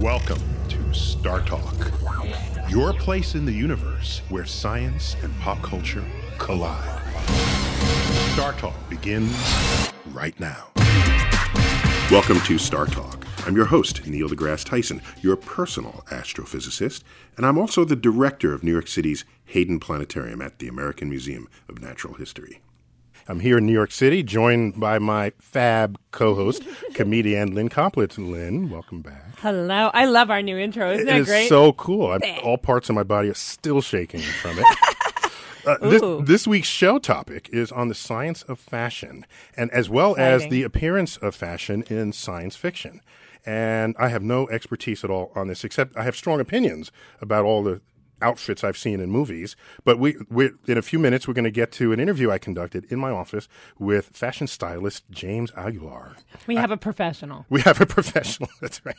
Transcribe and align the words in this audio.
Welcome 0.00 0.40
to 0.70 0.94
Star 0.94 1.42
Talk, 1.42 1.92
your 2.70 2.94
place 2.94 3.34
in 3.34 3.44
the 3.44 3.52
universe 3.52 4.22
where 4.30 4.46
science 4.46 5.14
and 5.22 5.38
pop 5.40 5.60
culture 5.60 6.02
collide. 6.38 7.02
Star 8.32 8.54
Talk 8.54 8.88
begins 8.88 9.36
right 10.12 10.40
now. 10.40 10.68
Welcome 12.10 12.40
to 12.40 12.56
Star 12.56 12.86
Talk. 12.86 13.26
I'm 13.46 13.54
your 13.54 13.66
host, 13.66 14.06
Neil 14.06 14.30
deGrasse 14.30 14.64
Tyson, 14.64 15.02
your 15.20 15.36
personal 15.36 16.02
astrophysicist, 16.08 17.02
and 17.36 17.44
I'm 17.44 17.58
also 17.58 17.84
the 17.84 17.94
director 17.94 18.54
of 18.54 18.64
New 18.64 18.72
York 18.72 18.88
City's 18.88 19.26
Hayden 19.44 19.78
Planetarium 19.78 20.40
at 20.40 20.60
the 20.60 20.68
American 20.68 21.10
Museum 21.10 21.46
of 21.68 21.82
Natural 21.82 22.14
History. 22.14 22.62
I'm 23.28 23.40
here 23.40 23.58
in 23.58 23.66
New 23.66 23.74
York 23.74 23.92
City, 23.92 24.22
joined 24.22 24.80
by 24.80 24.98
my 24.98 25.34
fab 25.38 25.98
co-host, 26.10 26.62
comedian 26.94 27.54
Lynn 27.54 27.68
Koplitz. 27.68 28.16
Lynn, 28.16 28.70
welcome 28.70 29.02
back. 29.02 29.29
Hello. 29.40 29.90
I 29.94 30.04
love 30.04 30.30
our 30.30 30.42
new 30.42 30.58
intro. 30.58 30.92
Isn't 30.92 31.08
It 31.08 31.10
that 31.10 31.20
is 31.20 31.26
great? 31.26 31.48
so 31.48 31.72
cool. 31.72 32.12
I'm, 32.12 32.20
all 32.44 32.58
parts 32.58 32.88
of 32.88 32.94
my 32.94 33.02
body 33.02 33.28
are 33.28 33.34
still 33.34 33.80
shaking 33.80 34.20
from 34.20 34.58
it. 34.58 34.64
Uh, 35.66 35.76
this, 35.90 36.02
this 36.26 36.46
week's 36.46 36.68
show 36.68 36.98
topic 36.98 37.50
is 37.52 37.70
on 37.70 37.88
the 37.88 37.94
science 37.94 38.42
of 38.44 38.58
fashion, 38.58 39.26
and 39.58 39.70
as 39.72 39.90
well 39.90 40.16
as 40.16 40.48
the 40.48 40.62
appearance 40.62 41.18
of 41.18 41.34
fashion 41.34 41.82
in 41.90 42.14
science 42.14 42.56
fiction. 42.56 43.02
And 43.44 43.94
I 43.98 44.08
have 44.08 44.22
no 44.22 44.48
expertise 44.48 45.04
at 45.04 45.10
all 45.10 45.30
on 45.34 45.48
this, 45.48 45.62
except 45.62 45.94
I 45.98 46.04
have 46.04 46.16
strong 46.16 46.40
opinions 46.40 46.90
about 47.20 47.44
all 47.44 47.62
the 47.62 47.82
outfits 48.22 48.64
I've 48.64 48.76
seen 48.76 49.00
in 49.00 49.10
movies. 49.10 49.56
But 49.84 49.98
we, 49.98 50.16
we 50.28 50.50
in 50.66 50.78
a 50.78 50.82
few 50.82 50.98
minutes, 50.98 51.26
we're 51.26 51.34
going 51.34 51.44
to 51.44 51.50
get 51.50 51.72
to 51.72 51.92
an 51.92 52.00
interview 52.00 52.30
I 52.30 52.38
conducted 52.38 52.84
in 52.90 52.98
my 52.98 53.10
office 53.10 53.48
with 53.78 54.06
fashion 54.08 54.46
stylist 54.46 55.04
James 55.10 55.50
Aguiar. 55.52 56.16
we 56.46 56.56
have 56.56 56.70
a 56.70 56.76
professional. 56.76 57.46
We 57.50 57.62
have 57.62 57.80
a 57.80 57.86
professional. 57.86 58.48
That's 58.60 58.84
right. 58.86 58.94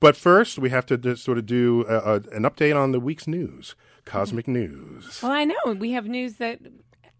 But 0.00 0.16
first, 0.16 0.58
we 0.58 0.70
have 0.70 0.86
to 0.86 0.96
just 0.96 1.24
sort 1.24 1.36
of 1.38 1.46
do 1.46 1.84
uh, 1.88 1.92
uh, 1.92 2.20
an 2.32 2.44
update 2.44 2.76
on 2.76 2.92
the 2.92 3.00
week's 3.00 3.26
news, 3.26 3.74
cosmic 4.04 4.46
news. 4.46 5.20
Well, 5.22 5.32
I 5.32 5.44
know. 5.44 5.72
We 5.78 5.92
have 5.92 6.06
news 6.06 6.34
that 6.36 6.60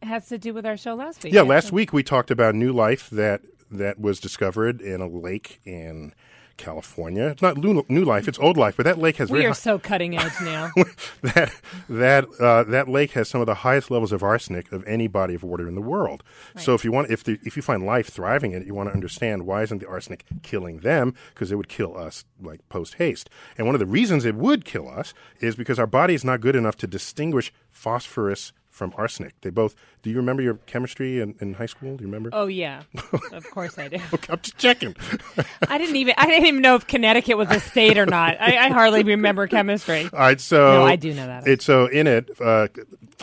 has 0.02 0.28
to 0.28 0.38
do 0.38 0.54
with 0.54 0.64
our 0.64 0.76
show 0.76 0.94
last 0.94 1.24
week. 1.24 1.32
Yeah, 1.32 1.42
last 1.42 1.72
week 1.72 1.92
we 1.92 2.02
talked 2.02 2.30
about 2.30 2.54
new 2.54 2.72
life 2.72 3.10
that 3.10 3.42
that 3.70 4.00
was 4.00 4.20
discovered 4.20 4.80
in 4.80 5.00
a 5.00 5.08
lake 5.08 5.60
in 5.64 6.14
California. 6.58 7.28
It's 7.28 7.40
not 7.40 7.56
new, 7.56 8.04
life; 8.04 8.28
it's 8.28 8.38
old 8.38 8.58
life. 8.58 8.76
But 8.76 8.84
that 8.84 8.98
lake 8.98 9.16
has 9.16 9.30
We 9.30 9.38
very 9.38 9.46
are 9.46 9.50
high- 9.50 9.54
so 9.54 9.78
cutting 9.78 10.18
edge 10.18 10.32
now. 10.42 10.70
that 11.22 11.54
that 11.88 12.26
uh, 12.38 12.64
that 12.64 12.88
lake 12.88 13.12
has 13.12 13.28
some 13.28 13.40
of 13.40 13.46
the 13.46 13.54
highest 13.54 13.90
levels 13.90 14.12
of 14.12 14.22
arsenic 14.22 14.70
of 14.72 14.86
any 14.86 15.06
body 15.06 15.34
of 15.34 15.42
water 15.42 15.66
in 15.66 15.74
the 15.74 15.80
world. 15.80 16.22
So 16.58 16.74
if 16.74 16.84
you 16.84 16.92
want, 16.92 17.10
if 17.10 17.24
the, 17.24 17.38
if 17.44 17.56
you 17.56 17.62
find 17.62 17.86
life 17.86 18.08
thriving 18.08 18.52
in 18.52 18.62
it, 18.62 18.66
you 18.66 18.74
want 18.74 18.90
to 18.90 18.94
understand 18.94 19.46
why 19.46 19.62
isn't 19.62 19.78
the 19.78 19.88
arsenic 19.88 20.24
killing 20.42 20.80
them? 20.80 21.14
Because 21.32 21.50
it 21.50 21.56
would 21.56 21.68
kill 21.68 21.96
us 21.96 22.24
like 22.42 22.68
post 22.68 22.94
haste. 22.94 23.30
And 23.56 23.66
one 23.66 23.74
of 23.74 23.78
the 23.78 23.86
reasons 23.86 24.24
it 24.24 24.34
would 24.34 24.64
kill 24.64 24.88
us 24.88 25.14
is 25.40 25.56
because 25.56 25.78
our 25.78 25.86
body 25.86 26.14
is 26.14 26.24
not 26.24 26.40
good 26.40 26.56
enough 26.56 26.76
to 26.78 26.86
distinguish 26.86 27.52
phosphorus 27.70 28.52
from 28.78 28.94
arsenic. 28.96 29.38
They 29.42 29.50
both. 29.50 29.74
Do 30.02 30.10
you 30.10 30.16
remember 30.16 30.40
your 30.40 30.54
chemistry 30.54 31.20
in, 31.20 31.34
in 31.40 31.54
high 31.54 31.66
school? 31.66 31.96
Do 31.96 32.02
you 32.02 32.08
remember? 32.08 32.30
oh 32.32 32.46
yeah, 32.46 32.82
of 33.32 33.50
course 33.50 33.76
I 33.76 33.88
do. 33.88 33.96
Okay, 34.14 34.32
I'm 34.32 34.40
just 34.40 34.56
checking. 34.56 34.96
I 35.68 35.76
didn't 35.76 35.96
even. 35.96 36.14
I 36.16 36.26
didn't 36.26 36.46
even 36.46 36.62
know 36.62 36.76
if 36.76 36.86
Connecticut 36.86 37.36
was 37.36 37.50
a 37.50 37.60
state 37.60 37.98
or 37.98 38.06
not. 38.06 38.40
I, 38.40 38.66
I 38.66 38.68
hardly 38.70 39.02
remember 39.02 39.46
chemistry. 39.48 40.04
All 40.12 40.18
right, 40.20 40.40
so 40.40 40.56
No, 40.56 40.84
I 40.84 40.96
do 40.96 41.12
know 41.12 41.26
that. 41.26 41.46
It's 41.46 41.64
so 41.64 41.86
in 41.86 42.06
it, 42.06 42.30
uh, 42.40 42.68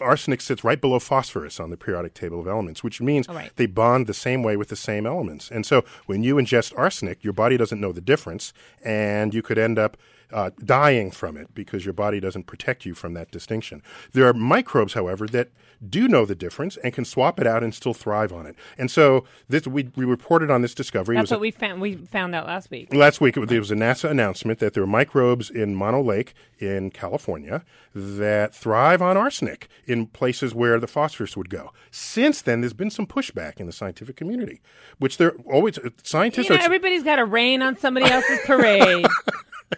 arsenic 0.02 0.42
sits 0.42 0.64
right 0.64 0.80
below 0.80 1.00
phosphorus 1.00 1.60
on 1.60 1.70
the 1.70 1.78
periodic 1.78 2.14
table 2.14 2.40
of 2.40 2.48
elements, 2.48 2.84
which 2.84 3.02
means 3.02 3.28
right. 3.30 3.52
they 3.56 3.66
bond 3.66 4.08
the 4.08 4.14
same 4.14 4.44
way 4.44 4.58
with 4.58 4.68
the 4.68 4.76
same 4.76 5.06
elements. 5.06 5.50
And 5.50 5.66
so 5.66 5.86
when 6.06 6.24
you 6.24 6.36
ingest 6.36 6.78
arsenic, 6.78 7.24
your 7.24 7.34
body 7.34 7.56
doesn't 7.58 7.80
know 7.80 7.94
the 7.94 8.02
difference, 8.02 8.54
and 8.84 9.34
you 9.34 9.42
could 9.42 9.58
end 9.58 9.80
up. 9.80 9.98
Uh, 10.34 10.50
dying 10.64 11.12
from 11.12 11.38
it 11.38 11.54
because 11.54 11.86
your 11.86 11.94
body 11.94 12.20
doesn't 12.20 12.46
protect 12.46 12.84
you 12.86 12.94
from 12.96 13.14
that 13.14 13.30
distinction. 13.32 13.82
There 14.12 14.28
are 14.28 14.34
microbes, 14.34 14.94
however, 14.94 15.28
that 15.28 15.50
do 15.88 16.08
know 16.08 16.26
the 16.26 16.34
difference 16.36 16.78
and 16.78 16.94
can 16.94 17.06
swap 17.06 17.40
it 17.40 17.46
out 17.46 17.64
and 17.64 17.76
still 17.76 17.94
thrive 17.94 18.34
on 18.34 18.46
it. 18.48 18.56
And 18.78 18.90
so 18.90 19.24
this, 19.48 19.68
we, 19.68 19.90
we 19.96 20.04
reported 20.04 20.50
on 20.50 20.62
this 20.64 20.74
discovery. 20.74 21.16
That's 21.16 21.26
was 21.26 21.32
a- 21.34 21.36
what 21.36 21.42
we 21.42 21.52
found. 21.52 21.80
We 21.80 21.96
found 21.96 22.34
out 22.34 22.48
last 22.48 22.72
week. 22.72 22.92
Last 22.94 23.22
week, 23.22 23.38
it 23.38 23.40
was- 23.42 23.50
there 23.50 23.60
was 23.60 23.70
a 23.72 23.76
NASA 23.76 24.10
announcement 24.10 24.58
that 24.60 24.74
there 24.74 24.82
are 24.84 24.88
microbes 24.88 25.50
in 25.52 25.76
Mono 25.76 26.02
Lake 26.02 26.34
in 26.60 26.90
California 26.90 27.64
that 27.94 28.54
thrive 28.56 29.02
on 29.04 29.16
arsenic 29.18 29.68
in 29.86 30.08
places 30.08 30.56
where 30.56 30.80
the 30.80 30.88
phosphorus 30.88 31.38
would 31.38 31.50
go. 31.52 31.72
Since 31.92 32.42
then, 32.42 32.62
there's 32.62 32.74
been 32.74 32.90
some 32.90 33.06
pushback 33.06 33.60
in 33.60 33.68
the 33.68 33.74
scientific 33.74 34.16
community, 34.16 34.60
which 34.98 35.18
they're 35.18 35.36
always 35.46 35.78
scientists 36.04 36.50
You 36.50 36.56
know, 36.56 36.62
are. 36.62 36.66
everybody's 36.66 37.04
got 37.04 37.18
to 37.18 37.26
rain 37.26 37.62
on 37.62 37.78
somebody 37.78 38.08
else's 38.10 38.40
parade. 38.46 39.06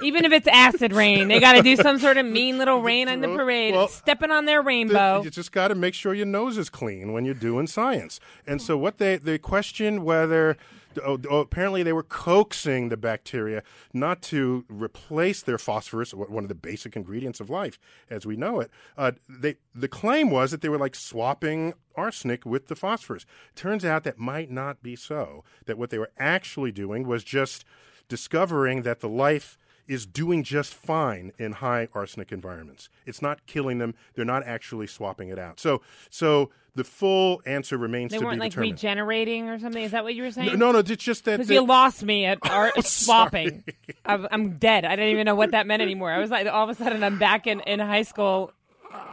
Even 0.01 0.25
if 0.25 0.31
it's 0.31 0.47
acid 0.47 0.93
rain, 0.93 1.27
they 1.27 1.39
got 1.39 1.53
to 1.53 1.61
do 1.61 1.75
some 1.75 1.97
sort 1.97 2.17
of 2.17 2.25
mean 2.25 2.57
little 2.57 2.81
rain 2.81 3.07
on 3.07 3.21
the 3.21 3.27
parade, 3.27 3.73
Well, 3.73 3.87
stepping 3.87 4.31
on 4.31 4.45
their 4.45 4.61
rainbow. 4.61 5.21
You 5.23 5.29
just 5.29 5.51
got 5.51 5.69
to 5.69 5.75
make 5.75 5.93
sure 5.93 6.13
your 6.13 6.25
nose 6.25 6.57
is 6.57 6.69
clean 6.69 7.13
when 7.13 7.25
you're 7.25 7.33
doing 7.33 7.67
science. 7.67 8.19
And 8.45 8.61
so, 8.61 8.77
what 8.77 8.97
they 8.97 9.17
they 9.17 9.37
question 9.37 10.03
whether. 10.03 10.57
Oh, 11.05 11.19
oh, 11.29 11.41
apparently, 11.41 11.83
they 11.83 11.93
were 11.93 12.01
coaxing 12.01 12.89
the 12.89 12.97
bacteria 12.97 13.61
not 13.93 14.23
to 14.23 14.65
replace 14.67 15.43
their 15.43 15.59
phosphorus, 15.59 16.11
one 16.11 16.31
one 16.31 16.43
of 16.43 16.47
the 16.47 16.55
basic 16.55 16.95
ingredients 16.95 17.39
of 17.39 17.51
life 17.51 17.77
as 18.09 18.25
we 18.25 18.35
know 18.35 18.59
it. 18.59 18.71
Uh, 18.97 19.11
they 19.29 19.57
the 19.75 19.87
claim 19.87 20.31
was 20.31 20.49
that 20.49 20.61
they 20.61 20.69
were 20.69 20.79
like 20.79 20.95
swapping 20.95 21.75
arsenic 21.95 22.47
with 22.47 22.67
the 22.67 22.75
phosphorus. 22.75 23.27
Turns 23.55 23.85
out 23.85 24.05
that 24.05 24.17
might 24.17 24.49
not 24.49 24.81
be 24.81 24.95
so. 24.95 25.43
That 25.67 25.77
what 25.77 25.91
they 25.91 25.99
were 25.99 26.09
actually 26.17 26.71
doing 26.71 27.05
was 27.07 27.23
just 27.23 27.63
discovering 28.07 28.81
that 28.81 28.99
the 28.99 29.09
life 29.09 29.57
is 29.87 30.05
doing 30.05 30.43
just 30.43 30.73
fine 30.73 31.31
in 31.37 31.53
high 31.53 31.87
arsenic 31.93 32.31
environments. 32.31 32.89
It's 33.05 33.21
not 33.21 33.45
killing 33.45 33.77
them. 33.77 33.95
They're 34.15 34.25
not 34.25 34.43
actually 34.43 34.87
swapping 34.87 35.29
it 35.29 35.39
out. 35.39 35.59
So, 35.59 35.81
so 36.09 36.49
the 36.75 36.83
full 36.83 37.41
answer 37.45 37.77
remains 37.77 38.11
to 38.11 38.15
be 38.15 38.19
determined. 38.19 38.19
they 38.19 38.19
to 38.19 38.25
weren't 38.25 38.35
be 38.35 38.39
like 38.39 38.51
determined. 38.51 38.71
regenerating 38.73 39.49
or 39.49 39.59
something. 39.59 39.83
Is 39.83 39.91
that 39.91 40.03
what 40.03 40.13
you 40.15 40.23
were 40.23 40.31
saying? 40.31 40.59
no, 40.59 40.71
no, 40.71 40.79
it's 40.79 41.03
just 41.03 41.25
that 41.25 41.37
Because 41.37 41.47
they- 41.47 41.55
you 41.55 41.65
lost 41.65 42.03
me 42.03 42.25
at 42.25 42.37
art 42.49 42.73
Oh, 42.77 42.81
swapping. 42.81 43.63
I'm, 44.05 44.27
I'm 44.31 44.57
dead. 44.57 44.85
I 44.85 44.95
didn't 44.95 45.11
even 45.11 45.25
know 45.25 45.35
what 45.35 45.51
that 45.51 45.65
meant 45.67 45.81
anymore. 45.81 46.11
I 46.11 46.19
was 46.19 46.29
like, 46.29 46.45
all 46.47 46.63
of 46.63 46.69
a 46.69 46.75
sudden, 46.75 47.03
I'm 47.03 47.17
back 47.17 47.47
in, 47.47 47.61
in 47.61 47.79
high 47.79 48.03
school. 48.03 48.51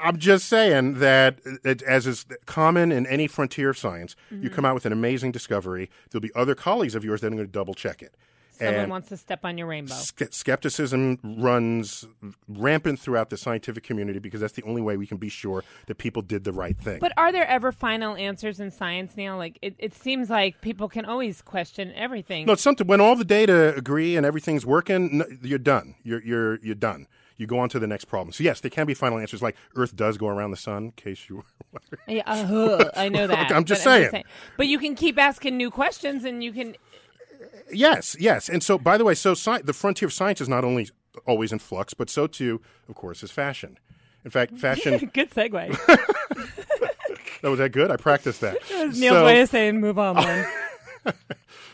I'm 0.02 0.18
just 0.18 0.46
saying 0.48 0.94
that, 1.00 1.38
it, 1.64 1.82
as 1.82 2.06
is 2.06 2.26
common 2.46 2.92
in 2.92 3.06
any 3.06 3.26
frontier 3.26 3.70
of 3.70 3.78
science, 3.78 4.14
you 4.30 4.36
Mm-hmm. 4.38 4.54
come 4.54 4.64
out 4.64 4.74
with 4.74 4.86
an 4.86 4.92
amazing 4.92 5.32
discovery. 5.32 5.90
There'll 6.10 6.22
be 6.22 6.30
other 6.34 6.54
colleagues 6.54 6.94
of 6.94 7.04
yours 7.04 7.20
that 7.22 7.28
are 7.28 7.30
going 7.30 7.42
to 7.44 7.50
double 7.50 7.74
check 7.74 8.00
it. 8.02 8.14
Someone 8.58 8.74
And- 8.76 8.90
wants 8.90 9.08
to 9.08 9.16
step 9.16 9.44
on 9.44 9.58
your 9.58 9.66
rainbow. 9.66 9.94
Skepticism 10.30 11.18
runs 11.24 12.06
rampant 12.48 13.00
throughout 13.00 13.30
the 13.30 13.36
scientific 13.36 13.82
community 13.82 14.18
because 14.18 14.40
that's 14.40 14.52
the 14.52 14.62
only 14.62 14.80
way 14.82 14.96
we 14.96 15.06
can 15.06 15.16
be 15.18 15.28
sure 15.28 15.64
that 15.86 15.96
people 15.96 16.22
did 16.22 16.44
the 16.44 16.52
right 16.52 16.76
thing. 16.76 16.98
But 17.00 17.12
are 17.16 17.32
there 17.32 17.46
ever 17.48 17.72
final 17.72 18.14
answers 18.16 18.60
in 18.60 18.70
science, 18.70 19.16
now? 19.16 19.36
Like, 19.36 19.58
it, 19.62 19.74
it 19.78 19.94
seems 19.94 20.30
like 20.30 20.60
people 20.60 20.88
can 20.88 21.04
always 21.04 21.42
question 21.42 21.92
everything. 21.94 22.46
No, 22.46 22.52
it's 22.52 22.62
something 22.62 22.86
when 22.86 23.00
all 23.00 23.16
the 23.16 23.24
data 23.24 23.74
agree 23.76 24.16
and 24.16 24.24
everything's 24.24 24.64
working, 24.66 25.22
you're 25.42 25.58
done. 25.58 25.94
You're 26.02 26.22
you're 26.22 26.58
you're 26.60 26.74
done. 26.74 27.06
You 27.36 27.48
go 27.48 27.58
on 27.58 27.68
to 27.70 27.80
the 27.80 27.88
next 27.88 28.04
problem. 28.04 28.32
So 28.32 28.44
yes, 28.44 28.60
there 28.60 28.70
can 28.70 28.86
be 28.86 28.94
final 28.94 29.18
answers 29.18 29.42
like 29.42 29.56
Earth 29.74 29.96
does 29.96 30.16
go 30.18 30.28
around 30.28 30.52
the 30.52 30.56
sun. 30.56 30.84
In 30.84 30.92
case 30.92 31.28
you 31.28 31.36
were 31.36 31.42
wondering. 31.72 32.18
Yeah, 32.18 32.22
uh, 32.30 32.90
I 32.96 33.08
know 33.08 33.26
that. 33.32 33.50
I'm 33.50 33.64
just 33.64 33.84
but 33.84 34.10
saying. 34.10 34.24
But 34.56 34.68
you 34.68 34.78
can 34.78 34.94
keep 34.94 35.18
asking 35.18 35.56
new 35.56 35.70
questions, 35.70 36.24
and 36.24 36.44
you 36.44 36.52
can. 36.52 36.76
Yes, 37.74 38.16
yes. 38.18 38.48
And 38.48 38.62
so, 38.62 38.78
by 38.78 38.96
the 38.96 39.04
way, 39.04 39.14
so 39.14 39.32
sci- 39.32 39.62
the 39.62 39.72
frontier 39.72 40.06
of 40.06 40.12
science 40.12 40.40
is 40.40 40.48
not 40.48 40.64
only 40.64 40.88
always 41.26 41.52
in 41.52 41.58
flux, 41.58 41.94
but 41.94 42.08
so 42.10 42.26
too, 42.26 42.60
of 42.88 42.94
course, 42.94 43.22
is 43.22 43.30
fashion. 43.30 43.78
In 44.24 44.30
fact, 44.30 44.56
fashion. 44.58 45.10
Good 45.12 45.30
segue. 45.30 45.70
that 47.42 47.48
was 47.50 47.58
that 47.58 47.72
good. 47.72 47.90
I 47.90 47.96
practiced 47.96 48.40
that. 48.40 48.58
Neil's 48.70 48.98
So- 48.98 49.24
way 49.24 49.40
of 49.42 49.48
saying 49.48 49.80
move 49.80 49.98
on, 49.98 50.16
man. 50.16 50.46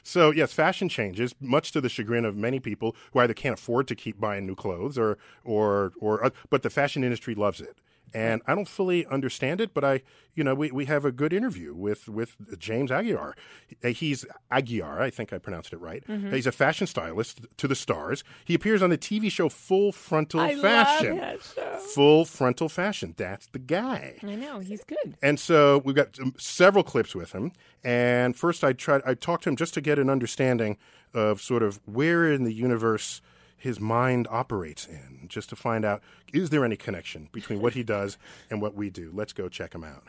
So 0.02 0.30
yes, 0.32 0.52
fashion 0.52 0.88
changes, 0.88 1.34
much 1.40 1.70
to 1.72 1.80
the 1.80 1.88
chagrin 1.88 2.24
of 2.24 2.34
many 2.34 2.58
people 2.58 2.96
who 3.12 3.20
either 3.20 3.34
can't 3.34 3.54
afford 3.58 3.86
to 3.88 3.94
keep 3.94 4.18
buying 4.18 4.46
new 4.46 4.54
clothes 4.56 4.98
or 4.98 5.18
or 5.44 5.92
or. 6.00 6.24
Uh, 6.24 6.30
but 6.48 6.62
the 6.62 6.70
fashion 6.70 7.04
industry 7.04 7.34
loves 7.34 7.60
it, 7.60 7.78
and 8.14 8.42
I 8.46 8.54
don't 8.54 8.68
fully 8.68 9.06
understand 9.06 9.60
it. 9.60 9.72
But 9.74 9.84
I, 9.84 10.02
you 10.34 10.44
know, 10.44 10.54
we, 10.54 10.70
we 10.70 10.84
have 10.86 11.04
a 11.04 11.12
good 11.12 11.32
interview 11.32 11.74
with 11.74 12.08
with 12.08 12.36
James 12.58 12.90
Aguiar. 12.90 13.34
He's 13.82 14.24
Aguiar, 14.50 15.00
I 15.00 15.10
think 15.10 15.32
I 15.32 15.38
pronounced 15.38 15.72
it 15.72 15.78
right. 15.78 16.02
He's 16.06 16.46
a 16.46 16.52
fashion 16.52 16.86
stylist 16.86 17.40
to 17.56 17.68
the 17.68 17.74
stars. 17.74 18.24
He 18.44 18.54
appears 18.54 18.82
on 18.82 18.90
the 18.90 18.98
TV 18.98 19.30
show 19.30 19.48
Full 19.48 19.92
Frontal 19.92 20.40
I 20.40 20.52
love 20.52 20.62
Fashion. 20.62 21.16
that 21.18 21.42
show. 21.42 21.76
Full 21.94 22.24
Frontal 22.24 22.68
Fashion. 22.68 23.14
That's 23.16 23.46
the 23.48 23.58
guy. 23.58 24.16
I 24.22 24.34
know 24.34 24.60
he's 24.60 24.84
good. 24.84 25.16
And 25.22 25.38
so 25.38 25.82
we've 25.84 25.96
got 25.96 26.18
um, 26.20 26.34
several 26.38 26.84
clips 26.84 27.14
with 27.14 27.32
him. 27.32 27.52
And 27.82 28.36
first, 28.36 28.62
I 28.62 28.72
tried. 28.72 29.02
I 29.06 29.14
talked 29.14 29.44
to 29.44 29.50
him 29.50 29.56
just 29.56 29.74
to 29.74 29.80
get 29.80 29.98
an 29.98 30.10
understanding 30.10 30.76
of 31.14 31.40
sort 31.40 31.62
of 31.62 31.80
where 31.86 32.30
in 32.32 32.44
the 32.44 32.52
universe 32.52 33.20
his 33.60 33.78
mind 33.78 34.26
operates 34.30 34.86
in, 34.86 35.26
just 35.28 35.50
to 35.50 35.56
find 35.56 35.84
out 35.84 36.02
is 36.32 36.48
there 36.48 36.64
any 36.64 36.76
connection 36.76 37.28
between 37.30 37.60
what 37.60 37.74
he 37.74 37.82
does 37.82 38.16
and 38.48 38.62
what 38.62 38.74
we 38.74 38.88
do. 38.88 39.10
Let's 39.12 39.34
go 39.34 39.48
check 39.50 39.74
him 39.74 39.84
out. 39.84 40.02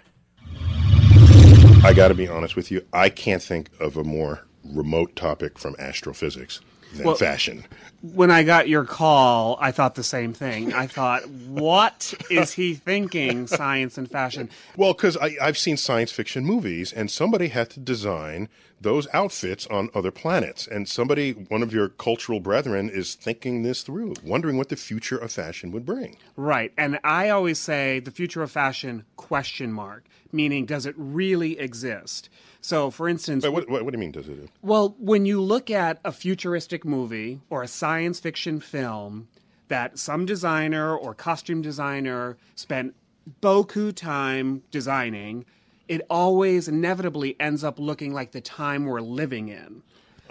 I 1.84 1.94
got 1.94 2.08
to 2.08 2.14
be 2.14 2.28
honest 2.28 2.56
with 2.56 2.72
you. 2.72 2.86
I 2.94 3.10
can't 3.10 3.44
think 3.44 3.70
of 3.80 3.98
a 3.98 4.04
more 4.04 4.48
remote 4.64 5.16
topic 5.16 5.60
from 5.60 5.76
astrophysics 5.80 6.62
than 6.94 7.06
Well- 7.06 7.16
fashion. 7.16 7.66
When 8.02 8.32
I 8.32 8.42
got 8.42 8.68
your 8.68 8.84
call, 8.84 9.60
I 9.62 9.72
thought 9.72 9.94
the 9.94 10.04
same 10.04 10.34
thing. 10.34 10.74
I 10.74 10.88
thought, 10.88 11.30
what 11.30 12.16
is 12.32 12.54
he 12.54 12.74
thinking? 12.74 13.46
Science 13.46 13.96
and 13.96 14.10
fashion. 14.10 14.50
Well, 14.76 14.94
because 14.94 15.18
I've 15.18 15.58
seen 15.58 15.78
science 15.78 16.12
fiction 16.12 16.44
movies, 16.44 16.92
and 16.92 17.12
somebody 17.12 17.50
had 17.50 17.70
to 17.72 17.80
design 17.80 18.50
those 18.80 19.08
outfits 19.14 19.68
on 19.68 19.92
other 19.94 20.10
planets. 20.10 20.66
And 20.66 20.90
somebody, 20.90 21.34
one 21.34 21.62
of 21.62 21.72
your 21.72 21.90
cultural 21.90 22.40
brethren, 22.40 22.90
is 22.90 23.14
thinking 23.14 23.62
this 23.62 23.84
through, 23.84 24.16
wondering 24.24 24.58
what 24.58 24.70
the 24.70 24.76
future 24.76 25.20
of 25.20 25.32
fashion 25.32 25.72
would 25.72 25.86
bring. 25.86 26.18
Right. 26.36 26.74
And 26.80 27.00
I 27.04 27.30
always 27.30 27.60
say 27.60 28.00
the 28.00 28.10
future 28.10 28.42
of 28.42 28.50
fashion 28.50 29.06
question 29.16 29.72
mark, 29.72 30.06
meaning 30.32 30.66
does 30.66 30.88
it 30.88 30.96
really 30.98 31.60
exist? 31.60 32.30
So, 32.62 32.92
for 32.92 33.10
instance, 33.10 33.44
But 33.44 33.54
what, 33.54 33.70
what, 33.70 33.84
what 33.84 33.92
do 33.92 33.98
you 33.98 34.00
mean, 34.00 34.12
does 34.12 34.30
it? 34.30 34.36
Do? 34.36 34.50
Well, 34.62 34.96
when 35.00 35.26
you 35.26 35.42
look 35.42 35.72
at 35.72 36.00
a 36.06 36.12
futuristic 36.12 36.86
movie 36.86 37.42
or 37.50 37.64
a 37.64 37.68
science 37.68 38.20
fiction 38.20 38.60
film 38.60 39.28
that 39.68 39.98
some 39.98 40.26
designer 40.26 40.96
or 40.96 41.16
costume 41.16 41.62
designer 41.62 42.38
spent 42.56 42.94
boku 43.42 43.94
time 43.96 44.62
designing, 44.70 45.46
it 45.88 46.02
always 46.10 46.68
inevitably 46.68 47.36
ends 47.40 47.64
up 47.64 47.80
looking 47.80 48.14
like 48.14 48.32
the 48.32 48.42
time 48.42 48.86
we're 48.86 49.02
living 49.02 49.50
in. 49.50 49.82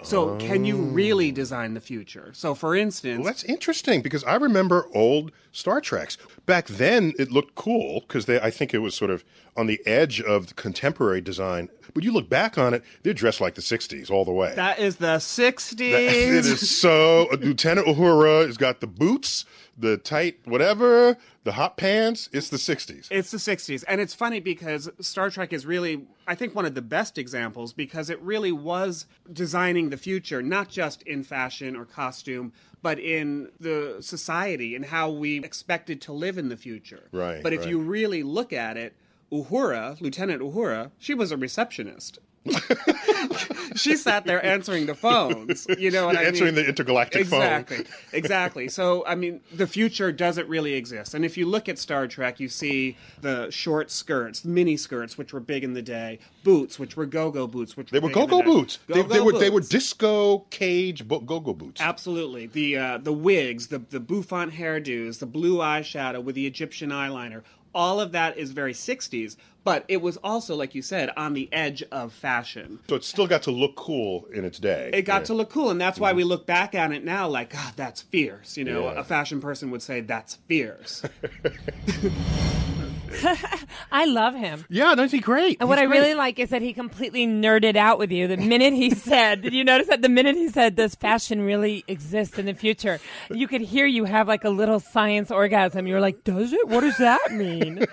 So, 0.03 0.35
can 0.37 0.65
you 0.65 0.77
really 0.77 1.29
oh. 1.29 1.33
design 1.33 1.75
the 1.75 1.79
future? 1.79 2.31
So, 2.33 2.55
for 2.55 2.75
instance, 2.75 3.19
Well, 3.19 3.25
that's 3.25 3.43
interesting 3.43 4.01
because 4.01 4.23
I 4.23 4.35
remember 4.35 4.87
old 4.95 5.31
Star 5.51 5.79
Treks. 5.79 6.17
Back 6.47 6.67
then, 6.67 7.13
it 7.19 7.31
looked 7.31 7.53
cool 7.53 8.01
because 8.01 8.27
I 8.27 8.49
think 8.49 8.73
it 8.73 8.79
was 8.79 8.95
sort 8.95 9.11
of 9.11 9.23
on 9.57 9.67
the 9.67 9.85
edge 9.85 10.21
of 10.21 10.55
contemporary 10.55 11.21
design. 11.21 11.69
But 11.93 12.03
you 12.03 12.13
look 12.13 12.29
back 12.29 12.57
on 12.57 12.73
it, 12.73 12.83
they're 13.03 13.13
dressed 13.13 13.41
like 13.41 13.55
the 13.55 13.61
60s 13.61 14.09
all 14.09 14.23
the 14.23 14.31
way. 14.31 14.53
that 14.55 14.79
is 14.79 14.95
the 14.97 15.17
60s. 15.17 15.79
it 15.79 16.45
is 16.45 16.79
so. 16.79 17.27
Lieutenant 17.39 17.87
Uhura 17.87 18.45
has 18.45 18.55
got 18.57 18.79
the 18.79 18.87
boots, 18.87 19.43
the 19.77 19.97
tight 19.97 20.39
whatever, 20.45 21.17
the 21.43 21.51
hot 21.53 21.75
pants. 21.75 22.29
It's 22.31 22.47
the 22.49 22.57
60s. 22.57 23.07
It's 23.11 23.31
the 23.31 23.37
60s. 23.37 23.83
And 23.89 23.99
it's 23.99 24.13
funny 24.13 24.39
because 24.39 24.89
Star 25.01 25.29
Trek 25.29 25.51
is 25.51 25.65
really, 25.65 26.05
I 26.27 26.35
think, 26.35 26.55
one 26.55 26.65
of 26.65 26.75
the 26.75 26.81
best 26.81 27.17
examples 27.17 27.73
because 27.73 28.09
it 28.09 28.21
really 28.21 28.53
was 28.53 29.05
designing 29.33 29.89
the 29.89 29.97
future, 29.97 30.41
not 30.41 30.69
just 30.69 31.01
in 31.01 31.23
fashion 31.23 31.75
or 31.75 31.83
costume, 31.83 32.53
but 32.81 32.99
in 32.99 33.49
the 33.59 33.97
society 33.99 34.75
and 34.75 34.85
how 34.85 35.09
we 35.09 35.37
expected 35.39 36.01
to 36.01 36.13
live 36.13 36.37
in 36.37 36.47
the 36.49 36.57
future. 36.57 37.09
Right, 37.11 37.43
But 37.43 37.53
if 37.53 37.61
right. 37.61 37.69
you 37.69 37.79
really 37.79 38.23
look 38.23 38.53
at 38.53 38.77
it, 38.77 38.95
Uhura, 39.31 39.99
Lieutenant 40.01 40.41
Uhura, 40.41 40.91
she 40.97 41.13
was 41.13 41.31
a 41.31 41.37
receptionist. 41.37 42.19
she 43.75 43.95
sat 43.95 44.25
there 44.25 44.43
answering 44.43 44.87
the 44.87 44.95
phones. 44.95 45.67
You 45.77 45.91
know 45.91 46.07
what 46.07 46.17
I 46.17 46.23
Answering 46.23 46.55
mean? 46.55 46.63
the 46.63 46.69
intergalactic 46.69 47.27
phone. 47.27 47.41
exactly, 47.41 47.85
exactly. 48.13 48.67
So, 48.67 49.05
I 49.05 49.13
mean, 49.13 49.41
the 49.53 49.67
future 49.67 50.11
doesn't 50.11 50.49
really 50.49 50.73
exist. 50.73 51.13
And 51.13 51.23
if 51.23 51.37
you 51.37 51.45
look 51.45 51.69
at 51.69 51.77
Star 51.77 52.07
Trek, 52.07 52.39
you 52.39 52.49
see 52.49 52.97
the 53.21 53.51
short 53.51 53.91
skirts, 53.91 54.43
mini 54.43 54.75
skirts, 54.75 55.19
which 55.19 55.33
were 55.33 55.39
big 55.39 55.63
in 55.63 55.73
the 55.73 55.83
day, 55.83 56.17
boots, 56.43 56.79
which 56.79 56.97
were 56.97 57.05
go-go 57.05 57.45
boots, 57.45 57.77
which 57.77 57.91
They 57.91 57.99
were 57.99 58.09
big 58.09 58.17
in 58.17 58.21
the 58.23 58.27
go-go 58.27 58.43
boots. 58.43 58.79
They, 58.87 59.01
were 59.21 59.37
they 59.37 59.49
were 59.51 59.61
disco 59.61 60.39
cage 60.49 61.07
go-go 61.07 61.53
boots. 61.53 61.79
Absolutely. 61.79 62.47
The 62.47 62.77
uh, 62.77 62.97
the 62.97 63.13
wigs, 63.13 63.67
the 63.67 63.79
the 63.79 63.99
bouffant 63.99 64.53
hairdos, 64.53 65.19
the 65.19 65.27
blue 65.27 65.57
eyeshadow 65.57 66.23
with 66.23 66.33
the 66.35 66.47
Egyptian 66.47 66.89
eyeliner, 66.89 67.43
all 67.73 67.99
of 67.99 68.11
that 68.13 68.37
is 68.37 68.51
very 68.51 68.73
60s, 68.73 69.37
but 69.63 69.85
it 69.87 70.01
was 70.01 70.17
also 70.17 70.55
like 70.55 70.73
you 70.73 70.81
said 70.81 71.09
on 71.15 71.33
the 71.33 71.47
edge 71.53 71.83
of 71.91 72.11
fashion. 72.13 72.79
So 72.89 72.95
it 72.95 73.03
still 73.03 73.27
got 73.27 73.43
to 73.43 73.51
look 73.51 73.75
cool 73.75 74.25
in 74.33 74.43
its 74.45 74.59
day. 74.59 74.89
It 74.93 75.03
got 75.03 75.21
Yeah. 75.21 75.25
to 75.25 75.33
look 75.35 75.49
cool, 75.49 75.69
and 75.69 75.79
that's 75.79 75.99
why 75.99 76.13
we 76.13 76.23
mm-hmm. 76.23 76.29
look 76.29 76.45
back 76.47 76.73
at 76.75 76.91
it 76.91 77.03
now 77.03 77.27
like, 77.27 77.51
God, 77.51 77.73
that's 77.75 78.01
fierce. 78.01 78.57
You 78.57 78.65
know, 78.65 78.85
Yeah. 78.85 78.99
a 78.99 79.03
fashion 79.03 79.39
person 79.41 79.71
would 79.71 79.81
say 79.81 80.01
that's 80.01 80.35
fierce. 80.47 81.03
I 83.91 84.05
love 84.05 84.35
him. 84.35 84.65
Yeah, 84.69 84.93
no, 84.93 85.07
he's 85.07 85.21
great. 85.21 85.57
And 85.59 85.69
what 85.69 85.77
He's 85.77 85.83
I 85.83 85.87
great. 85.87 85.99
really 85.99 86.13
like 86.15 86.39
is 86.39 86.49
that 86.49 86.61
he 86.61 86.73
completely 86.73 87.27
nerded 87.27 87.75
out 87.75 87.99
with 87.99 88.11
you 88.11 88.27
the 88.27 88.37
minute 88.37 88.73
he 88.73 88.89
said, 88.95 89.41
did 89.41 89.53
you 89.53 89.63
notice 89.63 89.87
that 89.87 90.01
the 90.01 90.09
minute 90.09 90.35
he 90.35 90.49
said, 90.49 90.75
does 90.75 90.95
fashion 90.95 91.41
really 91.41 91.83
exist 91.87 92.39
in 92.39 92.45
the 92.45 92.53
future? 92.53 92.99
You 93.29 93.47
could 93.47 93.61
hear 93.61 93.85
you 93.85 94.05
have 94.05 94.27
like 94.27 94.43
a 94.43 94.49
little 94.49 94.79
science 94.79 95.31
orgasm. 95.31 95.87
You 95.87 95.95
were 95.95 95.99
like, 96.01 96.23
does 96.23 96.53
it? 96.53 96.67
What 96.67 96.81
does 96.81 96.97
that 96.97 97.31
mean? 97.31 97.85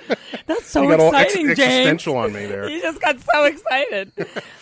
That's 0.47 0.67
so 0.67 0.83
He 0.83 0.89
got 0.89 1.01
all 1.01 1.15
ex- 1.15 1.33
exciting, 1.35 1.47
James. 1.49 1.61
existential 1.61 2.17
on 2.17 2.33
me 2.33 2.47
there. 2.47 2.69
You 2.79 2.81
just 2.83 3.01
got 3.01 3.17
so 3.21 3.45
excited. 3.45 4.13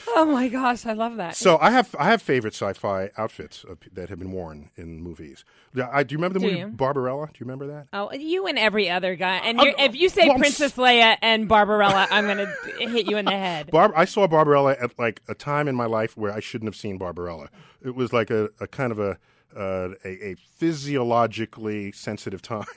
oh 0.09 0.25
my 0.27 0.49
gosh, 0.49 0.87
I 0.87 0.93
love 0.93 1.17
that. 1.17 1.37
So 1.37 1.59
I 1.61 1.71
have 1.71 1.95
I 1.99 2.05
have 2.07 2.23
favorite 2.23 2.55
sci-fi 2.55 3.11
outfits 3.19 3.65
of, 3.65 3.79
that 3.93 4.09
have 4.09 4.19
been 4.19 4.33
worn 4.33 4.71
in 4.77 5.03
movies. 5.03 5.45
Yeah, 5.75 5.89
I, 5.93 6.05
do 6.05 6.15
you 6.15 6.19
remember 6.19 6.39
the 6.39 6.47
Do 6.47 6.47
movie 6.47 6.59
you? 6.61 6.67
Barbarella? 6.69 7.27
Do 7.27 7.33
you 7.35 7.45
remember 7.45 7.67
that? 7.67 7.89
Oh, 7.93 8.11
you 8.13 8.47
and 8.47 8.59
every 8.59 8.89
other 8.89 9.15
guy. 9.17 9.37
And 9.39 9.59
you're, 9.61 9.75
if 9.79 9.95
you 9.95 10.09
say 10.09 10.23
well, 10.27 10.37
I'm 10.37 10.43
Princess 10.47 10.75
Leia 10.75 11.17
and 11.23 11.49
Barbarella, 11.49 12.07
I'm 12.09 12.27
going 12.27 12.39
to 12.39 12.89
hit 12.89 13.11
you 13.11 13.17
in 13.17 13.25
the 13.25 13.33
head. 13.33 13.69
Barb, 13.73 13.91
I 13.97 14.05
saw 14.05 14.29
Barbarella 14.29 14.77
at 14.81 14.97
like 14.97 15.21
a 15.27 15.35
time 15.35 15.67
in 15.67 15.75
my 15.75 15.87
life 15.87 16.17
where 16.17 16.33
I 16.33 16.39
shouldn't 16.39 16.69
have 16.69 16.77
seen 16.77 16.99
Barbarella. 16.99 17.49
It 17.85 17.97
was 17.97 18.13
like 18.13 18.31
a, 18.31 18.51
a 18.61 18.69
kind 18.69 18.93
of 18.93 19.01
a, 19.01 19.19
uh, 19.57 19.89
a 20.05 20.31
a 20.31 20.35
physiologically 20.57 21.91
sensitive 21.91 22.43
time. 22.43 22.67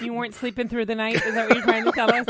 You 0.00 0.12
weren't 0.14 0.34
sleeping 0.34 0.68
through 0.68 0.86
the 0.86 0.94
night? 0.94 1.16
Is 1.16 1.34
that 1.34 1.48
what 1.48 1.56
you're 1.56 1.64
trying 1.64 1.84
to 1.84 1.92
tell 1.92 2.12
us? 2.12 2.26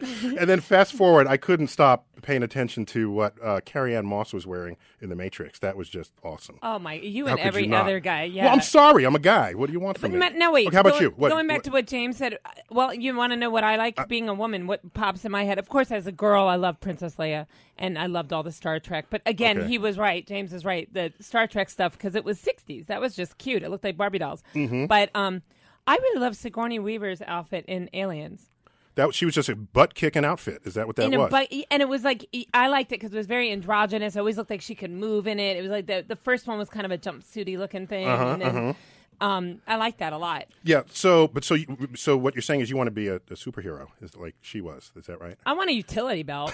and 0.38 0.48
then 0.48 0.60
fast 0.60 0.92
forward, 0.94 1.26
I 1.26 1.36
couldn't 1.36 1.68
stop 1.68 2.06
paying 2.26 2.42
attention 2.42 2.84
to 2.84 3.08
what 3.10 3.34
uh, 3.42 3.60
Carrie-Anne 3.64 4.04
Moss 4.04 4.32
was 4.32 4.46
wearing 4.46 4.76
in 5.00 5.08
The 5.08 5.14
Matrix. 5.16 5.60
That 5.60 5.76
was 5.76 5.88
just 5.88 6.12
awesome. 6.24 6.58
Oh 6.62 6.78
my! 6.78 6.94
You 6.94 7.26
How 7.26 7.32
and 7.32 7.40
every 7.40 7.66
you 7.66 7.74
other 7.74 8.00
guy. 8.00 8.24
Yeah. 8.24 8.44
Well, 8.46 8.54
I'm 8.54 8.60
sorry. 8.60 9.04
I'm 9.04 9.14
a 9.14 9.20
guy. 9.20 9.54
What 9.54 9.68
do 9.68 9.72
you 9.72 9.78
want 9.80 9.98
from 9.98 10.18
But 10.18 10.32
me? 10.32 10.38
no, 10.38 10.50
wait. 10.50 10.66
Okay, 10.66 10.74
how 10.76 10.80
about 10.80 10.94
going, 10.94 11.02
you? 11.04 11.10
What- 11.10 11.30
going 11.30 11.46
back 11.46 11.58
what- 11.58 11.64
to 11.64 11.70
what 11.70 11.86
James 11.86 12.16
said. 12.16 12.38
uh, 12.44 12.50
Well, 12.70 12.92
you 12.92 13.14
want 13.16 13.32
to 13.32 13.36
know 13.36 13.48
what 13.48 13.62
I 13.64 13.76
like 13.76 13.98
Uh, 14.00 14.06
being 14.06 14.28
a 14.28 14.34
woman? 14.34 14.66
What 14.66 14.92
pops 14.92 15.24
in 15.24 15.30
my 15.30 15.44
head? 15.44 15.58
Of 15.58 15.68
course, 15.68 15.90
as 15.92 16.06
a 16.06 16.12
girl, 16.12 16.46
I 16.48 16.56
love 16.56 16.80
Princess 16.80 17.14
Leia, 17.14 17.46
and 17.78 17.96
I 17.98 18.06
loved 18.06 18.32
all 18.32 18.42
the 18.42 18.52
Star 18.52 18.80
Trek. 18.80 19.06
But 19.08 19.22
again, 19.24 19.58
Okay. 19.58 19.68
he 19.68 19.78
was 19.78 19.96
right. 19.96 20.26
James 20.26 20.52
is 20.52 20.64
right. 20.64 20.92
The 20.92 21.12
Star 21.20 21.46
Trek 21.46 21.70
stuff 21.70 21.92
because 21.92 22.14
it 22.16 22.24
was 22.24 22.38
'60s. 22.38 22.86
That 22.86 23.00
was 23.00 23.14
just 23.14 23.38
cute. 23.38 23.62
It 23.62 23.70
looked 23.70 23.84
like 23.84 23.96
Barbie 23.96 24.18
dolls. 24.18 24.42
Mm-hmm. 24.54 24.86
But 24.86 25.10
um, 25.14 25.42
I 25.86 25.94
really 25.96 26.20
love 26.20 26.34
Sigourney 26.36 26.80
Weaver's 26.80 27.22
outfit 27.22 27.64
in 27.68 27.88
Aliens. 27.94 28.50
That 28.96 29.14
she 29.14 29.24
was 29.24 29.34
just 29.34 29.48
a 29.48 29.54
butt 29.56 29.94
kicking 29.94 30.24
outfit. 30.24 30.62
Is 30.64 30.74
that 30.74 30.86
what 30.86 30.96
that 30.96 31.12
in 31.12 31.18
was? 31.18 31.30
but 31.30 31.52
and 31.70 31.80
it 31.82 31.88
was 31.88 32.02
like 32.02 32.26
I 32.52 32.68
liked 32.68 32.90
it 32.92 32.96
because 32.98 33.12
it 33.14 33.16
was 33.16 33.26
very 33.26 33.52
androgynous. 33.52 34.16
It 34.16 34.18
always 34.18 34.36
looked 34.36 34.50
like 34.50 34.60
she 34.62 34.74
could 34.74 34.90
move 34.90 35.26
in 35.26 35.38
it. 35.38 35.56
It 35.56 35.62
was 35.62 35.70
like 35.70 35.86
the 35.86 36.04
the 36.06 36.16
first 36.16 36.46
one 36.46 36.58
was 36.58 36.68
kind 36.68 36.84
of 36.84 36.90
a 36.92 36.98
jumpsuity 36.98 37.56
looking 37.58 37.86
thing, 37.86 38.06
Uh-huh, 38.08 38.26
and 38.32 38.42
then 38.42 38.76
um, 39.20 39.60
I 39.66 39.76
liked 39.76 39.98
that 40.00 40.12
a 40.12 40.18
lot. 40.18 40.44
yeah. 40.62 40.82
So, 40.90 41.28
but 41.28 41.42
so 41.44 41.54
you, 41.54 41.66
so 41.94 42.16
what 42.18 42.34
you're 42.34 42.42
saying 42.42 42.60
is 42.60 42.68
you 42.68 42.76
want 42.76 42.88
to 42.88 42.90
be 42.92 43.08
a, 43.08 43.16
a 43.16 43.20
superhero, 43.34 43.86
is 44.02 44.14
like 44.16 44.34
she 44.42 44.60
was. 44.60 44.92
Is 44.96 45.06
that 45.06 45.20
right? 45.20 45.36
I 45.46 45.52
want 45.54 45.70
a 45.70 45.74
utility 45.74 46.22
belt, 46.22 46.52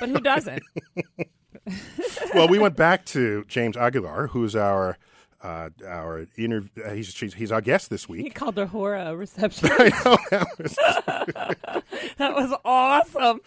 but 0.00 0.08
who 0.08 0.20
doesn't? 0.20 0.62
well, 2.34 2.48
we 2.48 2.58
went 2.58 2.76
back 2.76 3.04
to 3.06 3.44
James 3.48 3.76
Aguiar, 3.76 4.30
who's 4.30 4.54
our 4.54 4.98
uh, 5.46 5.68
our 5.86 6.26
inter- 6.36 6.68
uh, 6.84 6.90
he's, 6.90 7.14
he's 7.34 7.52
our 7.52 7.60
guest 7.60 7.88
this 7.90 8.08
week. 8.08 8.22
He 8.22 8.30
called 8.30 8.56
her 8.56 8.66
Uhura 8.66 9.08
a 9.10 9.16
reception. 9.16 9.68
I 9.72 9.88
know, 10.04 10.16
that 10.30 10.58
was- 10.58 10.76
that 12.18 12.34
was 12.34 12.58
awesome. 12.64 13.40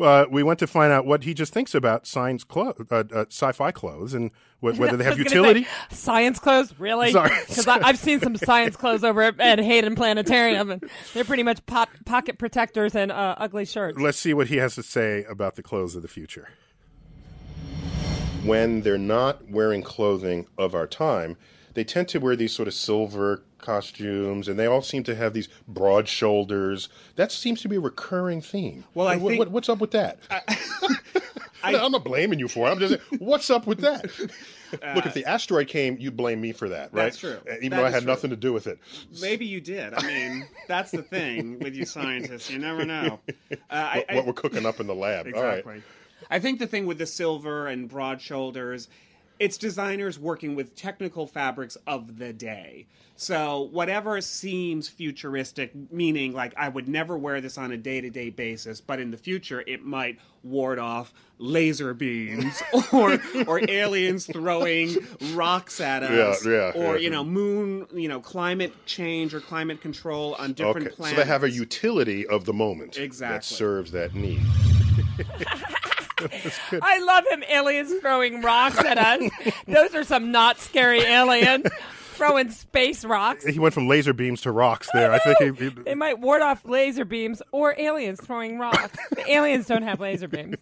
uh, 0.00 0.26
we 0.30 0.42
went 0.42 0.58
to 0.60 0.66
find 0.66 0.92
out 0.92 1.06
what 1.06 1.24
he 1.24 1.34
just 1.34 1.52
thinks 1.52 1.74
about 1.74 2.06
science 2.06 2.44
clothes, 2.44 2.84
uh, 2.90 3.04
uh, 3.12 3.24
sci-fi 3.30 3.70
clothes, 3.70 4.14
and 4.14 4.30
wh- 4.60 4.78
whether 4.78 4.96
they 4.96 5.04
have 5.04 5.18
utility. 5.18 5.64
say, 5.64 5.70
science 5.90 6.38
clothes, 6.38 6.78
really? 6.78 7.12
Sorry. 7.12 7.30
Because 7.48 7.66
I've 7.68 7.98
seen 7.98 8.20
some 8.20 8.36
science 8.36 8.76
clothes 8.76 9.04
over 9.04 9.22
at, 9.22 9.38
at 9.40 9.58
Hayden 9.58 9.94
Planetarium, 9.94 10.70
and 10.70 10.84
they're 11.14 11.24
pretty 11.24 11.42
much 11.42 11.64
pop, 11.66 11.88
pocket 12.04 12.38
protectors 12.38 12.94
and 12.94 13.10
uh, 13.12 13.34
ugly 13.38 13.64
shirts. 13.64 13.98
Let's 13.98 14.18
see 14.18 14.34
what 14.34 14.48
he 14.48 14.56
has 14.56 14.74
to 14.74 14.82
say 14.82 15.24
about 15.24 15.54
the 15.56 15.62
clothes 15.62 15.96
of 15.96 16.02
the 16.02 16.08
future. 16.08 16.48
When 18.46 18.82
they're 18.82 18.98
not 18.98 19.48
wearing 19.50 19.82
clothing 19.82 20.46
of 20.56 20.74
our 20.74 20.86
time, 20.86 21.36
they 21.74 21.84
tend 21.84 22.08
to 22.08 22.18
wear 22.18 22.36
these 22.36 22.52
sort 22.52 22.68
of 22.68 22.74
silver 22.74 23.42
costumes, 23.58 24.48
and 24.48 24.58
they 24.58 24.66
all 24.66 24.82
seem 24.82 25.02
to 25.04 25.14
have 25.14 25.32
these 25.34 25.48
broad 25.66 26.08
shoulders. 26.08 26.88
That 27.16 27.32
seems 27.32 27.60
to 27.62 27.68
be 27.68 27.76
a 27.76 27.80
recurring 27.80 28.40
theme. 28.40 28.84
Well, 28.94 29.08
I 29.08 29.16
What- 29.16 29.30
think- 29.30 29.38
what- 29.40 29.50
what's 29.50 29.68
up 29.68 29.78
with 29.80 29.90
that? 29.92 30.18
I, 30.30 31.72
am 31.74 31.90
not 31.92 32.04
blaming 32.04 32.38
you 32.38 32.48
for 32.48 32.68
it. 32.68 32.70
I'm 32.72 32.78
just 32.78 32.94
saying, 33.10 33.20
what's 33.20 33.50
up 33.50 33.66
with 33.66 33.80
that? 33.80 34.04
Look, 34.94 35.06
if 35.06 35.14
the 35.14 35.24
asteroid 35.24 35.68
came, 35.68 35.96
you'd 35.98 36.16
blame 36.16 36.40
me 36.40 36.52
for 36.52 36.68
that, 36.68 36.92
right? 36.92 37.04
That's 37.04 37.18
true. 37.18 37.38
Uh, 37.48 37.54
Even 37.56 37.70
That 37.70 37.76
though 37.76 37.86
I 37.86 37.90
had 37.90 38.02
true. 38.02 38.12
nothing 38.12 38.30
to 38.30 38.36
do 38.36 38.52
with 38.52 38.66
it. 38.66 38.78
Maybe 39.20 39.46
you 39.46 39.60
did. 39.60 39.94
I 39.94 40.02
mean, 40.06 40.46
that's 40.68 40.90
the 40.90 41.02
thing 41.02 41.58
with 41.60 41.74
you 41.74 41.84
scientists. 41.84 42.50
You 42.50 42.58
never 42.58 42.84
know. 42.84 43.20
Uh, 43.52 43.54
I, 43.70 44.04
What, 44.08 44.16
what 44.16 44.26
we're 44.26 44.32
cooking 44.34 44.66
up 44.66 44.80
in 44.80 44.86
the 44.86 44.94
lab. 44.94 45.26
All 45.34 45.42
right. 45.42 45.64
Exactly. 46.22 46.36
I 46.36 46.40
think 46.40 46.58
the 46.58 46.66
thing 46.66 46.86
with 46.86 46.98
the 46.98 47.06
silver 47.06 47.66
and 47.66 47.88
broad 47.88 48.20
shoulders, 48.20 48.88
it's 49.38 49.58
designers 49.58 50.18
working 50.18 50.54
with 50.54 50.74
technical 50.74 51.26
fabrics 51.26 51.76
of 51.86 52.18
the 52.18 52.32
day. 52.32 52.86
So 53.18 53.68
whatever 53.72 54.20
seems 54.20 54.88
futuristic, 54.88 55.72
meaning 55.90 56.34
like 56.34 56.52
I 56.56 56.68
would 56.68 56.86
never 56.86 57.16
wear 57.16 57.40
this 57.40 57.56
on 57.56 57.72
a 57.72 57.76
day-to-day 57.76 58.30
basis, 58.30 58.80
but 58.80 59.00
in 59.00 59.10
the 59.10 59.16
future 59.16 59.64
it 59.66 59.84
might 59.84 60.18
ward 60.42 60.78
off 60.78 61.12
laser 61.38 61.92
beams 61.94 62.62
or 62.92 63.18
or 63.46 63.68
aliens 63.70 64.26
throwing 64.26 64.96
rocks 65.32 65.80
at 65.80 66.02
us, 66.02 66.44
Yeah, 66.44 66.50
yeah, 66.52 66.72
or 66.74 66.96
yeah. 66.96 67.02
you 67.04 67.10
know 67.10 67.24
moon, 67.24 67.86
you 67.94 68.08
know 68.08 68.20
climate 68.20 68.72
change 68.84 69.32
or 69.34 69.40
climate 69.40 69.80
control 69.80 70.34
on 70.38 70.52
different 70.52 70.88
Okay, 70.88 71.10
so 71.10 71.16
they 71.16 71.24
have 71.24 71.42
a 71.42 71.50
utility 71.50 72.26
of 72.26 72.44
the 72.44 72.52
moment 72.52 72.98
exactly. 72.98 73.36
that 73.36 73.44
serves 73.44 73.92
that 73.92 74.14
need. 74.14 74.40
I 76.82 76.98
love 76.98 77.24
him. 77.30 77.42
Aliens 77.48 77.92
throwing 78.00 78.42
rocks 78.42 78.78
at 78.78 78.98
us. 78.98 79.30
Those 79.66 79.94
are 79.94 80.04
some 80.04 80.30
not 80.32 80.58
scary 80.58 81.00
aliens 81.00 81.66
throwing 82.14 82.50
space 82.50 83.04
rocks. 83.04 83.44
He 83.44 83.58
went 83.58 83.74
from 83.74 83.88
laser 83.88 84.14
beams 84.14 84.40
to 84.42 84.50
rocks 84.50 84.88
there. 84.94 85.12
I 85.12 85.18
think 85.18 85.58
he, 85.58 85.64
he- 85.64 85.82
They 85.82 85.94
might 85.94 86.18
ward 86.18 86.40
off 86.40 86.64
laser 86.64 87.04
beams 87.04 87.42
or 87.52 87.74
aliens 87.78 88.20
throwing 88.22 88.58
rocks. 88.58 88.96
The 89.10 89.30
aliens 89.30 89.66
don't 89.66 89.82
have 89.82 90.00
laser 90.00 90.26
beams. 90.28 90.56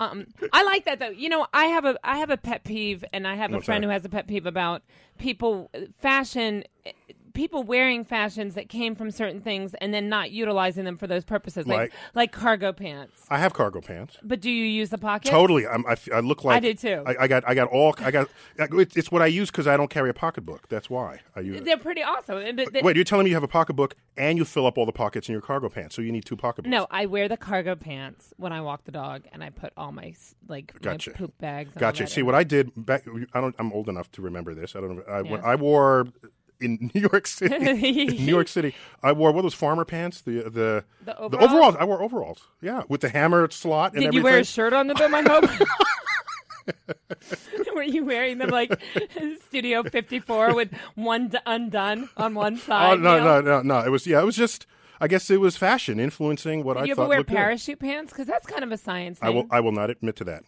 Um, 0.00 0.26
I 0.52 0.62
like 0.64 0.84
that 0.84 0.98
though. 0.98 1.08
You 1.08 1.28
know, 1.30 1.46
I 1.54 1.64
have 1.66 1.84
a 1.86 1.96
I 2.04 2.18
have 2.18 2.28
a 2.30 2.36
pet 2.36 2.64
peeve, 2.64 3.04
and 3.12 3.26
I 3.26 3.36
have 3.36 3.52
a 3.52 3.54
What's 3.54 3.66
friend 3.66 3.82
that? 3.82 3.86
who 3.88 3.92
has 3.92 4.04
a 4.04 4.08
pet 4.10 4.26
peeve 4.26 4.44
about 4.46 4.82
people 5.18 5.70
fashion. 6.00 6.64
People 7.34 7.62
wearing 7.62 8.04
fashions 8.04 8.54
that 8.54 8.68
came 8.68 8.94
from 8.94 9.10
certain 9.10 9.40
things 9.40 9.74
and 9.80 9.92
then 9.94 10.08
not 10.08 10.30
utilizing 10.30 10.84
them 10.84 10.96
for 10.96 11.06
those 11.06 11.24
purposes, 11.24 11.66
like 11.66 11.78
Like- 11.78 11.92
like 12.14 12.32
cargo 12.32 12.72
pants. 12.72 13.24
I 13.30 13.38
have 13.38 13.54
cargo 13.54 13.80
pants. 13.80 14.18
But 14.22 14.40
do 14.40 14.50
you 14.50 14.64
use 14.64 14.90
the 14.90 14.98
pocket? 14.98 15.30
Totally, 15.30 15.66
I'm, 15.66 15.86
I, 15.86 15.92
f- 15.92 16.08
I 16.12 16.20
look 16.20 16.44
like 16.44 16.56
I 16.56 16.60
did 16.60 16.78
too. 16.78 17.02
I, 17.06 17.16
I 17.20 17.28
got, 17.28 17.42
I 17.46 17.54
got 17.54 17.68
all, 17.68 17.94
I 18.00 18.10
got. 18.10 18.28
It's 18.58 18.96
it's 18.96 19.10
what 19.10 19.22
I 19.22 19.26
use 19.26 19.50
because 19.50 19.66
I 19.66 19.76
don't 19.76 19.88
carry 19.90 20.10
a 20.10 20.14
pocketbook. 20.14 20.68
That's 20.68 20.90
why 20.90 21.20
I 21.34 21.40
use. 21.40 21.56
it. 21.56 21.64
They're 21.64 21.76
pretty 21.78 22.02
awesome. 22.02 22.56
But 22.56 22.72
they- 22.72 22.82
Wait, 22.82 22.96
you're 22.96 23.04
telling 23.04 23.24
me 23.24 23.30
you 23.30 23.36
have 23.36 23.42
a 23.42 23.48
pocketbook 23.48 23.94
and 24.16 24.36
you 24.36 24.44
fill 24.44 24.66
up 24.66 24.76
all 24.76 24.84
the 24.86 24.92
pockets 24.92 25.28
in 25.28 25.32
your 25.32 25.40
cargo 25.42 25.68
pants, 25.68 25.94
so 25.96 26.02
you 26.02 26.12
need 26.12 26.24
two 26.24 26.36
pocketbooks? 26.36 26.70
No, 26.70 26.86
I 26.90 27.06
wear 27.06 27.28
the 27.28 27.36
cargo 27.36 27.74
pants 27.74 28.34
when 28.36 28.52
I 28.52 28.60
walk 28.60 28.84
the 28.84 28.92
dog, 28.92 29.22
and 29.32 29.42
I 29.42 29.50
put 29.50 29.72
all 29.76 29.92
my 29.92 30.14
like 30.48 30.78
Gotcha. 30.80 31.10
my 31.10 31.16
poop 31.16 31.38
bags. 31.38 31.72
Gotcha. 31.78 32.06
See 32.06 32.20
in 32.20 32.26
what. 32.26 32.34
I 32.34 32.44
did 32.44 32.72
back. 32.76 33.04
I 33.32 33.40
don't. 33.40 33.54
I'm 33.58 33.72
old 33.72 33.88
enough 33.88 34.10
to 34.12 34.22
remember 34.22 34.54
this. 34.54 34.76
I 34.76 34.80
don't. 34.80 34.96
know. 34.96 35.02
I, 35.08 35.22
when 35.22 35.40
I 35.42 35.54
wore 35.54 36.06
in 36.62 36.90
New 36.94 37.00
York 37.12 37.26
City. 37.26 37.58
New 37.58 38.32
York 38.32 38.48
City, 38.48 38.74
I 39.02 39.12
wore 39.12 39.32
what 39.32 39.42
those 39.42 39.54
farmer 39.54 39.84
pants. 39.84 40.22
Uh, 40.26 40.30
the 40.30 40.50
the 40.50 40.84
The 41.04 41.18
overalls? 41.18 41.44
overalls. 41.50 41.76
I 41.80 41.84
wore 41.84 42.02
overalls. 42.02 42.42
Yeah, 42.60 42.82
with 42.88 43.00
the 43.02 43.08
hammer 43.08 43.50
slot 43.50 43.92
and 43.92 44.00
Did 44.02 44.08
everything. 44.08 44.18
you 44.18 44.24
wear 44.24 44.38
a 44.38 44.44
shirt 44.44 44.72
under 44.72 44.94
them? 44.94 45.14
I 45.14 45.22
hope. 45.28 45.50
Were 47.74 47.82
you 47.82 48.04
wearing 48.04 48.38
them 48.38 48.50
like 48.50 48.72
Studio 49.48 49.82
54 49.82 50.54
with 50.54 50.72
one 50.94 51.28
d- 51.28 51.38
undone 51.46 52.08
on 52.16 52.34
one 52.34 52.56
side? 52.58 52.92
Oh 52.92 52.96
no 52.96 53.18
no 53.22 53.40
no 53.40 53.62
no! 53.62 53.80
It 53.80 53.88
was 53.90 54.06
yeah. 54.06 54.20
It 54.20 54.24
was 54.24 54.36
just. 54.36 54.66
I 55.00 55.08
guess 55.08 55.28
it 55.30 55.40
was 55.40 55.56
fashion 55.56 55.98
influencing 55.98 56.62
what 56.62 56.74
Did 56.74 56.84
I 56.84 56.86
you 56.86 56.94
thought 56.94 57.02
ever 57.02 57.08
wear 57.08 57.18
looked 57.18 57.30
good. 57.30 57.36
parachute 57.36 57.80
pants? 57.80 58.12
Because 58.12 58.28
that's 58.28 58.46
kind 58.46 58.62
of 58.62 58.70
a 58.70 58.76
science 58.78 59.18
I 59.20 59.30
will. 59.30 59.46
I 59.50 59.58
will 59.58 59.72
not 59.72 59.90
admit 59.90 60.14
to 60.16 60.24
that. 60.24 60.44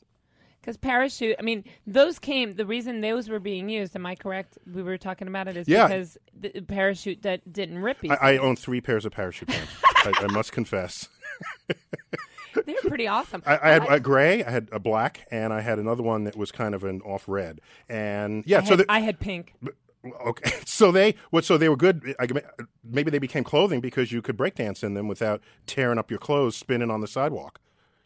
Because 0.65 0.79
parachute, 0.79 1.37
I 1.39 1.43
mean, 1.43 1.63
those 1.87 2.19
came. 2.19 2.53
The 2.55 2.65
reason 2.65 3.03
those 3.03 3.29
were 3.29 3.39
being 3.39 3.69
used, 3.69 3.95
am 3.95 4.07
I 4.07 4.15
correct? 4.15 4.57
We 4.73 4.83
were 4.83 4.97
talking 4.97 5.29
about 5.29 5.47
it 5.47 5.59
is 5.59 5.69
Yeah. 5.69 5.87
because 5.87 6.17
the 6.41 6.63
parachute 6.63 7.21
that 7.21 7.53
didn't 7.53 7.81
rip. 7.81 7.99
I. 8.09 8.15
I 8.33 8.37
own 8.39 8.57
three 8.57 8.81
pairs 8.81 9.05
of 9.05 9.13
parachute 9.13 9.51
pants. 9.51 9.71
I, 9.85 10.13
I 10.21 10.27
must 10.33 10.53
confess. 10.53 11.11
They're 12.65 12.77
pretty 12.81 13.07
awesome. 13.07 13.43
I, 13.45 13.59
I 13.63 13.71
had 13.73 13.87
a 13.91 14.01
gray, 14.01 14.43
I 14.43 14.51
had 14.51 14.69
a 14.73 14.79
black, 14.79 15.27
and 15.31 15.53
I 15.53 15.61
had 15.61 15.79
another 15.79 16.03
one 16.03 16.25
that 16.25 16.35
was 16.35 16.51
kind 16.51 16.75
of 16.75 16.83
an 16.83 17.03
off 17.03 17.25
red. 17.29 17.61
And 17.91 18.43
yeah, 18.47 18.61
I 18.61 18.65
so 18.65 18.71
had, 18.71 18.79
the, 18.79 18.87
I 18.89 19.01
had 19.01 19.21
pink. 19.21 19.53
okay, 20.27 20.51
so 20.65 20.91
they 20.91 21.15
what? 21.29 21.45
So 21.45 21.59
they 21.59 21.69
were 21.69 21.77
good. 21.77 22.15
I, 22.19 22.27
maybe 22.83 23.11
they 23.11 23.19
became 23.19 23.45
clothing 23.45 23.81
because 23.83 24.13
you 24.13 24.23
could 24.23 24.39
breakdance 24.39 24.83
in 24.83 24.95
them 24.95 25.09
without 25.09 25.43
tearing 25.67 25.99
up 25.99 26.11
your 26.11 26.21
clothes, 26.21 26.57
spinning 26.57 26.91
on 26.91 27.03
the 27.03 27.09
sidewalk. 27.09 27.61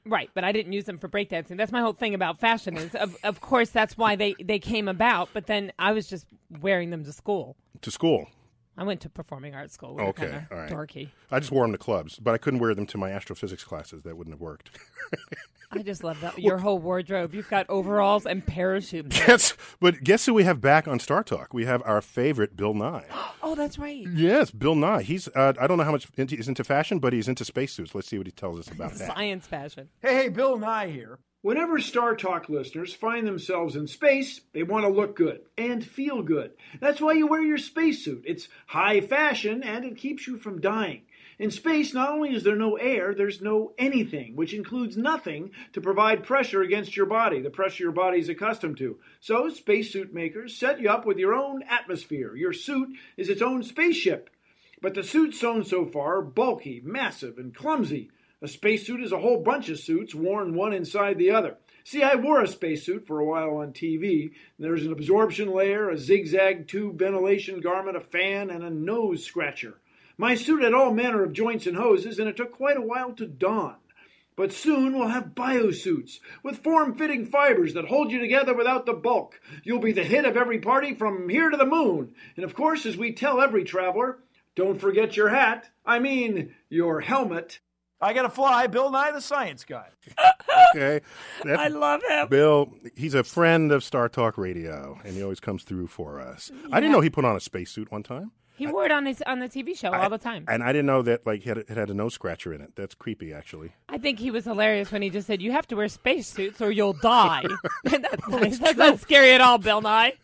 Right, 0.08 0.30
but 0.34 0.42
I 0.42 0.52
didn't 0.52 0.72
use 0.72 0.84
them 0.84 0.98
for 0.98 1.08
breakdancing. 1.08 1.56
That's 1.58 1.72
my 1.72 1.80
whole 1.80 1.92
thing 1.92 2.14
about 2.14 2.40
fashion 2.40 2.76
is 2.76 2.94
of, 2.94 3.16
of 3.24 3.40
course 3.40 3.68
that's 3.70 3.96
why 3.98 4.16
they, 4.16 4.34
they 4.42 4.58
came 4.58 4.88
about, 4.88 5.28
but 5.32 5.46
then 5.46 5.70
I 5.78 5.92
was 5.92 6.08
just 6.08 6.26
wearing 6.60 6.90
them 6.90 7.04
to 7.04 7.12
school. 7.12 7.56
To 7.82 7.90
school, 7.90 8.26
I 8.76 8.84
went 8.84 9.00
to 9.02 9.10
performing 9.10 9.54
arts 9.54 9.74
school. 9.74 9.94
We 9.94 10.02
Okay, 10.04 10.40
all 10.50 10.56
right. 10.56 10.70
dorky. 10.70 11.10
I 11.30 11.40
just 11.40 11.52
wore 11.52 11.64
them 11.64 11.72
to 11.72 11.78
clubs, 11.78 12.18
but 12.18 12.32
I 12.32 12.38
couldn't 12.38 12.60
wear 12.60 12.74
them 12.74 12.86
to 12.86 12.98
my 12.98 13.10
astrophysics 13.10 13.64
classes. 13.64 14.02
That 14.04 14.16
wouldn't 14.16 14.34
have 14.34 14.40
worked. 14.40 14.70
I 15.70 15.82
just 15.82 16.02
love 16.02 16.20
that 16.20 16.38
your 16.38 16.58
whole 16.58 16.78
wardrobe. 16.78 17.34
You've 17.34 17.48
got 17.50 17.66
overalls 17.68 18.26
and 18.26 18.44
parachute. 18.44 19.10
pants. 19.10 19.28
yes, 19.28 19.54
but 19.80 20.02
guess 20.02 20.26
who 20.26 20.34
we 20.34 20.44
have 20.44 20.60
back 20.60 20.88
on 20.88 20.98
Star 20.98 21.22
Talk? 21.22 21.52
We 21.52 21.66
have 21.66 21.82
our 21.84 22.00
favorite 22.00 22.56
Bill 22.56 22.74
Nye. 22.74 23.04
oh, 23.42 23.54
that's 23.54 23.78
right. 23.78 24.06
yes, 24.14 24.50
Bill 24.50 24.74
Nye. 24.74 25.02
He's 25.02 25.28
uh, 25.28 25.52
I 25.60 25.66
don't 25.66 25.78
know 25.78 25.84
how 25.84 25.92
much 25.92 26.08
into, 26.16 26.36
he's 26.36 26.48
into 26.48 26.64
fashion, 26.64 26.98
but 26.98 27.12
he's 27.12 27.28
into 27.28 27.44
spacesuits. 27.44 27.94
Let's 27.94 28.08
see 28.08 28.18
what 28.18 28.26
he 28.26 28.32
tells 28.32 28.58
us 28.58 28.68
about 28.68 28.92
that. 28.94 29.14
Science 29.14 29.46
fashion. 29.46 29.88
Hey, 30.00 30.14
hey, 30.14 30.28
Bill 30.28 30.58
Nye 30.58 30.88
here. 30.88 31.18
Whenever 31.40 31.78
Star 31.78 32.16
Talk 32.16 32.48
listeners 32.48 32.92
find 32.92 33.24
themselves 33.24 33.76
in 33.76 33.86
space, 33.86 34.40
they 34.52 34.64
want 34.64 34.84
to 34.84 34.90
look 34.90 35.14
good 35.14 35.42
and 35.56 35.86
feel 35.86 36.20
good. 36.20 36.50
That's 36.80 37.00
why 37.00 37.12
you 37.12 37.28
wear 37.28 37.42
your 37.42 37.58
spacesuit. 37.58 38.24
It's 38.26 38.48
high 38.66 39.00
fashion 39.00 39.62
and 39.62 39.84
it 39.84 39.96
keeps 39.96 40.26
you 40.26 40.36
from 40.36 40.60
dying. 40.60 41.02
In 41.38 41.52
space, 41.52 41.94
not 41.94 42.10
only 42.10 42.34
is 42.34 42.42
there 42.42 42.56
no 42.56 42.74
air, 42.74 43.14
there's 43.14 43.40
no 43.40 43.72
anything, 43.78 44.34
which 44.34 44.52
includes 44.52 44.96
nothing 44.96 45.52
to 45.74 45.80
provide 45.80 46.24
pressure 46.24 46.62
against 46.62 46.96
your 46.96 47.06
body, 47.06 47.40
the 47.40 47.50
pressure 47.50 47.84
your 47.84 47.92
body 47.92 48.18
is 48.18 48.28
accustomed 48.28 48.76
to. 48.78 48.98
So, 49.20 49.48
spacesuit 49.48 50.12
makers 50.12 50.56
set 50.56 50.80
you 50.80 50.90
up 50.90 51.06
with 51.06 51.18
your 51.18 51.34
own 51.34 51.62
atmosphere. 51.62 52.34
Your 52.34 52.52
suit 52.52 52.88
is 53.16 53.28
its 53.28 53.42
own 53.42 53.62
spaceship. 53.62 54.30
But 54.82 54.94
the 54.94 55.04
suits 55.04 55.38
sewn 55.38 55.64
so 55.64 55.86
far 55.86 56.18
are 56.18 56.22
bulky, 56.22 56.80
massive, 56.84 57.38
and 57.38 57.54
clumsy. 57.54 58.10
A 58.40 58.46
spacesuit 58.46 59.02
is 59.02 59.10
a 59.10 59.18
whole 59.18 59.42
bunch 59.42 59.68
of 59.68 59.80
suits 59.80 60.14
worn 60.14 60.54
one 60.54 60.72
inside 60.72 61.18
the 61.18 61.32
other. 61.32 61.56
See, 61.82 62.02
I 62.04 62.14
wore 62.14 62.40
a 62.40 62.46
spacesuit 62.46 63.06
for 63.06 63.18
a 63.18 63.24
while 63.24 63.56
on 63.56 63.72
TV. 63.72 64.30
There's 64.58 64.86
an 64.86 64.92
absorption 64.92 65.52
layer, 65.52 65.90
a 65.90 65.98
zigzag 65.98 66.68
tube 66.68 66.98
ventilation 66.98 67.60
garment, 67.60 67.96
a 67.96 68.00
fan, 68.00 68.50
and 68.50 68.62
a 68.62 68.70
nose 68.70 69.24
scratcher. 69.24 69.80
My 70.16 70.36
suit 70.36 70.62
had 70.62 70.72
all 70.72 70.92
manner 70.92 71.24
of 71.24 71.32
joints 71.32 71.66
and 71.66 71.76
hoses, 71.76 72.18
and 72.20 72.28
it 72.28 72.36
took 72.36 72.52
quite 72.52 72.76
a 72.76 72.82
while 72.82 73.12
to 73.14 73.26
don. 73.26 73.74
But 74.36 74.52
soon 74.52 74.96
we'll 74.96 75.08
have 75.08 75.34
biosuits 75.34 76.20
with 76.44 76.62
form 76.62 76.94
fitting 76.94 77.26
fibers 77.26 77.74
that 77.74 77.86
hold 77.86 78.12
you 78.12 78.20
together 78.20 78.54
without 78.54 78.86
the 78.86 78.92
bulk. 78.92 79.40
You'll 79.64 79.80
be 79.80 79.90
the 79.90 80.04
hit 80.04 80.24
of 80.24 80.36
every 80.36 80.60
party 80.60 80.94
from 80.94 81.28
here 81.28 81.50
to 81.50 81.56
the 81.56 81.66
moon. 81.66 82.14
And 82.36 82.44
of 82.44 82.54
course, 82.54 82.86
as 82.86 82.96
we 82.96 83.12
tell 83.12 83.40
every 83.40 83.64
traveler, 83.64 84.18
don't 84.54 84.80
forget 84.80 85.16
your 85.16 85.30
hat. 85.30 85.68
I 85.84 85.98
mean, 85.98 86.54
your 86.68 87.00
helmet. 87.00 87.58
I 88.00 88.12
gotta 88.12 88.30
fly, 88.30 88.68
Bill 88.68 88.90
Nye 88.90 89.10
the 89.10 89.20
Science 89.20 89.64
Guy. 89.64 89.88
Okay, 90.74 91.00
That's 91.44 91.60
I 91.60 91.68
love 91.68 92.00
him. 92.08 92.28
Bill. 92.28 92.72
He's 92.96 93.14
a 93.14 93.24
friend 93.24 93.72
of 93.72 93.82
Star 93.82 94.08
Talk 94.08 94.38
Radio, 94.38 95.00
and 95.04 95.14
he 95.14 95.22
always 95.22 95.40
comes 95.40 95.64
through 95.64 95.88
for 95.88 96.20
us. 96.20 96.52
I 96.70 96.78
didn't 96.78 96.92
know 96.92 97.00
he 97.00 97.10
put 97.10 97.24
on 97.24 97.34
a 97.34 97.40
spacesuit 97.40 97.90
one 97.90 98.04
time. 98.04 98.30
He 98.58 98.66
wore 98.66 98.84
it 98.84 98.90
on 98.90 99.06
his 99.06 99.22
on 99.22 99.38
the 99.38 99.48
TV 99.48 99.76
show 99.76 99.92
all 99.92 100.10
the 100.10 100.18
time. 100.18 100.44
And 100.48 100.64
I 100.64 100.72
didn't 100.72 100.86
know 100.86 101.02
that 101.02 101.24
like 101.24 101.42
it 101.42 101.46
had, 101.46 101.58
it 101.58 101.68
had 101.70 101.90
a 101.90 101.94
nose 101.94 102.14
scratcher 102.14 102.52
in 102.52 102.60
it. 102.60 102.72
That's 102.74 102.94
creepy, 102.94 103.32
actually. 103.32 103.70
I 103.88 103.98
think 103.98 104.18
he 104.18 104.32
was 104.32 104.44
hilarious 104.44 104.90
when 104.90 105.00
he 105.00 105.10
just 105.10 105.28
said, 105.28 105.40
"You 105.40 105.52
have 105.52 105.68
to 105.68 105.76
wear 105.76 105.86
spacesuits 105.86 106.60
or 106.60 106.72
you'll 106.72 106.92
die." 106.94 107.44
that's 107.84 108.28
nice. 108.28 108.58
That's 108.58 108.76
not 108.76 108.98
scary 108.98 109.32
at 109.32 109.40
all, 109.40 109.58
Bill 109.58 109.80
Nye. 109.80 110.14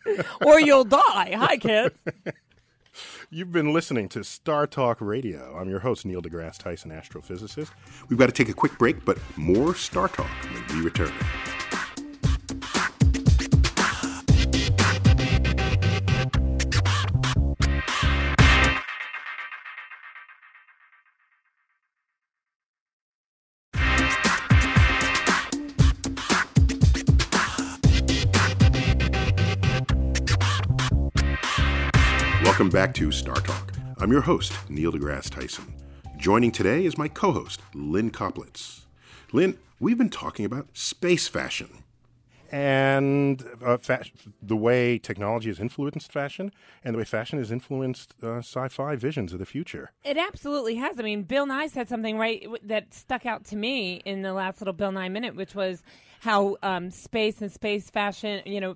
Or 0.45 0.59
you'll 0.59 0.83
die. 0.83 1.33
Hi, 1.37 1.55
kids. 1.57 1.95
You've 3.29 3.51
been 3.51 3.73
listening 3.73 4.09
to 4.09 4.23
Star 4.23 4.67
Talk 4.67 5.01
Radio. 5.01 5.57
I'm 5.57 5.69
your 5.69 5.79
host, 5.79 6.05
Neil 6.05 6.21
deGrasse 6.21 6.59
Tyson, 6.59 6.91
astrophysicist. 6.91 7.71
We've 8.09 8.19
got 8.19 8.27
to 8.27 8.31
take 8.31 8.49
a 8.49 8.53
quick 8.53 8.77
break, 8.77 9.03
but 9.05 9.17
more 9.35 9.75
Star 9.75 10.07
Talk 10.07 10.27
when 10.27 10.77
we 10.77 10.85
return. 10.85 11.11
Welcome 32.65 32.81
back 32.81 32.95
to 32.95 33.11
Star 33.11 33.35
Talk. 33.35 33.73
I'm 33.99 34.11
your 34.11 34.21
host, 34.21 34.51
Neil 34.69 34.91
deGrasse 34.91 35.29
Tyson. 35.29 35.71
Joining 36.17 36.51
today 36.51 36.83
is 36.83 36.97
my 36.97 37.07
co 37.07 37.31
host, 37.31 37.61
Lynn 37.75 38.09
Koplitz. 38.09 38.85
Lynn, 39.31 39.59
we've 39.79 39.99
been 39.99 40.09
talking 40.09 40.45
about 40.45 40.65
space 40.73 41.27
fashion 41.27 41.83
and 42.51 43.43
uh, 43.63 43.77
fa- 43.77 44.05
the 44.41 44.55
way 44.55 44.97
technology 44.97 45.49
has 45.49 45.59
influenced 45.59 46.11
fashion 46.11 46.51
and 46.83 46.95
the 46.95 46.97
way 46.97 47.03
fashion 47.03 47.37
has 47.37 47.51
influenced 47.51 48.15
uh, 48.23 48.37
sci 48.37 48.67
fi 48.69 48.95
visions 48.95 49.31
of 49.31 49.37
the 49.37 49.45
future. 49.45 49.91
It 50.03 50.17
absolutely 50.17 50.77
has. 50.77 50.99
I 50.99 51.03
mean, 51.03 51.21
Bill 51.21 51.45
Nye 51.45 51.67
said 51.67 51.87
something 51.87 52.17
right 52.17 52.41
w- 52.41 52.63
that 52.63 52.95
stuck 52.95 53.27
out 53.27 53.45
to 53.45 53.55
me 53.55 54.01
in 54.05 54.23
the 54.23 54.33
last 54.33 54.59
little 54.59 54.73
Bill 54.73 54.91
Nye 54.91 55.09
minute, 55.09 55.35
which 55.35 55.53
was 55.53 55.83
how 56.21 56.57
um, 56.63 56.89
space 56.89 57.43
and 57.43 57.51
space 57.51 57.91
fashion, 57.91 58.41
you 58.47 58.59
know, 58.59 58.75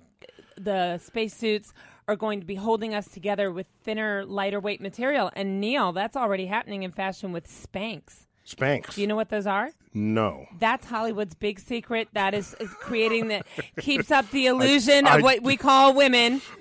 the 0.56 0.98
spacesuits 0.98 1.72
are 2.08 2.16
going 2.16 2.40
to 2.40 2.46
be 2.46 2.56
holding 2.56 2.94
us 2.94 3.08
together 3.08 3.50
with 3.50 3.66
thinner, 3.82 4.24
lighter 4.24 4.60
weight 4.60 4.80
material. 4.80 5.30
And 5.34 5.60
Neil, 5.60 5.92
that's 5.92 6.16
already 6.16 6.46
happening 6.46 6.82
in 6.82 6.92
fashion 6.92 7.32
with 7.32 7.46
Spanx. 7.48 8.26
Spanx. 8.46 8.94
Do 8.94 9.00
you 9.00 9.06
know 9.06 9.16
what 9.16 9.28
those 9.28 9.46
are? 9.46 9.70
no. 9.92 10.46
That's 10.58 10.86
Hollywood's 10.86 11.34
big 11.34 11.60
secret. 11.60 12.08
That 12.14 12.32
is, 12.34 12.54
is 12.60 12.70
creating 12.80 13.28
the 13.28 13.42
keeps 13.80 14.10
up 14.10 14.28
the 14.30 14.46
illusion 14.46 15.06
I- 15.06 15.16
of 15.16 15.22
what 15.22 15.42
we 15.42 15.56
call 15.56 15.94
women, 15.94 16.40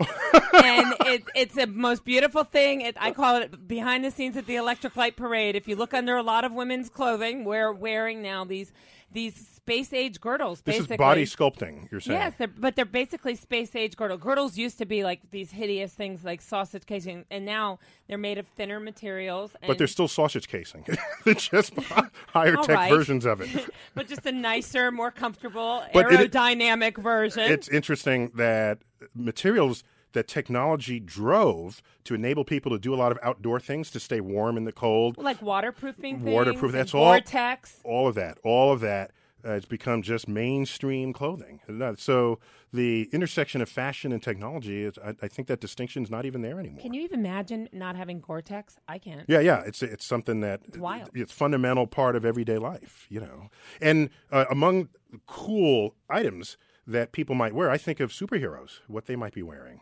and 0.53 0.93
it, 1.05 1.24
it's 1.36 1.55
the 1.55 1.67
most 1.67 2.05
beautiful 2.05 2.43
thing. 2.43 2.81
It, 2.81 2.96
I 3.00 3.12
call 3.12 3.38
it 3.38 3.67
behind 3.67 4.03
the 4.03 4.12
scenes 4.12 4.36
at 4.38 4.46
the 4.46 4.55
Electric 4.55 4.96
Light 4.96 5.15
Parade. 5.15 5.55
If 5.55 5.67
you 5.67 5.75
look 5.75 5.93
under 5.93 6.15
a 6.17 6.24
lot 6.24 6.43
of 6.43 6.51
women's 6.53 6.89
clothing, 6.89 7.43
we're 7.46 7.72
wearing 7.72 8.22
now 8.22 8.46
these 8.46 8.72
these 9.11 9.35
space 9.35 9.93
age 9.93 10.19
girdles. 10.21 10.61
This 10.61 10.75
basically. 10.77 10.93
is 10.95 10.97
body 10.97 11.25
sculpting, 11.25 11.91
you're 11.91 11.99
saying. 11.99 12.19
Yes, 12.19 12.33
they're, 12.37 12.47
but 12.47 12.75
they're 12.75 12.85
basically 12.85 13.35
space 13.35 13.75
age 13.75 13.95
girdle. 13.95 14.17
Girdles 14.17 14.57
used 14.57 14.77
to 14.79 14.85
be 14.85 15.03
like 15.03 15.19
these 15.31 15.51
hideous 15.51 15.93
things 15.93 16.23
like 16.23 16.41
sausage 16.41 16.85
casing, 16.85 17.25
and 17.29 17.45
now 17.45 17.79
they're 18.07 18.17
made 18.17 18.37
of 18.37 18.47
thinner 18.47 18.79
materials. 18.79 19.55
And, 19.61 19.67
But 19.67 19.77
they're 19.77 19.87
still 19.87 20.07
sausage 20.07 20.47
casing. 20.47 20.85
they're 21.25 21.33
just 21.33 21.73
higher 22.27 22.55
tech 22.57 22.69
right. 22.69 22.91
versions 22.91 23.25
of 23.25 23.41
it. 23.41 23.69
but 23.95 24.07
just 24.07 24.25
a 24.25 24.31
nicer, 24.31 24.91
more 24.91 25.11
comfortable, 25.11 25.83
But 25.93 26.11
it- 26.11 26.31
aerodynamic 26.31 26.97
version. 26.97 27.51
it's 27.51 27.67
interesting 27.67 28.31
that 28.35 28.79
materials 29.15 29.83
that 30.13 30.27
technology 30.27 30.99
drove 30.99 31.81
to 32.03 32.15
enable 32.15 32.43
people 32.43 32.71
to 32.71 32.79
do 32.79 32.93
a 32.93 32.97
lot 32.97 33.11
of 33.11 33.19
outdoor 33.21 33.59
things 33.59 33.91
to 33.91 33.99
stay 33.99 34.19
warm 34.19 34.57
in 34.57 34.63
the 34.63 34.71
cold, 34.71 35.17
like 35.17 35.41
waterproofing 35.41 36.23
waterproof. 36.23 36.71
That's 36.71 36.93
all. 36.93 37.05
Gore-Tex. 37.05 37.81
All 37.83 38.07
of 38.07 38.15
that. 38.15 38.37
All 38.43 38.71
of 38.71 38.79
that. 38.81 39.11
Uh, 39.45 39.51
it's 39.51 39.65
become 39.65 40.01
just 40.01 40.27
mainstream 40.27 41.13
clothing. 41.13 41.61
So 41.95 42.39
the 42.73 43.07
intersection 43.13 43.61
of 43.61 43.69
fashion 43.69 44.11
and 44.11 44.21
technology 44.21 44.83
is, 44.83 44.95
I, 44.97 45.15
I 45.21 45.27
think 45.29 45.47
that 45.47 45.61
distinction 45.61 46.03
is 46.03 46.11
not 46.11 46.25
even 46.25 46.41
there 46.41 46.59
anymore. 46.59 46.81
Can 46.81 46.93
you 46.93 47.01
even 47.03 47.21
imagine 47.21 47.69
not 47.71 47.95
having 47.95 48.19
Gore-Tex? 48.19 48.75
I 48.89 48.97
can't. 48.97 49.23
Yeah, 49.29 49.39
yeah, 49.39 49.63
it's 49.65 49.81
it's 49.81 50.03
something 50.03 50.41
that 50.41 50.59
it's 50.67 50.77
wild. 50.77 51.11
It's 51.13 51.31
fundamental 51.31 51.87
part 51.87 52.17
of 52.17 52.25
everyday 52.25 52.57
life, 52.57 53.07
you 53.09 53.21
know. 53.21 53.49
And 53.79 54.09
uh, 54.29 54.43
among 54.51 54.89
cool 55.25 55.95
items 56.09 56.57
that 56.85 57.13
people 57.13 57.33
might 57.33 57.53
wear, 57.53 57.69
I 57.69 57.77
think 57.77 58.01
of 58.01 58.11
superheroes, 58.11 58.81
what 58.87 59.05
they 59.05 59.15
might 59.15 59.33
be 59.33 59.43
wearing. 59.43 59.79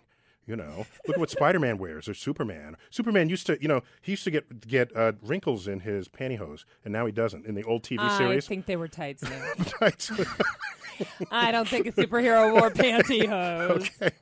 You 0.47 0.55
know, 0.55 0.85
look 1.05 1.17
at 1.17 1.19
what 1.19 1.29
Spider-Man 1.29 1.77
wears 1.77 2.07
or 2.07 2.13
Superman. 2.13 2.77
Superman 2.89 3.27
used 3.27 3.45
to, 3.47 3.61
you 3.61 3.67
know, 3.67 3.81
he 4.01 4.13
used 4.13 4.23
to 4.23 4.31
get 4.31 4.65
get 4.67 4.95
uh, 4.95 5.11
wrinkles 5.21 5.67
in 5.67 5.81
his 5.81 6.07
pantyhose, 6.07 6.63
and 6.85 6.93
now 6.93 7.05
he 7.05 7.11
doesn't 7.11 7.45
in 7.45 7.53
the 7.53 7.63
old 7.63 7.83
TV 7.83 7.99
I 7.99 8.17
series. 8.17 8.45
I 8.45 8.47
think 8.47 8.65
they 8.65 8.77
were 8.77 8.87
tights. 8.87 9.23
Right. 9.81 10.09
I 11.31 11.51
don't 11.51 11.67
think 11.67 11.87
a 11.87 11.91
superhero 11.91 12.53
wore 12.53 12.71
pantyhose. 12.71 14.01
Okay. 14.01 14.15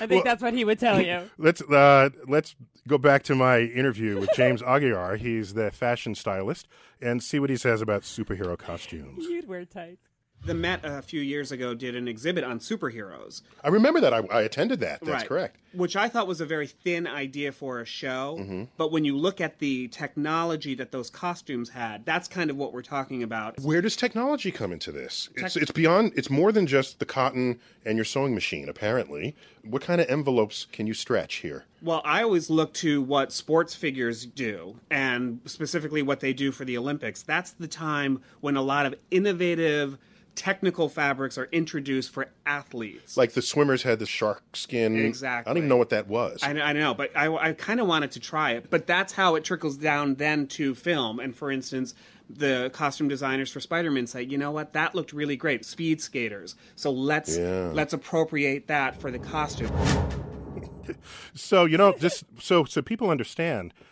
I 0.00 0.06
think 0.06 0.24
that's 0.24 0.42
what 0.42 0.54
he 0.54 0.64
would 0.64 0.78
tell 0.78 1.00
you. 1.00 1.30
let's 1.38 1.60
uh, 1.62 2.10
let's 2.26 2.54
go 2.88 2.98
back 2.98 3.22
to 3.24 3.34
my 3.34 3.60
interview 3.60 4.18
with 4.18 4.30
James 4.34 4.62
Aguiar. 4.62 5.18
He's 5.18 5.54
the 5.54 5.70
fashion 5.70 6.14
stylist, 6.14 6.66
and 7.00 7.22
see 7.22 7.38
what 7.38 7.50
he 7.50 7.56
says 7.56 7.82
about 7.82 8.02
superhero 8.02 8.56
costumes. 8.58 9.26
You'd 9.26 9.48
wear 9.48 9.64
tights. 9.64 10.05
The 10.44 10.54
Met 10.54 10.80
a 10.84 11.02
few 11.02 11.20
years 11.20 11.50
ago 11.50 11.74
did 11.74 11.96
an 11.96 12.06
exhibit 12.06 12.44
on 12.44 12.60
superheroes. 12.60 13.42
I 13.64 13.68
remember 13.68 14.00
that. 14.00 14.14
I, 14.14 14.18
I 14.30 14.42
attended 14.42 14.78
that. 14.80 15.00
That's 15.00 15.10
Right. 15.10 15.26
correct. 15.28 15.56
Which 15.72 15.96
I 15.96 16.08
thought 16.08 16.28
was 16.28 16.40
a 16.40 16.46
very 16.46 16.68
thin 16.68 17.06
idea 17.08 17.50
for 17.50 17.80
a 17.80 17.84
show. 17.84 18.36
Mm-hmm. 18.40 18.64
But 18.76 18.92
when 18.92 19.04
you 19.04 19.16
look 19.16 19.40
at 19.40 19.58
the 19.58 19.88
technology 19.88 20.76
that 20.76 20.92
those 20.92 21.10
costumes 21.10 21.68
had, 21.70 22.06
that's 22.06 22.28
kind 22.28 22.48
of 22.48 22.56
what 22.56 22.72
we're 22.72 22.82
talking 22.82 23.24
about. 23.24 23.58
Where 23.60 23.82
does 23.82 23.96
technology 23.96 24.52
come 24.52 24.72
into 24.72 24.92
this? 24.92 25.28
It's, 25.34 25.56
it's 25.56 25.72
beyond, 25.72 26.12
it's 26.14 26.30
more 26.30 26.52
than 26.52 26.66
just 26.68 27.00
the 27.00 27.06
cotton 27.06 27.58
and 27.84 27.96
your 27.98 28.04
sewing 28.04 28.32
machine, 28.32 28.68
apparently. 28.68 29.34
What 29.64 29.82
kind 29.82 30.00
of 30.00 30.08
envelopes 30.08 30.66
can 30.70 30.86
you 30.86 30.94
stretch 30.94 31.36
here? 31.36 31.64
Well, 31.82 32.02
I 32.04 32.22
always 32.22 32.48
look 32.50 32.72
to 32.74 33.02
what 33.02 33.32
sports 33.32 33.74
figures 33.74 34.24
do, 34.26 34.78
and 34.90 35.40
specifically 35.44 36.02
what 36.02 36.20
they 36.20 36.32
do 36.32 36.52
for 36.52 36.64
the 36.64 36.78
Olympics. 36.78 37.22
That's 37.22 37.50
the 37.50 37.68
time 37.68 38.22
when 38.40 38.56
a 38.56 38.62
lot 38.62 38.86
of 38.86 38.94
innovative 39.10 39.98
technical 40.36 40.88
fabrics 40.88 41.36
are 41.38 41.48
introduced 41.50 42.10
for 42.12 42.28
athletes. 42.44 43.16
Like 43.16 43.32
the 43.32 43.42
swimmers 43.42 43.82
had 43.82 43.98
the 43.98 44.06
shark 44.06 44.42
skin. 44.54 44.96
Exactly. 45.04 45.50
I 45.50 45.52
don't 45.52 45.58
even 45.58 45.68
know 45.68 45.76
what 45.76 45.90
that 45.90 46.06
was. 46.06 46.42
I, 46.42 46.50
I 46.60 46.72
know, 46.72 46.94
but 46.94 47.16
I, 47.16 47.34
I 47.34 47.52
kind 47.54 47.80
of 47.80 47.86
wanted 47.88 48.12
to 48.12 48.20
try 48.20 48.52
it. 48.52 48.70
But 48.70 48.86
that's 48.86 49.12
how 49.12 49.34
it 49.34 49.42
trickles 49.44 49.76
down 49.76 50.14
then 50.16 50.46
to 50.48 50.74
film. 50.74 51.18
And 51.18 51.34
for 51.34 51.50
instance, 51.50 51.94
the 52.28 52.70
costume 52.72 53.08
designers 53.08 53.50
for 53.50 53.60
Spider-Man 53.60 54.06
say, 54.06 54.22
you 54.22 54.36
know 54.38 54.50
what, 54.50 54.72
that 54.74 54.94
looked 54.94 55.12
really 55.12 55.36
great. 55.36 55.64
Speed 55.64 56.00
skaters. 56.00 56.54
So 56.76 56.90
let's 56.90 57.36
Yeah. 57.36 57.70
let's 57.72 57.92
appropriate 57.92 58.66
that 58.68 59.00
for 59.00 59.10
the 59.10 59.18
costume. 59.18 59.70
So 61.34 61.64
you 61.64 61.76
know, 61.76 61.94
just 61.98 62.24
so 62.40 62.64
so 62.64 62.80
people 62.80 63.10
understand, 63.10 63.74
s- 63.74 63.82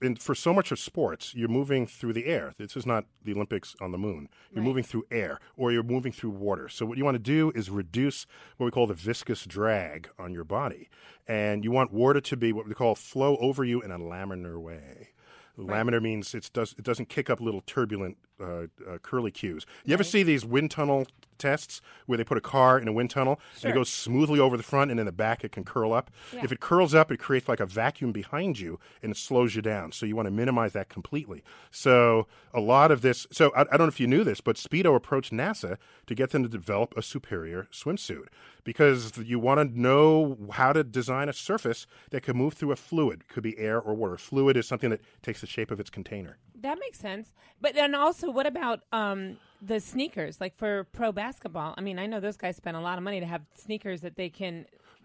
in, 0.00 0.16
for 0.16 0.34
so 0.34 0.52
much 0.52 0.72
of 0.72 0.78
sports, 0.78 1.34
you're 1.34 1.48
moving 1.48 1.86
through 1.86 2.12
the 2.12 2.26
air. 2.26 2.52
This 2.58 2.76
is 2.76 2.86
not 2.86 3.06
the 3.24 3.32
Olympics 3.32 3.74
on 3.80 3.92
the 3.92 3.98
moon. 3.98 4.28
You're 4.52 4.64
moving 4.64 4.84
through 4.84 5.04
air, 5.10 5.40
or 5.56 5.72
you're 5.72 5.82
moving 5.82 6.12
through 6.12 6.30
water. 6.30 6.68
So 6.68 6.86
what 6.86 6.98
you 6.98 7.04
want 7.04 7.16
to 7.16 7.18
do 7.18 7.52
is 7.54 7.70
reduce 7.70 8.26
what 8.56 8.66
we 8.66 8.70
call 8.70 8.86
the 8.86 8.94
viscous 8.94 9.44
drag 9.44 10.08
on 10.18 10.32
your 10.32 10.44
body, 10.44 10.88
and 11.26 11.64
you 11.64 11.70
want 11.70 11.92
water 11.92 12.20
to 12.20 12.36
be 12.36 12.52
what 12.52 12.68
we 12.68 12.74
call 12.74 12.94
flow 12.94 13.36
over 13.38 13.64
you 13.64 13.80
in 13.80 13.90
a 13.90 13.98
laminar 13.98 14.60
way. 14.60 15.10
Laminar 15.58 16.02
means 16.02 16.34
it's 16.34 16.50
does 16.50 16.74
it 16.78 16.84
doesn't 16.84 17.08
kick 17.08 17.30
up 17.30 17.40
little 17.40 17.60
turbulent 17.60 18.16
uh, 18.40 18.64
uh, 18.88 18.98
curly 19.02 19.30
cues. 19.30 19.64
You 19.84 19.94
ever 19.94 20.02
see 20.02 20.22
these 20.22 20.44
wind 20.44 20.72
tunnel 20.72 21.06
tests 21.38 21.80
where 22.06 22.18
they 22.18 22.24
put 22.24 22.38
a 22.38 22.40
car 22.40 22.78
in 22.78 22.88
a 22.88 22.92
wind 22.92 23.10
tunnel 23.10 23.40
and 23.62 23.70
it 23.70 23.74
goes 23.74 23.88
smoothly 23.88 24.38
over 24.38 24.56
the 24.56 24.62
front 24.62 24.90
and 24.90 25.00
in 25.00 25.06
the 25.06 25.12
back 25.12 25.44
it 25.44 25.52
can 25.52 25.64
curl 25.64 25.92
up? 25.92 26.10
If 26.32 26.52
it 26.52 26.60
curls 26.60 26.94
up, 26.94 27.10
it 27.10 27.18
creates 27.18 27.48
like 27.48 27.60
a 27.60 27.66
vacuum 27.66 28.12
behind 28.12 28.58
you 28.58 28.78
and 29.02 29.12
it 29.12 29.16
slows 29.16 29.54
you 29.54 29.62
down. 29.62 29.92
So 29.92 30.06
you 30.06 30.16
want 30.16 30.26
to 30.26 30.32
minimize 30.32 30.72
that 30.72 30.88
completely. 30.88 31.42
So 31.70 32.26
a 32.52 32.60
lot 32.60 32.90
of 32.90 33.02
this. 33.02 33.26
So 33.30 33.52
I, 33.56 33.62
I 33.62 33.76
don't 33.76 33.80
know 33.80 33.86
if 33.86 34.00
you 34.00 34.06
knew 34.06 34.24
this, 34.24 34.40
but 34.40 34.56
Speedo 34.56 34.94
approached 34.94 35.32
NASA 35.32 35.78
to 36.06 36.14
get 36.14 36.30
them 36.30 36.42
to 36.42 36.48
develop 36.48 36.94
a 36.96 37.02
superior 37.02 37.68
swimsuit 37.72 38.26
because 38.64 39.16
you 39.18 39.38
want 39.38 39.58
to 39.58 39.80
know 39.80 40.36
how 40.52 40.72
to 40.72 40.82
design 40.82 41.28
a 41.28 41.32
surface 41.32 41.86
that 42.10 42.22
can 42.22 42.36
move 42.36 42.54
through 42.54 42.72
a 42.72 42.76
fluid. 42.76 43.28
Could 43.28 43.42
be 43.42 43.58
air 43.58 43.80
or 43.80 43.94
water. 43.94 44.16
Fluid 44.16 44.56
is 44.56 44.66
something 44.66 44.90
that 44.90 45.00
takes 45.22 45.40
the 45.40 45.46
shape 45.46 45.70
of 45.70 45.80
its 45.80 45.90
container. 45.90 46.38
That 46.64 46.78
makes 46.80 46.98
sense. 46.98 47.34
But 47.60 47.74
then 47.74 47.94
also, 47.94 48.30
what 48.30 48.46
about 48.46 48.84
um, 48.90 49.36
the 49.60 49.80
sneakers? 49.80 50.40
Like 50.40 50.56
for 50.56 50.84
pro 50.92 51.12
basketball, 51.12 51.74
I 51.76 51.82
mean, 51.82 51.98
I 51.98 52.06
know 52.06 52.20
those 52.20 52.38
guys 52.38 52.56
spend 52.56 52.74
a 52.74 52.80
lot 52.80 52.96
of 52.96 53.04
money 53.04 53.20
to 53.20 53.26
have 53.26 53.42
sneakers 53.54 54.00
that 54.00 54.16
they 54.16 54.30
can 54.30 54.64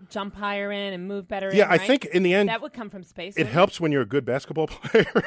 jump 0.10 0.36
higher 0.36 0.72
in 0.72 0.94
and 0.94 1.06
move 1.06 1.28
better. 1.28 1.52
Yeah, 1.54 1.66
in, 1.66 1.72
I 1.72 1.76
right? 1.76 1.82
think 1.82 2.06
in 2.06 2.24
the 2.24 2.34
end, 2.34 2.48
that 2.48 2.62
would 2.62 2.72
come 2.72 2.90
from 2.90 3.04
space. 3.04 3.36
it 3.36 3.40
wouldn't 3.42 3.54
helps 3.54 3.82
when 3.82 3.92
you're 3.92 4.04
a 4.04 4.06
good 4.06 4.24
basketball 4.24 4.68
player. 4.68 5.22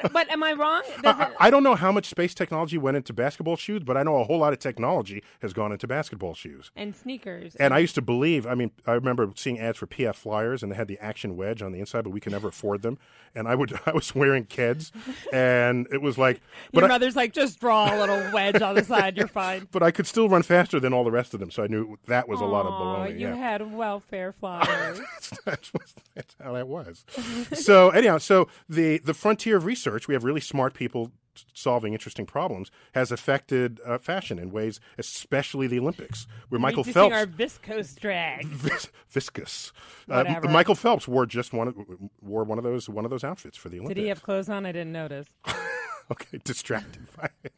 But 0.00 0.12
but 0.12 0.30
am 0.30 0.42
I 0.42 0.52
wrong? 0.52 0.82
I, 1.04 1.32
I 1.38 1.50
don't 1.50 1.62
know 1.62 1.74
how 1.74 1.92
much 1.92 2.06
space 2.06 2.32
technology 2.34 2.78
went 2.78 2.96
into 2.96 3.12
basketball 3.12 3.56
shoes, 3.56 3.82
but 3.84 3.96
I 3.96 4.02
know 4.02 4.16
a 4.16 4.24
whole 4.24 4.38
lot 4.38 4.52
of 4.54 4.58
technology 4.58 5.22
has 5.42 5.52
gone 5.52 5.70
into 5.72 5.86
basketball 5.86 6.34
shoes. 6.34 6.70
and 6.74 6.96
sneakers. 6.96 7.54
And 7.56 7.74
I 7.74 7.78
used 7.78 7.94
to 7.96 8.02
believe, 8.02 8.46
I 8.46 8.54
mean, 8.54 8.70
I 8.86 8.92
remember 8.92 9.30
seeing 9.36 9.58
ads 9.58 9.78
for 9.78 9.86
PF 9.86 10.14
Flyers 10.14 10.62
and 10.62 10.72
they 10.72 10.76
had 10.76 10.88
the 10.88 10.98
action 10.98 11.36
wedge 11.36 11.60
on 11.62 11.72
the 11.72 11.80
inside, 11.80 12.04
but 12.04 12.10
we 12.10 12.20
could 12.20 12.32
never 12.32 12.48
afford 12.48 12.80
them. 12.82 12.98
And 13.34 13.46
I 13.48 13.54
would, 13.54 13.78
I 13.86 13.92
was 13.92 14.14
wearing 14.14 14.46
Keds 14.46 14.92
and 15.32 15.86
it 15.92 16.00
was 16.00 16.16
like, 16.16 16.40
but 16.72 16.80
Your 16.80 16.90
I, 16.90 16.94
mother's 16.94 17.16
like, 17.16 17.32
just 17.34 17.60
draw 17.60 17.94
a 17.94 17.96
little 17.98 18.32
wedge 18.32 18.62
on 18.62 18.74
the 18.74 18.84
side. 18.84 19.16
You're 19.18 19.28
fine. 19.28 19.68
but 19.72 19.82
I 19.82 19.90
could 19.90 20.06
still 20.06 20.28
run 20.28 20.42
faster 20.42 20.80
than 20.80 20.92
all 20.94 21.04
the 21.04 21.10
rest 21.10 21.34
of 21.34 21.40
them. 21.40 21.50
So 21.50 21.62
I 21.62 21.66
knew 21.66 21.98
that 22.06 22.28
was 22.28 22.40
a 22.40 22.44
lot 22.46 22.64
of 22.64 22.72
baloney. 22.72 23.18
You 23.20 23.28
yeah. 23.28 23.34
had 23.34 23.74
welfare 23.74 24.32
flyers. 24.32 25.00
that's, 25.44 25.72
what- 25.74 25.92
that's 26.14 26.34
how 26.42 26.52
that 26.54 26.66
was. 26.68 27.04
so 27.52 27.90
anyhow, 27.90 28.18
so 28.18 28.48
the 28.68 28.98
the 28.98 29.14
frontier 29.14 29.56
of 29.56 29.64
research, 29.64 29.81
we 30.08 30.14
have 30.14 30.24
really 30.24 30.40
smart 30.40 30.74
people 30.74 31.12
solving 31.54 31.92
interesting 31.92 32.26
problems, 32.26 32.70
has 32.94 33.10
affected 33.10 33.80
uh, 33.86 33.98
fashion 33.98 34.38
in 34.38 34.50
ways, 34.50 34.80
especially 34.98 35.66
the 35.66 35.78
Olympics, 35.78 36.26
where 36.48 36.60
Michael 36.60 36.84
Phelps. 36.84 37.14
our 37.14 37.26
viscose 37.26 37.98
drag. 37.98 38.46
Vis- 38.46 38.88
viscous. 39.08 39.72
Uh, 40.08 40.40
Michael 40.50 40.74
Phelps 40.74 41.08
wore 41.08 41.26
just 41.26 41.52
one 41.52 41.68
of, 41.68 41.76
wore 42.20 42.44
one 42.44 42.58
of 42.58 42.64
those 42.64 42.88
one 42.88 43.04
of 43.04 43.10
those 43.10 43.24
outfits 43.24 43.56
for 43.56 43.68
the 43.68 43.76
Olympics. 43.78 43.96
Did 43.96 44.02
he 44.02 44.08
have 44.08 44.22
clothes 44.22 44.48
on? 44.48 44.66
I 44.66 44.72
didn't 44.72 44.92
notice. 44.92 45.28
okay, 46.10 46.38
distracted 46.44 47.06
by 47.16 47.30
it. 47.44 47.52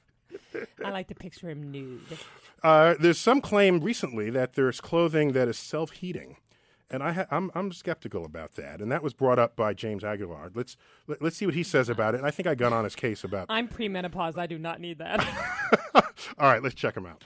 I 0.84 0.90
like 0.90 1.08
to 1.08 1.14
picture 1.14 1.50
him 1.50 1.70
nude. 1.70 2.00
Uh, 2.62 2.94
there's 2.98 3.18
some 3.18 3.40
claim 3.40 3.80
recently 3.80 4.30
that 4.30 4.54
there's 4.54 4.80
clothing 4.80 5.32
that 5.32 5.48
is 5.48 5.58
self-heating, 5.58 6.36
and 6.94 7.02
I 7.02 7.12
ha- 7.12 7.26
I'm 7.30 7.50
I'm 7.54 7.72
skeptical 7.72 8.24
about 8.24 8.54
that. 8.54 8.80
And 8.80 8.90
that 8.92 9.02
was 9.02 9.12
brought 9.12 9.38
up 9.38 9.56
by 9.56 9.74
James 9.74 10.02
Aguiar. 10.02 10.50
Let's 10.54 10.76
let, 11.06 11.20
let's 11.20 11.36
see 11.36 11.44
what 11.44 11.54
he 11.54 11.64
says 11.64 11.88
about 11.88 12.14
it. 12.14 12.18
And 12.18 12.26
I 12.26 12.30
think 12.30 12.46
I 12.46 12.54
got 12.54 12.72
on 12.72 12.84
his 12.84 12.94
case 12.94 13.24
about. 13.24 13.46
I'm 13.48 13.68
premenopause. 13.68 14.38
I 14.38 14.46
do 14.46 14.58
not 14.58 14.80
need 14.80 14.98
that. 14.98 15.20
All 16.38 16.48
right, 16.48 16.62
let's 16.62 16.74
check 16.74 16.96
him 16.96 17.06
out. 17.06 17.24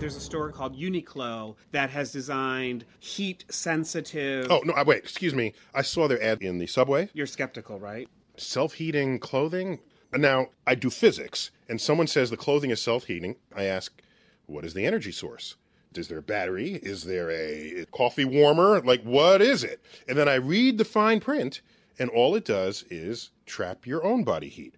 There's 0.00 0.16
a 0.16 0.20
store 0.20 0.50
called 0.50 0.76
Uniqlo 0.76 1.54
that 1.70 1.88
has 1.90 2.10
designed 2.10 2.84
heat 2.98 3.44
sensitive. 3.48 4.50
Oh 4.50 4.60
no! 4.64 4.72
I, 4.72 4.82
wait, 4.82 4.98
excuse 4.98 5.34
me. 5.34 5.54
I 5.72 5.82
saw 5.82 6.08
their 6.08 6.22
ad 6.22 6.42
in 6.42 6.58
the 6.58 6.66
subway. 6.66 7.08
You're 7.14 7.26
skeptical, 7.26 7.78
right? 7.78 8.08
Self-heating 8.36 9.20
clothing. 9.20 9.78
Now 10.12 10.48
I 10.66 10.74
do 10.74 10.90
physics, 10.90 11.52
and 11.68 11.80
someone 11.80 12.08
says 12.08 12.30
the 12.30 12.36
clothing 12.36 12.70
is 12.70 12.82
self-heating. 12.82 13.36
I 13.54 13.64
ask, 13.64 14.02
what 14.46 14.64
is 14.64 14.74
the 14.74 14.84
energy 14.84 15.12
source? 15.12 15.56
Is 15.98 16.08
there 16.08 16.18
a 16.18 16.22
battery? 16.22 16.74
Is 16.82 17.04
there 17.04 17.30
a 17.30 17.86
coffee 17.92 18.24
warmer? 18.24 18.80
Like, 18.80 19.02
what 19.02 19.40
is 19.40 19.64
it? 19.64 19.80
And 20.08 20.16
then 20.18 20.28
I 20.28 20.34
read 20.34 20.78
the 20.78 20.84
fine 20.84 21.20
print, 21.20 21.60
and 21.98 22.10
all 22.10 22.34
it 22.34 22.44
does 22.44 22.84
is 22.90 23.30
trap 23.46 23.86
your 23.86 24.04
own 24.04 24.24
body 24.24 24.48
heat. 24.48 24.74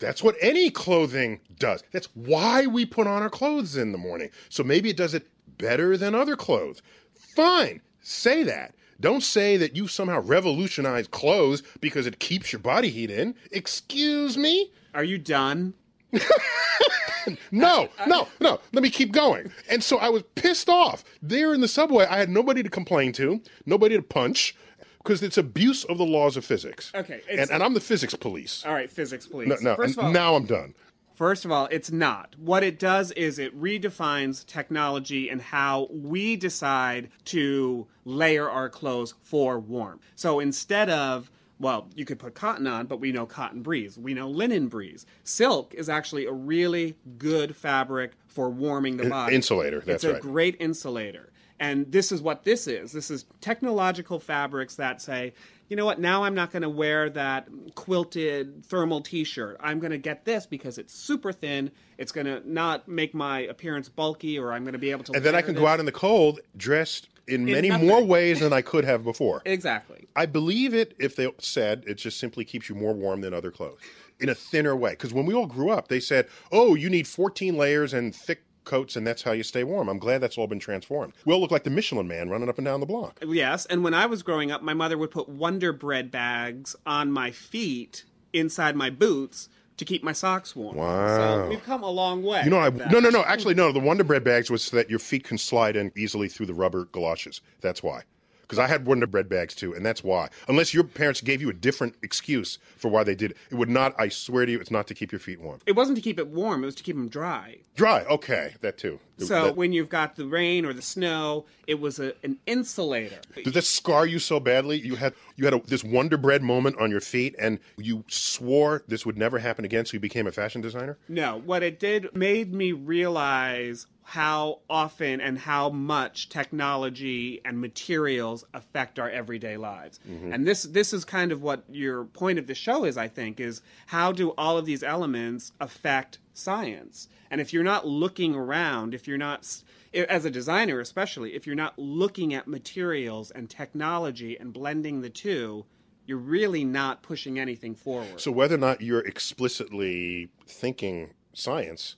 That's 0.00 0.22
what 0.22 0.36
any 0.40 0.70
clothing 0.70 1.40
does. 1.58 1.82
That's 1.92 2.08
why 2.14 2.66
we 2.66 2.86
put 2.86 3.06
on 3.06 3.22
our 3.22 3.30
clothes 3.30 3.76
in 3.76 3.92
the 3.92 3.98
morning. 3.98 4.30
So 4.48 4.62
maybe 4.62 4.90
it 4.90 4.96
does 4.96 5.14
it 5.14 5.28
better 5.58 5.96
than 5.96 6.14
other 6.14 6.36
clothes. 6.36 6.82
Fine, 7.14 7.80
say 8.00 8.42
that. 8.44 8.74
Don't 9.00 9.22
say 9.22 9.56
that 9.56 9.76
you 9.76 9.86
somehow 9.86 10.20
revolutionized 10.20 11.10
clothes 11.12 11.62
because 11.80 12.06
it 12.06 12.18
keeps 12.18 12.52
your 12.52 12.60
body 12.60 12.90
heat 12.90 13.10
in. 13.10 13.34
Excuse 13.52 14.36
me? 14.36 14.72
Are 14.94 15.04
you 15.04 15.18
done? 15.18 15.74
No, 17.50 17.88
no, 18.06 18.28
no. 18.40 18.60
Let 18.72 18.82
me 18.82 18.90
keep 18.90 19.12
going. 19.12 19.50
And 19.70 19.82
so 19.82 19.98
I 19.98 20.08
was 20.08 20.22
pissed 20.34 20.68
off. 20.68 21.04
There 21.22 21.54
in 21.54 21.60
the 21.60 21.68
subway, 21.68 22.06
I 22.06 22.18
had 22.18 22.28
nobody 22.28 22.62
to 22.62 22.70
complain 22.70 23.12
to, 23.12 23.40
nobody 23.66 23.96
to 23.96 24.02
punch, 24.02 24.54
because 25.02 25.22
it's 25.22 25.38
abuse 25.38 25.84
of 25.84 25.98
the 25.98 26.04
laws 26.04 26.36
of 26.36 26.44
physics. 26.44 26.92
Okay, 26.94 27.20
And, 27.30 27.50
and 27.50 27.62
I'm 27.62 27.74
the 27.74 27.80
physics 27.80 28.14
police. 28.14 28.64
All 28.66 28.74
right, 28.74 28.90
physics, 28.90 29.26
please. 29.26 29.48
No, 29.48 29.56
no, 29.60 29.76
First 29.76 29.98
of 29.98 30.04
all, 30.04 30.12
now 30.12 30.34
I'm 30.34 30.44
done. 30.44 30.74
First 31.14 31.44
of 31.44 31.50
all, 31.50 31.66
it's 31.72 31.90
not. 31.90 32.36
What 32.38 32.62
it 32.62 32.78
does 32.78 33.10
is 33.12 33.40
it 33.40 33.58
redefines 33.60 34.46
technology 34.46 35.30
and 35.30 35.42
how 35.42 35.88
we 35.90 36.36
decide 36.36 37.10
to 37.26 37.88
layer 38.04 38.48
our 38.48 38.68
clothes 38.68 39.14
for 39.22 39.58
warmth. 39.58 40.02
So 40.14 40.38
instead 40.38 40.90
of 40.90 41.28
well, 41.60 41.88
you 41.94 42.04
could 42.04 42.18
put 42.18 42.34
cotton 42.34 42.66
on, 42.66 42.86
but 42.86 43.00
we 43.00 43.12
know 43.12 43.26
cotton 43.26 43.62
breeze. 43.62 43.98
We 43.98 44.14
know 44.14 44.28
linen 44.28 44.68
breeze. 44.68 45.06
Silk 45.24 45.74
is 45.74 45.88
actually 45.88 46.26
a 46.26 46.32
really 46.32 46.96
good 47.18 47.56
fabric 47.56 48.12
for 48.26 48.48
warming 48.50 48.96
the 48.96 49.08
body. 49.08 49.34
insulator, 49.34 49.80
that's 49.80 49.86
right. 49.88 49.94
it's 49.94 50.04
a 50.04 50.12
right. 50.14 50.22
great 50.22 50.56
insulator. 50.60 51.32
And 51.60 51.90
this 51.90 52.12
is 52.12 52.22
what 52.22 52.44
this 52.44 52.68
is. 52.68 52.92
This 52.92 53.10
is 53.10 53.24
technological 53.40 54.20
fabrics 54.20 54.76
that 54.76 55.02
say, 55.02 55.34
you 55.68 55.76
know 55.76 55.84
what, 55.84 55.98
now 55.98 56.22
I'm 56.22 56.34
not 56.34 56.52
going 56.52 56.62
to 56.62 56.68
wear 56.68 57.10
that 57.10 57.48
quilted 57.74 58.64
thermal 58.64 59.00
t 59.00 59.24
shirt. 59.24 59.56
I'm 59.60 59.80
going 59.80 59.90
to 59.90 59.98
get 59.98 60.24
this 60.24 60.46
because 60.46 60.78
it's 60.78 60.94
super 60.94 61.32
thin. 61.32 61.72
It's 61.98 62.12
going 62.12 62.26
to 62.26 62.48
not 62.48 62.86
make 62.86 63.12
my 63.12 63.40
appearance 63.40 63.88
bulky, 63.88 64.38
or 64.38 64.52
I'm 64.52 64.62
going 64.62 64.74
to 64.74 64.78
be 64.78 64.92
able 64.92 65.04
to. 65.04 65.12
And 65.14 65.24
then 65.24 65.34
I 65.34 65.42
can 65.42 65.54
this. 65.54 65.60
go 65.60 65.66
out 65.66 65.80
in 65.80 65.86
the 65.86 65.92
cold 65.92 66.40
dressed 66.56 67.08
in 67.28 67.44
many 67.44 67.68
nothing. 67.68 67.86
more 67.86 68.04
ways 68.04 68.40
than 68.40 68.52
I 68.52 68.62
could 68.62 68.84
have 68.84 69.04
before. 69.04 69.42
Exactly. 69.58 70.06
I 70.14 70.26
believe 70.26 70.74
it 70.74 70.94
if 70.98 71.16
they 71.16 71.28
said 71.38 71.82
it 71.86 71.94
just 71.94 72.18
simply 72.18 72.44
keeps 72.44 72.68
you 72.68 72.74
more 72.74 72.92
warm 72.92 73.22
than 73.22 73.32
other 73.34 73.50
clothes 73.50 73.80
in 74.20 74.28
a 74.28 74.34
thinner 74.34 74.76
way. 74.76 74.90
Because 74.90 75.12
when 75.12 75.26
we 75.26 75.34
all 75.34 75.46
grew 75.46 75.70
up, 75.70 75.88
they 75.88 76.00
said, 76.00 76.28
oh, 76.52 76.74
you 76.74 76.88
need 76.88 77.06
14 77.06 77.56
layers 77.56 77.92
and 77.92 78.14
thick 78.14 78.42
coats, 78.64 78.94
and 78.94 79.06
that's 79.06 79.22
how 79.22 79.32
you 79.32 79.42
stay 79.42 79.64
warm. 79.64 79.88
I'm 79.88 79.98
glad 79.98 80.18
that's 80.18 80.38
all 80.38 80.46
been 80.46 80.58
transformed. 80.60 81.14
We 81.24 81.32
all 81.32 81.40
look 81.40 81.50
like 81.50 81.64
the 81.64 81.70
Michelin 81.70 82.06
man 82.06 82.28
running 82.28 82.48
up 82.48 82.58
and 82.58 82.64
down 82.64 82.80
the 82.80 82.86
block. 82.86 83.18
Yes, 83.26 83.66
and 83.66 83.82
when 83.82 83.94
I 83.94 84.06
was 84.06 84.22
growing 84.22 84.52
up, 84.52 84.62
my 84.62 84.74
mother 84.74 84.96
would 84.98 85.10
put 85.10 85.28
Wonder 85.28 85.72
Bread 85.72 86.10
bags 86.10 86.76
on 86.86 87.10
my 87.10 87.30
feet 87.30 88.04
inside 88.32 88.76
my 88.76 88.90
boots 88.90 89.48
to 89.78 89.84
keep 89.84 90.02
my 90.04 90.12
socks 90.12 90.54
warm. 90.54 90.76
Wow. 90.76 91.16
So 91.16 91.48
we've 91.48 91.64
come 91.64 91.82
a 91.82 91.90
long 91.90 92.22
way. 92.22 92.42
You 92.44 92.50
know, 92.50 92.58
I, 92.58 92.68
no, 92.70 93.00
no, 93.00 93.08
no. 93.10 93.22
Actually, 93.22 93.54
no. 93.54 93.72
The 93.72 93.80
Wonder 93.80 94.04
Bread 94.04 94.22
bags 94.22 94.50
was 94.50 94.62
so 94.62 94.76
that 94.76 94.90
your 94.90 94.98
feet 94.98 95.24
can 95.24 95.38
slide 95.38 95.76
in 95.76 95.90
easily 95.96 96.28
through 96.28 96.46
the 96.46 96.54
rubber 96.54 96.84
galoshes. 96.86 97.40
That's 97.60 97.82
why. 97.82 98.02
Because 98.48 98.58
I 98.58 98.66
had 98.66 98.86
Wonder 98.86 99.06
Bread 99.06 99.28
bags 99.28 99.54
too, 99.54 99.74
and 99.74 99.84
that's 99.84 100.02
why. 100.02 100.30
Unless 100.48 100.72
your 100.72 100.82
parents 100.82 101.20
gave 101.20 101.42
you 101.42 101.50
a 101.50 101.52
different 101.52 101.96
excuse 102.02 102.58
for 102.76 102.88
why 102.88 103.04
they 103.04 103.14
did 103.14 103.32
it, 103.32 103.36
it 103.50 103.56
would 103.56 103.68
not. 103.68 103.94
I 103.98 104.08
swear 104.08 104.46
to 104.46 104.52
you, 104.52 104.58
it's 104.58 104.70
not 104.70 104.86
to 104.86 104.94
keep 104.94 105.12
your 105.12 105.18
feet 105.18 105.38
warm. 105.38 105.60
It 105.66 105.72
wasn't 105.76 105.96
to 105.96 106.02
keep 106.02 106.18
it 106.18 106.28
warm; 106.28 106.62
it 106.62 106.66
was 106.66 106.74
to 106.76 106.82
keep 106.82 106.96
them 106.96 107.08
dry. 107.08 107.58
Dry. 107.76 108.04
Okay, 108.04 108.54
that 108.62 108.78
too. 108.78 109.00
So 109.18 109.44
That- 109.44 109.56
when 109.56 109.72
you've 109.74 109.90
got 109.90 110.16
the 110.16 110.24
rain 110.26 110.64
or 110.64 110.72
the 110.72 110.80
snow, 110.80 111.44
it 111.66 111.78
was 111.78 111.98
a, 111.98 112.14
an 112.22 112.38
insulator. 112.46 113.18
Did 113.34 113.52
this 113.52 113.68
scar 113.68 114.06
you 114.06 114.18
so 114.18 114.40
badly? 114.40 114.78
You 114.80 114.96
had 114.96 115.12
you 115.36 115.44
had 115.44 115.52
a, 115.52 115.60
this 115.66 115.84
Wonder 115.84 116.16
Bread 116.16 116.42
moment 116.42 116.78
on 116.78 116.90
your 116.90 117.00
feet, 117.00 117.34
and 117.38 117.58
you 117.76 118.02
swore 118.08 118.82
this 118.88 119.04
would 119.04 119.18
never 119.18 119.38
happen 119.38 119.66
again. 119.66 119.84
So 119.84 119.92
you 119.94 120.00
became 120.00 120.26
a 120.26 120.32
fashion 120.32 120.62
designer. 120.62 120.96
No, 121.06 121.42
what 121.44 121.62
it 121.62 121.78
did 121.78 122.16
made 122.16 122.54
me 122.54 122.72
realize 122.72 123.86
how 124.08 124.58
often 124.70 125.20
and 125.20 125.38
how 125.38 125.68
much 125.68 126.30
technology 126.30 127.42
and 127.44 127.60
materials 127.60 128.42
affect 128.54 128.98
our 128.98 129.10
everyday 129.10 129.58
lives. 129.58 130.00
Mm-hmm. 130.08 130.32
And 130.32 130.48
this 130.48 130.62
this 130.62 130.94
is 130.94 131.04
kind 131.04 131.30
of 131.30 131.42
what 131.42 131.62
your 131.68 132.06
point 132.06 132.38
of 132.38 132.46
the 132.46 132.54
show 132.54 132.86
is, 132.86 132.96
I 132.96 133.08
think, 133.08 133.38
is 133.38 133.60
how 133.84 134.12
do 134.12 134.30
all 134.38 134.56
of 134.56 134.64
these 134.64 134.82
elements 134.82 135.52
affect 135.60 136.20
science? 136.32 137.10
And 137.30 137.38
if 137.38 137.52
you're 137.52 137.62
not 137.62 137.86
looking 137.86 138.34
around, 138.34 138.94
if 138.94 139.06
you're 139.06 139.18
not 139.18 139.46
as 139.92 140.24
a 140.24 140.30
designer 140.30 140.80
especially, 140.80 141.34
if 141.34 141.46
you're 141.46 141.54
not 141.54 141.78
looking 141.78 142.32
at 142.32 142.48
materials 142.48 143.30
and 143.30 143.50
technology 143.50 144.38
and 144.40 144.54
blending 144.54 145.02
the 145.02 145.10
two, 145.10 145.66
you're 146.06 146.16
really 146.16 146.64
not 146.64 147.02
pushing 147.02 147.38
anything 147.38 147.74
forward. 147.74 148.18
So 148.18 148.32
whether 148.32 148.54
or 148.54 148.58
not 148.58 148.80
you're 148.80 149.06
explicitly 149.06 150.30
thinking 150.46 151.10
science, 151.34 151.96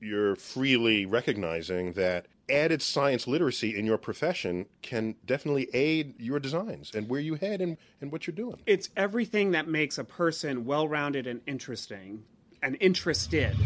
you're 0.00 0.36
freely 0.36 1.06
recognizing 1.06 1.92
that 1.92 2.26
added 2.50 2.82
science 2.82 3.28
literacy 3.28 3.78
in 3.78 3.86
your 3.86 3.98
profession 3.98 4.66
can 4.82 5.14
definitely 5.24 5.68
aid 5.72 6.14
your 6.18 6.40
designs 6.40 6.90
and 6.94 7.08
where 7.08 7.20
you 7.20 7.34
head 7.36 7.60
and, 7.60 7.76
and 8.00 8.10
what 8.10 8.26
you're 8.26 8.34
doing. 8.34 8.56
it's 8.66 8.88
everything 8.96 9.52
that 9.52 9.68
makes 9.68 9.98
a 9.98 10.04
person 10.04 10.64
well-rounded 10.64 11.26
and 11.26 11.40
interesting 11.46 12.24
and 12.62 12.76
interested. 12.80 13.56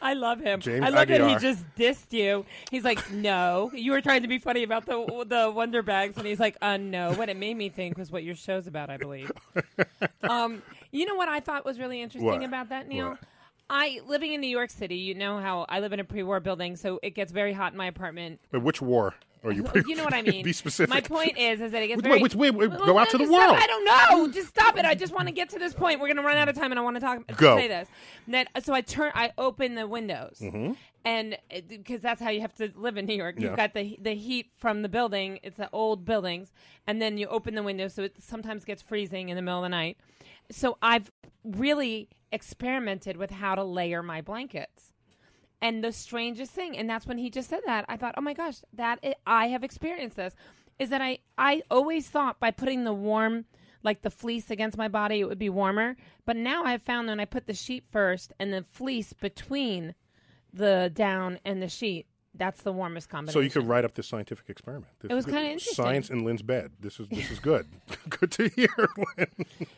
I 0.00 0.12
love 0.12 0.38
him. 0.38 0.60
James 0.60 0.84
I 0.84 0.90
love 0.90 1.08
that 1.08 1.26
he 1.26 1.36
just 1.36 1.64
dissed 1.76 2.12
you. 2.12 2.44
He's 2.70 2.84
like, 2.84 3.10
no. 3.10 3.70
You 3.74 3.92
were 3.92 4.02
trying 4.02 4.20
to 4.20 4.28
be 4.28 4.38
funny 4.38 4.62
about 4.62 4.84
the 4.84 5.24
the 5.26 5.50
Wonder 5.50 5.82
Bags, 5.82 6.18
and 6.18 6.26
he's 6.26 6.38
like, 6.38 6.58
uh, 6.60 6.76
no. 6.76 7.14
What 7.14 7.30
it 7.30 7.38
made 7.38 7.56
me 7.56 7.70
think 7.70 7.96
was 7.96 8.12
what 8.12 8.22
your 8.22 8.34
show's 8.34 8.66
about, 8.66 8.90
I 8.90 8.98
believe. 8.98 9.32
um, 10.22 10.62
you 10.90 11.06
know 11.06 11.14
what 11.14 11.30
I 11.30 11.40
thought 11.40 11.64
was 11.64 11.78
really 11.78 12.02
interesting 12.02 12.26
What? 12.26 12.44
about 12.44 12.68
that, 12.68 12.86
Neil? 12.86 13.10
What? 13.10 13.18
I 13.70 14.00
living 14.06 14.32
in 14.32 14.40
New 14.40 14.48
York 14.48 14.70
City. 14.70 14.96
You 14.96 15.14
know 15.14 15.38
how 15.38 15.66
I 15.68 15.80
live 15.80 15.92
in 15.92 16.00
a 16.00 16.04
pre-war 16.04 16.40
building, 16.40 16.76
so 16.76 17.00
it 17.02 17.10
gets 17.14 17.32
very 17.32 17.52
hot 17.52 17.72
in 17.72 17.78
my 17.78 17.86
apartment. 17.86 18.40
But 18.50 18.62
which 18.62 18.82
war 18.82 19.14
are 19.42 19.52
you? 19.52 19.62
Pre- 19.64 19.82
You 19.86 19.96
know 19.96 20.04
what 20.04 20.12
I 20.14 20.22
mean? 20.30 20.44
Be 20.44 20.52
specific. 20.52 20.90
My 20.90 21.00
point 21.00 21.38
is, 21.38 21.60
is 21.60 21.72
that 21.72 21.82
it 21.82 21.88
gets 21.88 21.96
Which 21.98 22.06
very. 22.06 22.20
which 22.22 22.34
way- 22.34 22.50
wait, 22.50 22.68
Well, 22.70 22.84
go 22.84 22.98
out 22.98 23.06
no, 23.08 23.10
to 23.12 23.18
the 23.18 23.24
just 23.24 23.30
stop. 23.32 23.48
world. 23.50 23.58
I 23.62 23.66
don't 23.66 23.84
know. 23.84 24.32
Just 24.32 24.48
stop 24.48 24.76
it. 24.78 24.84
I 24.84 24.94
just 24.94 25.14
want 25.14 25.28
to 25.28 25.32
get 25.32 25.48
to 25.50 25.58
this 25.58 25.72
point. 25.72 25.98
We're 26.00 26.08
going 26.08 26.18
to 26.18 26.22
run 26.22 26.36
out 26.36 26.48
of 26.48 26.54
time, 26.56 26.72
and 26.72 26.78
I 26.78 26.82
want 26.82 26.96
to 26.96 27.00
talk. 27.00 27.26
Go. 27.36 27.56
Say 27.56 27.68
this. 27.68 27.88
That 28.28 28.48
so 28.64 28.74
I 28.74 28.80
turn. 28.82 29.12
I 29.14 29.32
open 29.38 29.74
the 29.76 29.86
windows, 29.88 30.38
Mm-hmm. 30.42 30.72
and 31.06 31.36
because 31.68 32.00
that's 32.02 32.20
how 32.20 32.30
you 32.30 32.42
have 32.42 32.54
to 32.56 32.70
live 32.76 32.96
in 32.98 33.06
New 33.06 33.14
York. 33.16 33.36
You've 33.40 33.56
got 33.56 33.72
the 33.74 33.96
the 34.00 34.14
heat 34.14 34.50
from 34.58 34.82
the 34.82 34.88
building. 34.90 35.38
It's 35.42 35.56
the 35.56 35.70
old 35.72 36.04
buildings, 36.04 36.52
and 36.86 37.00
then 37.00 37.16
you 37.18 37.26
open 37.28 37.54
the 37.54 37.62
windows, 37.62 37.94
so 37.94 38.02
it 38.02 38.14
sometimes 38.22 38.64
gets 38.66 38.82
freezing 38.82 39.30
in 39.30 39.36
the 39.36 39.42
middle 39.42 39.58
of 39.60 39.64
the 39.64 39.68
night. 39.70 39.96
So 40.50 40.78
I've 40.82 41.10
really 41.42 42.08
experimented 42.32 43.16
with 43.16 43.30
how 43.30 43.54
to 43.54 43.64
layer 43.64 44.02
my 44.02 44.20
blankets. 44.20 44.92
And 45.60 45.82
the 45.82 45.92
strangest 45.92 46.52
thing, 46.52 46.76
and 46.76 46.90
that's 46.90 47.06
when 47.06 47.16
he 47.16 47.30
just 47.30 47.48
said 47.48 47.62
that, 47.64 47.86
I 47.88 47.96
thought, 47.96 48.14
oh 48.18 48.22
my 48.22 48.34
gosh, 48.34 48.56
that 48.74 48.98
i 49.02 49.14
I 49.26 49.46
have 49.46 49.64
experienced 49.64 50.16
this, 50.16 50.34
is 50.78 50.90
that 50.90 51.00
I 51.00 51.18
I 51.38 51.62
always 51.70 52.08
thought 52.08 52.38
by 52.38 52.50
putting 52.50 52.84
the 52.84 52.92
warm, 52.92 53.46
like 53.82 54.02
the 54.02 54.10
fleece 54.10 54.50
against 54.50 54.76
my 54.76 54.88
body, 54.88 55.20
it 55.20 55.28
would 55.28 55.38
be 55.38 55.48
warmer. 55.48 55.96
But 56.26 56.36
now 56.36 56.64
I've 56.64 56.82
found 56.82 57.08
that 57.08 57.12
when 57.12 57.20
I 57.20 57.24
put 57.24 57.46
the 57.46 57.54
sheet 57.54 57.84
first 57.90 58.32
and 58.38 58.52
the 58.52 58.64
fleece 58.72 59.12
between 59.14 59.94
the 60.52 60.90
down 60.92 61.38
and 61.44 61.62
the 61.62 61.68
sheet, 61.68 62.06
that's 62.36 62.62
the 62.62 62.72
warmest 62.72 63.08
combination. 63.08 63.32
so 63.32 63.40
you 63.44 63.50
could 63.50 63.66
write 63.68 63.84
up 63.84 63.94
this 63.94 64.06
scientific 64.08 64.48
experiment. 64.48 64.86
This 65.00 65.10
It 65.10 65.14
was 65.14 65.24
kinda 65.24 65.42
interesting. 65.42 65.74
Science 65.74 66.10
in 66.10 66.24
Lynn's 66.24 66.42
bed. 66.42 66.72
This 66.80 66.98
is 67.00 67.08
this 67.08 67.30
is 67.30 67.38
good. 67.38 67.66
good 68.08 68.30
to 68.32 68.48
hear, 68.48 68.68
Lynn. 69.16 69.26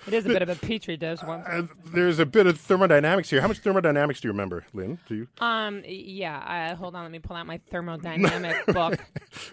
It 0.07 0.15
is 0.15 0.25
a 0.27 0.29
bit 0.29 0.43
of 0.43 0.49
a 0.49 0.55
petri 0.67 0.97
dish. 0.97 1.21
Once. 1.23 1.47
Uh, 1.47 1.67
there's 1.93 2.19
a 2.19 2.27
bit 2.27 2.47
of 2.47 2.59
thermodynamics 2.61 3.31
here. 3.31 3.41
How 3.41 3.49
much 3.49 3.59
thermodynamics 3.59 4.21
do 4.21 4.29
you 4.29 4.33
remember, 4.33 4.65
Lynn? 4.73 4.99
Do 5.09 5.15
you? 5.15 5.29
Um, 5.39 5.83
yeah. 5.87 6.71
Uh, 6.73 6.77
hold 6.77 6.95
on, 6.95 7.03
let 7.03 7.13
me 7.13 7.19
pull 7.19 7.37
out 7.37 7.47
my 7.47 7.59
thermodynamic 7.73 8.73
book. 8.73 8.99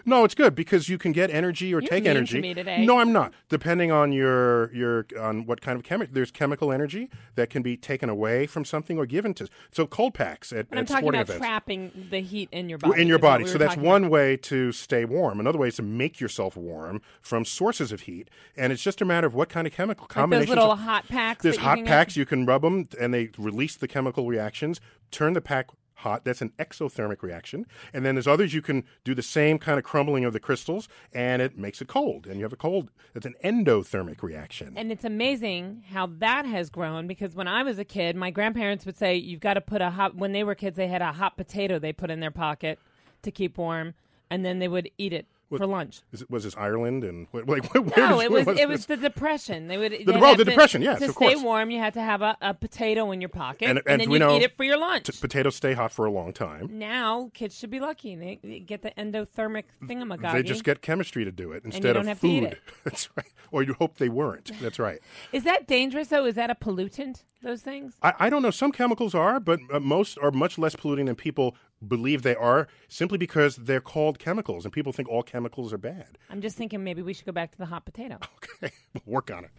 No, 0.04 0.24
it's 0.24 0.34
good 0.34 0.54
because 0.54 0.88
you 0.88 0.98
can 0.98 1.12
get 1.12 1.30
energy 1.30 1.66
or 1.74 1.80
You're 1.80 1.88
take 1.88 2.04
mean 2.04 2.12
to 2.14 2.18
energy. 2.18 2.40
me 2.40 2.54
today. 2.54 2.84
No, 2.86 2.98
I'm 3.00 3.12
not. 3.12 3.32
Depending 3.48 3.92
on 3.92 4.12
your 4.12 4.72
your 4.74 5.06
on 5.20 5.46
what 5.46 5.60
kind 5.60 5.76
of 5.76 5.84
chemical, 5.84 6.14
there's 6.14 6.30
chemical 6.30 6.72
energy 6.72 7.10
that 7.34 7.50
can 7.50 7.62
be 7.62 7.76
taken 7.76 8.08
away 8.08 8.46
from 8.46 8.64
something 8.64 8.98
or 8.98 9.06
given 9.06 9.34
to. 9.34 9.48
So 9.70 9.86
cold 9.86 10.14
packs 10.14 10.52
at, 10.52 10.68
But 10.70 10.78
at 10.78 10.80
I'm 10.80 10.86
talking 10.86 11.08
about 11.08 11.22
events. 11.22 11.38
trapping 11.38 12.06
the 12.10 12.20
heat 12.20 12.48
in 12.52 12.68
your 12.68 12.78
body. 12.78 12.93
In 12.98 13.08
your 13.08 13.18
body. 13.18 13.46
so 13.46 13.58
that's 13.58 13.76
one 13.76 14.08
way 14.08 14.36
to 14.38 14.72
stay 14.72 15.04
warm. 15.04 15.40
Another 15.40 15.58
way 15.58 15.68
is 15.68 15.76
to 15.76 15.82
make 15.82 16.20
yourself 16.20 16.56
warm 16.56 17.00
from 17.20 17.44
sources 17.44 17.92
of 17.92 18.02
heat, 18.02 18.28
and 18.56 18.72
it's 18.72 18.82
just 18.82 19.00
a 19.00 19.04
matter 19.04 19.26
of 19.26 19.34
what 19.34 19.48
kind 19.48 19.66
of 19.66 19.72
chemical 19.72 20.06
Like 20.14 20.30
those 20.30 20.48
little 20.48 20.72
of- 20.72 20.78
hot 20.80 21.08
packs. 21.08 21.42
There's 21.42 21.56
hot 21.58 21.76
get- 21.76 21.86
packs. 21.86 22.16
You 22.16 22.26
can 22.26 22.46
rub 22.46 22.62
them, 22.62 22.88
and 23.00 23.12
they 23.14 23.30
release 23.38 23.76
the 23.76 23.88
chemical 23.88 24.26
reactions. 24.26 24.80
Turn 25.10 25.32
the 25.32 25.40
pack 25.40 25.68
hot. 26.04 26.24
That's 26.24 26.40
an 26.40 26.52
exothermic 26.58 27.22
reaction. 27.22 27.66
And 27.92 28.06
then 28.06 28.14
there's 28.14 28.28
others 28.28 28.54
you 28.54 28.62
can 28.62 28.84
do 29.02 29.14
the 29.14 29.22
same 29.22 29.58
kind 29.58 29.78
of 29.78 29.84
crumbling 29.84 30.24
of 30.24 30.32
the 30.32 30.38
crystals, 30.38 30.88
and 31.12 31.42
it 31.42 31.58
makes 31.58 31.82
it 31.82 31.88
cold. 31.88 32.26
And 32.26 32.38
you 32.38 32.44
have 32.44 32.52
a 32.52 32.56
cold. 32.56 32.90
That's 33.12 33.26
an 33.26 33.34
endothermic 33.42 34.22
reaction. 34.22 34.74
And 34.76 34.92
it's 34.92 35.04
amazing 35.04 35.84
how 35.90 36.06
that 36.18 36.46
has 36.46 36.70
grown 36.70 37.06
because 37.06 37.34
when 37.34 37.48
I 37.48 37.62
was 37.62 37.78
a 37.78 37.84
kid, 37.84 38.14
my 38.14 38.30
grandparents 38.30 38.86
would 38.86 38.96
say, 38.96 39.16
You've 39.16 39.40
got 39.40 39.54
to 39.54 39.60
put 39.60 39.80
a 39.80 39.90
hot, 39.90 40.14
when 40.14 40.32
they 40.32 40.44
were 40.44 40.54
kids, 40.54 40.76
they 40.76 40.88
had 40.88 41.02
a 41.02 41.12
hot 41.12 41.36
potato 41.36 41.78
they 41.78 41.92
put 41.92 42.10
in 42.10 42.20
their 42.20 42.30
pocket 42.30 42.78
to 43.22 43.30
keep 43.30 43.58
warm, 43.58 43.94
and 44.30 44.44
then 44.44 44.58
they 44.60 44.68
would 44.68 44.90
eat 44.98 45.12
it 45.12 45.26
for 45.58 45.66
lunch. 45.66 46.02
Is 46.12 46.22
it, 46.22 46.30
was 46.30 46.44
this 46.44 46.56
Ireland 46.56 47.04
and 47.04 47.26
like 47.32 47.72
where 47.74 47.82
No, 47.96 48.16
did- 48.20 48.24
it 48.24 48.30
was, 48.30 48.46
it 48.48 48.68
was 48.68 48.86
this? 48.86 48.86
the 48.86 48.96
depression. 48.96 49.68
They 49.68 49.76
would 49.78 49.92
The- 49.92 50.14
oh, 50.14 50.32
the 50.36 50.44
to- 50.44 50.50
Depression, 50.50 50.82
yes, 50.82 50.98
To 51.00 51.12
stay 51.12 51.36
warm, 51.36 51.70
you 51.70 51.78
had 51.78 51.94
to 51.94 52.00
have 52.02 52.22
a, 52.22 52.36
a 52.40 52.54
potato 52.54 53.10
in 53.10 53.20
your 53.20 53.28
pocket, 53.28 53.68
And- 53.68 53.78
and, 53.78 53.86
and 53.88 54.00
then 54.02 54.10
you 54.10 54.18
know 54.18 54.36
eat 54.36 54.42
it 54.42 54.56
for 54.56 54.64
your 54.64 54.78
lunch. 54.78 55.06
T- 55.06 55.12
potatoes 55.20 55.56
stay 55.56 55.72
hot 55.74 55.92
for 55.92 56.06
a 56.06 56.10
long 56.10 56.32
time. 56.32 56.68
now 56.78 57.30
kids 57.34 57.58
should 57.58 57.70
be 57.70 57.80
lucky. 57.80 58.16
They, 58.16 58.40
they 58.42 58.60
get 58.60 58.82
the 58.82 58.90
endothermic 58.92 59.64
thingamagoggy. 59.82 60.32
They 60.32 60.42
just 60.42 60.64
get 60.64 60.82
chemistry 60.82 61.24
to 61.24 61.32
do 61.32 61.52
it 61.52 61.64
instead 61.64 61.96
of 61.96 62.06
have 62.06 62.20
to 62.20 62.26
eat 62.26 62.40
food. 62.44 62.58
That's 62.84 63.08
right. 63.16 63.26
Or 63.50 63.62
you 63.62 63.74
hope 63.74 63.98
they 63.98 64.08
weren't. 64.08 64.50
That's 64.60 64.78
right. 64.78 64.98
Is 65.32 65.44
that 65.44 65.66
dangerous 65.66 66.08
though? 66.08 66.24
Is 66.26 66.34
that 66.34 66.50
a 66.50 66.54
pollutant? 66.54 67.22
Those 67.42 67.60
things? 67.60 67.94
I, 68.02 68.14
I 68.20 68.30
don't 68.30 68.40
know. 68.42 68.50
Some 68.50 68.72
chemicals 68.72 69.14
are, 69.14 69.38
but 69.38 69.60
uh, 69.72 69.78
most 69.78 70.16
are 70.22 70.30
much 70.30 70.56
less 70.58 70.74
polluting 70.74 71.06
than 71.06 71.14
people 71.14 71.54
believe 71.88 72.22
they 72.22 72.34
are, 72.34 72.68
simply 72.88 73.18
because 73.18 73.56
they're 73.56 73.80
called 73.80 74.18
chemicals, 74.18 74.64
and 74.64 74.72
people 74.72 74.92
think 74.92 75.08
all 75.08 75.22
chemicals 75.22 75.72
are 75.72 75.78
bad. 75.78 76.18
I'm 76.30 76.40
just 76.40 76.56
thinking 76.56 76.82
maybe 76.82 77.02
we 77.02 77.14
should 77.14 77.26
go 77.26 77.32
back 77.32 77.52
to 77.52 77.58
the 77.58 77.66
hot 77.66 77.84
potato. 77.84 78.18
Okay, 78.62 78.74
we'll 78.92 79.14
work 79.14 79.30
on 79.30 79.44
it. 79.44 79.50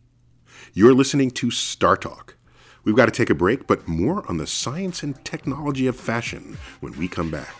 You're 0.73 0.93
listening 0.93 1.31
to 1.31 1.51
Star 1.51 1.97
Talk. 1.97 2.37
We've 2.83 2.95
got 2.95 3.07
to 3.07 3.11
take 3.11 3.29
a 3.29 3.35
break, 3.35 3.67
but 3.67 3.87
more 3.87 4.27
on 4.29 4.37
the 4.37 4.47
science 4.47 5.03
and 5.03 5.23
technology 5.25 5.87
of 5.87 5.95
fashion 5.95 6.57
when 6.79 6.97
we 6.97 7.07
come 7.07 7.31
back. 7.31 7.53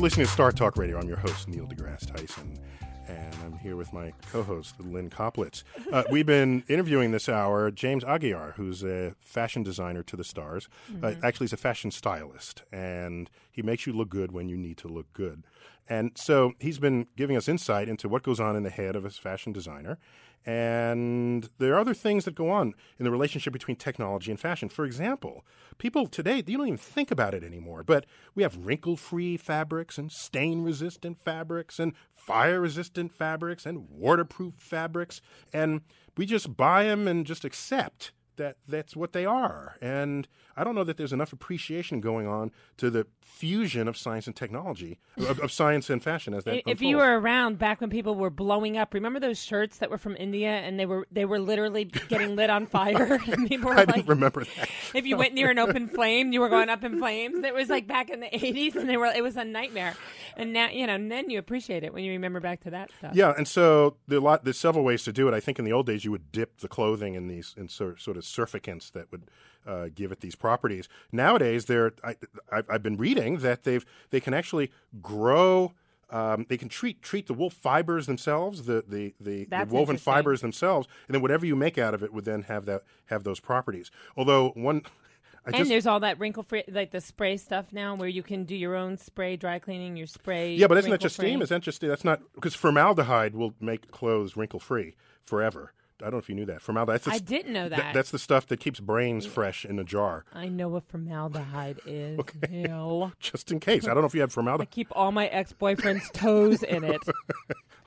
You're 0.00 0.06
listening 0.06 0.26
to 0.28 0.32
Star 0.32 0.50
Talk 0.50 0.78
Radio. 0.78 0.98
I'm 0.98 1.06
your 1.08 1.18
host, 1.18 1.46
Neil 1.46 1.66
deGrasse 1.66 2.06
Tyson, 2.06 2.58
and 3.06 3.34
I'm 3.44 3.58
here 3.58 3.76
with 3.76 3.92
my 3.92 4.14
co 4.32 4.42
host, 4.42 4.80
Lynn 4.80 5.10
Koplitz. 5.10 5.62
Uh, 5.92 6.04
we've 6.10 6.24
been 6.24 6.64
interviewing 6.68 7.10
this 7.10 7.28
hour 7.28 7.70
James 7.70 8.02
Aguiar, 8.04 8.54
who's 8.54 8.82
a 8.82 9.14
fashion 9.20 9.62
designer 9.62 10.02
to 10.04 10.16
the 10.16 10.24
stars. 10.24 10.70
Uh, 11.02 11.12
actually, 11.22 11.44
he's 11.44 11.52
a 11.52 11.58
fashion 11.58 11.90
stylist, 11.90 12.62
and 12.72 13.28
he 13.52 13.60
makes 13.60 13.86
you 13.86 13.92
look 13.92 14.08
good 14.08 14.32
when 14.32 14.48
you 14.48 14.56
need 14.56 14.78
to 14.78 14.88
look 14.88 15.12
good. 15.12 15.42
And 15.86 16.12
so 16.14 16.54
he's 16.58 16.78
been 16.78 17.06
giving 17.14 17.36
us 17.36 17.46
insight 17.46 17.86
into 17.86 18.08
what 18.08 18.22
goes 18.22 18.40
on 18.40 18.56
in 18.56 18.62
the 18.62 18.70
head 18.70 18.96
of 18.96 19.04
a 19.04 19.10
fashion 19.10 19.52
designer. 19.52 19.98
And 20.46 21.48
there 21.58 21.74
are 21.74 21.78
other 21.78 21.94
things 21.94 22.24
that 22.24 22.34
go 22.34 22.50
on 22.50 22.74
in 22.98 23.04
the 23.04 23.10
relationship 23.10 23.52
between 23.52 23.76
technology 23.76 24.30
and 24.30 24.40
fashion. 24.40 24.68
For 24.68 24.84
example, 24.84 25.44
people 25.78 26.06
today, 26.06 26.42
you 26.46 26.56
don't 26.56 26.66
even 26.66 26.78
think 26.78 27.10
about 27.10 27.34
it 27.34 27.44
anymore, 27.44 27.82
but 27.82 28.06
we 28.34 28.42
have 28.42 28.56
wrinkle 28.56 28.96
free 28.96 29.36
fabrics 29.36 29.98
and 29.98 30.10
stain 30.10 30.62
resistant 30.62 31.18
fabrics 31.18 31.78
and 31.78 31.92
fire 32.10 32.60
resistant 32.60 33.12
fabrics 33.12 33.66
and 33.66 33.88
waterproof 33.90 34.54
fabrics. 34.56 35.20
And 35.52 35.82
we 36.16 36.24
just 36.24 36.56
buy 36.56 36.84
them 36.84 37.06
and 37.06 37.26
just 37.26 37.44
accept 37.44 38.12
that 38.36 38.56
that's 38.66 38.96
what 38.96 39.12
they 39.12 39.26
are. 39.26 39.76
And 39.82 40.26
I 40.60 40.64
don't 40.64 40.74
know 40.74 40.84
that 40.84 40.98
there's 40.98 41.14
enough 41.14 41.32
appreciation 41.32 42.02
going 42.02 42.26
on 42.26 42.50
to 42.76 42.90
the 42.90 43.06
fusion 43.22 43.88
of 43.88 43.96
science 43.96 44.26
and 44.26 44.36
technology, 44.36 44.98
of, 45.16 45.40
of 45.40 45.50
science 45.50 45.88
and 45.88 46.02
fashion 46.02 46.34
as 46.34 46.44
that 46.44 46.62
if 46.66 46.82
you 46.82 46.98
were 46.98 47.18
around 47.18 47.58
back 47.58 47.80
when 47.80 47.88
people 47.88 48.14
were 48.14 48.28
blowing 48.28 48.76
up, 48.76 48.92
remember 48.92 49.18
those 49.18 49.42
shirts 49.42 49.78
that 49.78 49.88
were 49.88 49.96
from 49.96 50.16
India 50.16 50.50
and 50.50 50.78
they 50.78 50.84
were 50.84 51.06
they 51.10 51.24
were 51.24 51.38
literally 51.38 51.86
getting 51.86 52.36
lit 52.36 52.50
on 52.50 52.66
fire? 52.66 53.18
people 53.48 53.70
I 53.72 53.76
like, 53.76 53.94
didn't 53.94 54.08
remember 54.08 54.44
that. 54.44 54.68
if 54.94 55.06
you 55.06 55.16
went 55.16 55.32
near 55.32 55.50
an 55.50 55.58
open 55.58 55.88
flame, 55.88 56.30
you 56.32 56.40
were 56.40 56.50
going 56.50 56.68
up 56.68 56.84
in 56.84 56.98
flames. 56.98 57.42
It 57.42 57.54
was 57.54 57.70
like 57.70 57.86
back 57.86 58.10
in 58.10 58.20
the 58.20 58.34
eighties, 58.34 58.76
and 58.76 58.86
they 58.86 58.98
were 58.98 59.06
it 59.06 59.22
was 59.22 59.38
a 59.38 59.44
nightmare. 59.44 59.96
And 60.36 60.52
now 60.52 60.68
you 60.68 60.86
know, 60.86 60.94
and 60.94 61.10
then 61.10 61.30
you 61.30 61.38
appreciate 61.38 61.84
it 61.84 61.94
when 61.94 62.04
you 62.04 62.12
remember 62.12 62.40
back 62.40 62.60
to 62.64 62.70
that 62.70 62.90
stuff. 62.98 63.14
Yeah, 63.14 63.32
and 63.34 63.48
so 63.48 63.96
there 64.08 64.18
are 64.18 64.22
lot, 64.22 64.44
there's 64.44 64.58
several 64.58 64.84
ways 64.84 65.04
to 65.04 65.12
do 65.12 65.26
it. 65.26 65.32
I 65.32 65.40
think 65.40 65.58
in 65.58 65.64
the 65.64 65.72
old 65.72 65.86
days 65.86 66.04
you 66.04 66.10
would 66.10 66.30
dip 66.30 66.58
the 66.58 66.68
clothing 66.68 67.14
in 67.14 67.28
these 67.28 67.54
in 67.56 67.68
sort, 67.68 68.00
sort 68.00 68.18
of 68.18 68.24
surfactants 68.24 68.92
that 68.92 69.10
would 69.10 69.30
uh, 69.70 69.88
give 69.94 70.10
it 70.10 70.20
these 70.20 70.34
properties. 70.34 70.88
Nowadays, 71.12 71.66
they're 71.66 71.92
I, 72.02 72.16
I've, 72.50 72.66
I've 72.68 72.82
been 72.82 72.96
reading 72.96 73.38
that 73.38 73.62
they've 73.62 73.86
they 74.10 74.20
can 74.20 74.34
actually 74.34 74.70
grow. 75.00 75.74
Um, 76.10 76.44
they 76.48 76.56
can 76.56 76.68
treat 76.68 77.02
treat 77.02 77.28
the 77.28 77.34
wool 77.34 77.50
fibers 77.50 78.06
themselves, 78.06 78.64
the 78.64 78.84
the 78.86 79.14
the, 79.20 79.44
the 79.44 79.66
woven 79.70 79.96
fibers 79.96 80.40
themselves, 80.40 80.88
and 81.06 81.14
then 81.14 81.22
whatever 81.22 81.46
you 81.46 81.54
make 81.54 81.78
out 81.78 81.94
of 81.94 82.02
it 82.02 82.12
would 82.12 82.24
then 82.24 82.42
have 82.42 82.64
that 82.66 82.82
have 83.06 83.22
those 83.22 83.38
properties. 83.38 83.92
Although 84.16 84.48
one, 84.56 84.82
I 85.46 85.50
And 85.50 85.56
just 85.56 85.68
there's 85.70 85.86
all 85.86 86.00
that 86.00 86.18
wrinkle 86.18 86.42
free, 86.42 86.64
like 86.68 86.90
the 86.90 87.00
spray 87.00 87.36
stuff 87.36 87.66
now, 87.72 87.94
where 87.94 88.08
you 88.08 88.24
can 88.24 88.42
do 88.44 88.56
your 88.56 88.74
own 88.74 88.98
spray 88.98 89.36
dry 89.36 89.60
cleaning, 89.60 89.96
your 89.96 90.08
spray. 90.08 90.54
yeah, 90.56 90.66
but 90.66 90.78
isn't 90.78 90.90
that 90.90 91.00
just 91.00 91.16
wrinkle-free. 91.16 91.30
steam? 91.30 91.42
Is 91.42 91.48
that 91.50 91.62
just 91.62 91.80
that's 91.80 92.04
not 92.04 92.20
because 92.34 92.56
formaldehyde 92.56 93.36
will 93.36 93.54
make 93.60 93.92
clothes 93.92 94.36
wrinkle 94.36 94.58
free 94.58 94.96
forever. 95.24 95.72
I 96.00 96.04
don't 96.06 96.12
know 96.12 96.18
if 96.18 96.28
you 96.28 96.34
knew 96.34 96.46
that. 96.46 96.60
Formaldehyde. 96.62 97.00
That's 97.02 97.16
I 97.16 97.18
didn't 97.18 97.52
know 97.52 97.68
Th- 97.68 97.80
that. 97.80 97.94
that's 97.94 98.10
the 98.10 98.18
stuff 98.18 98.46
that 98.48 98.60
keeps 98.60 98.80
brains 98.80 99.26
fresh 99.26 99.64
in 99.64 99.78
a 99.78 99.84
jar, 99.84 100.24
I 100.34 100.48
know 100.48 100.68
what 100.68 100.84
formaldehyde 100.88 101.80
is. 101.86 102.18
okay. 102.20 102.38
Neil. 102.50 103.12
just 103.20 103.50
in 103.52 103.60
case. 103.60 103.84
I 103.84 103.88
don't 103.94 104.00
know 104.02 104.06
if 104.06 104.14
you 104.14 104.20
have 104.22 104.32
formaldehyde. 104.32 104.68
I 104.68 104.74
keep 104.74 104.88
all 104.92 105.12
my 105.12 105.26
ex-boyfriend's 105.28 106.10
toes 106.12 106.62
in 106.62 106.84
it. 106.84 107.00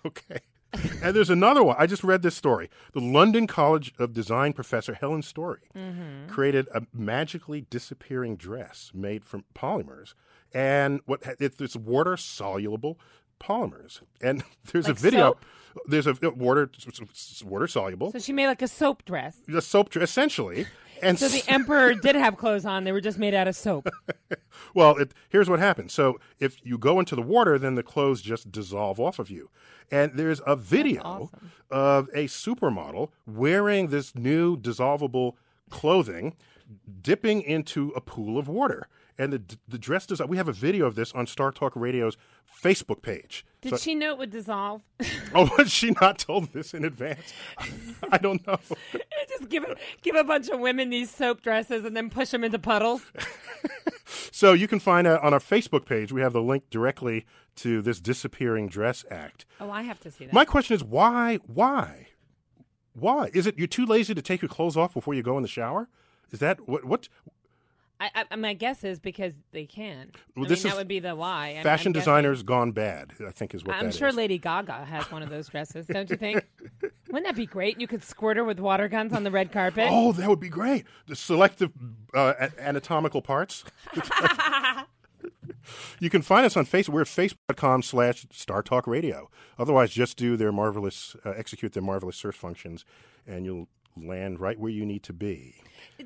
Okay. 0.05 0.39
And 1.01 1.15
there's 1.15 1.29
another 1.29 1.63
one. 1.63 1.77
I 1.79 1.85
just 1.87 2.03
read 2.03 2.23
this 2.23 2.35
story. 2.35 2.69
The 2.93 2.99
London 2.99 3.47
College 3.47 3.93
of 3.99 4.11
Design 4.11 4.51
professor 4.51 4.93
Helen 4.95 5.21
Storey 5.21 5.61
Mm-hmm. 5.77 6.27
created 6.27 6.67
a 6.73 6.81
magically 6.93 7.61
disappearing 7.69 8.35
dress 8.35 8.91
made 8.93 9.23
from 9.23 9.45
polymers, 9.55 10.13
and 10.53 10.99
what 11.05 11.21
it's, 11.39 11.61
it's 11.61 11.75
water 11.77 12.17
soluble 12.17 12.99
polymers. 13.43 14.01
And 14.21 14.43
there's 14.71 14.87
Like 14.87 14.97
a 14.97 14.99
video. 14.99 15.19
soap? 15.31 15.45
There's 15.87 16.05
a 16.07 16.13
water 16.35 16.69
water 17.43 17.67
soluble. 17.67 18.11
So 18.11 18.19
she 18.19 18.31
made 18.33 18.47
like 18.47 18.61
a 18.61 18.67
soap 18.67 19.05
dress. 19.05 19.37
The 19.47 19.61
soap 19.61 19.89
dress, 19.89 20.09
essentially. 20.09 20.67
And 21.01 21.17
So 21.19 21.27
the 21.27 21.43
emperor 21.47 21.93
did 22.01 22.15
have 22.15 22.37
clothes 22.37 22.63
on; 22.63 22.83
they 22.83 22.91
were 22.91 23.01
just 23.01 23.17
made 23.17 23.33
out 23.33 23.47
of 23.47 23.55
soap. 23.55 23.87
Well, 24.75 24.97
it, 24.97 25.13
here's 25.29 25.49
what 25.49 25.59
happens. 25.59 25.93
So 25.93 26.19
if 26.39 26.57
you 26.63 26.77
go 26.77 26.99
into 26.99 27.15
the 27.15 27.21
water, 27.21 27.57
then 27.59 27.75
the 27.75 27.83
clothes 27.83 28.21
just 28.21 28.51
dissolve 28.51 28.99
off 28.99 29.19
of 29.19 29.29
you. 29.29 29.49
And 29.91 30.11
there's 30.15 30.41
a 30.47 30.55
video 30.55 31.01
awesome. 31.03 31.51
of 31.71 32.07
a 32.13 32.25
supermodel 32.25 33.09
wearing 33.27 33.87
this 33.89 34.15
new 34.15 34.55
dissolvable 34.57 35.33
clothing, 35.69 36.35
dipping 37.01 37.41
into 37.41 37.89
a 37.95 38.01
pool 38.01 38.37
of 38.37 38.47
water. 38.47 38.87
And 39.17 39.31
the 39.33 39.57
the 39.67 39.77
dress 39.77 40.05
does. 40.07 40.21
We 40.21 40.37
have 40.37 40.47
a 40.47 40.53
video 40.53 40.85
of 40.85 40.95
this 40.95 41.11
on 41.13 41.27
Star 41.27 41.51
Talk 41.51 41.73
Radio's 41.75 42.17
Facebook 42.63 43.01
page. 43.01 43.45
Did 43.61 43.71
So- 43.71 43.77
she 43.77 43.95
know 43.95 44.11
it 44.11 44.17
would 44.17 44.31
dissolve? 44.31 44.81
Oh, 45.35 45.49
was 45.57 45.71
she 45.71 45.89
not 45.99 46.19
told 46.19 46.53
this 46.53 46.75
in 46.75 46.85
advance? 46.85 47.33
I 48.11 48.19
don't 48.19 48.45
know. 48.45 48.59
just 49.27 49.49
give 49.49 49.63
a, 49.63 49.75
give 50.03 50.15
a 50.15 50.23
bunch 50.23 50.47
of 50.49 50.59
women 50.59 50.91
these 50.91 51.09
soap 51.09 51.41
dresses 51.41 51.83
and 51.85 51.97
then 51.97 52.11
push 52.11 52.29
them 52.29 52.43
into 52.43 52.59
puddles. 52.59 53.01
So 54.31 54.53
you 54.53 54.67
can 54.67 54.79
find 54.79 55.07
out 55.07 55.23
on 55.23 55.33
our 55.33 55.39
Facebook 55.39 55.85
page. 55.85 56.11
We 56.11 56.21
have 56.21 56.33
the 56.33 56.41
link 56.41 56.69
directly 56.69 57.25
to 57.57 57.81
this 57.81 57.99
disappearing 57.99 58.67
dress 58.67 59.05
act. 59.09 59.45
Oh, 59.59 59.71
I 59.71 59.83
have 59.83 59.99
to 60.01 60.11
see 60.11 60.25
that. 60.25 60.33
My 60.33 60.43
question 60.45 60.75
is 60.75 60.83
why? 60.83 61.39
Why? 61.47 62.07
Why? 62.93 63.29
Is 63.33 63.47
it 63.47 63.57
you're 63.57 63.67
too 63.67 63.85
lazy 63.85 64.13
to 64.13 64.21
take 64.21 64.41
your 64.41 64.49
clothes 64.49 64.75
off 64.75 64.93
before 64.93 65.13
you 65.13 65.23
go 65.23 65.37
in 65.37 65.43
the 65.43 65.47
shower? 65.49 65.87
Is 66.31 66.39
that 66.39 66.67
what? 66.67 66.83
What? 66.85 67.09
I, 68.13 68.25
I, 68.29 68.35
my 68.35 68.53
guess 68.53 68.83
is 68.83 68.99
because 68.99 69.33
they 69.51 69.65
can. 69.65 70.11
Well, 70.35 70.45
I 70.45 70.49
this 70.49 70.63
mean, 70.63 70.71
that 70.71 70.77
would 70.77 70.87
be 70.87 70.99
the 70.99 71.15
why. 71.15 71.53
I'm- 71.53 71.63
fashion 71.63 71.89
I'm 71.89 71.93
guessing. 71.93 72.01
designers 72.01 72.43
gone 72.43 72.71
bad? 72.71 73.13
I 73.25 73.31
think 73.31 73.53
is 73.53 73.63
what 73.63 73.75
I'm 73.75 73.91
sure 73.91 74.09
is. 74.09 74.15
Lady 74.15 74.37
Gaga 74.37 74.85
has 74.85 75.09
one 75.11 75.23
of 75.23 75.29
those 75.29 75.47
dresses, 75.47 75.87
don't 75.87 76.09
you 76.09 76.15
think? 76.17 76.45
Wouldn't 77.07 77.25
that 77.25 77.35
be 77.35 77.45
great? 77.45 77.79
You 77.79 77.87
could 77.87 78.03
squirt 78.03 78.37
her 78.37 78.43
with 78.43 78.59
water 78.59 78.87
guns 78.87 79.13
on 79.13 79.23
the 79.23 79.31
red 79.31 79.51
carpet. 79.51 79.87
Oh, 79.89 80.11
that 80.13 80.27
would 80.27 80.39
be 80.39 80.49
great. 80.49 80.85
The 81.07 81.15
selective 81.15 81.71
uh, 82.13 82.49
anatomical 82.57 83.21
parts. 83.21 83.63
you 85.99 86.09
can 86.09 86.21
find 86.21 86.45
us 86.45 86.57
on 86.57 86.65
Facebook. 86.65 86.89
We're 86.89 87.01
at 87.01 87.07
facebook.com 87.07 87.83
slash 87.83 88.25
Star 88.31 88.61
Talk 88.63 88.87
Radio. 88.87 89.29
Otherwise, 89.59 89.91
just 89.91 90.17
do 90.17 90.35
their 90.35 90.51
marvelous, 90.51 91.15
uh, 91.25 91.29
execute 91.31 91.73
their 91.73 91.83
marvelous 91.83 92.15
search 92.17 92.35
functions, 92.35 92.83
and 93.27 93.45
you'll 93.45 93.67
land 93.95 94.39
right 94.39 94.59
where 94.59 94.71
you 94.71 94.85
need 94.85 95.03
to 95.03 95.13
be. 95.13 95.55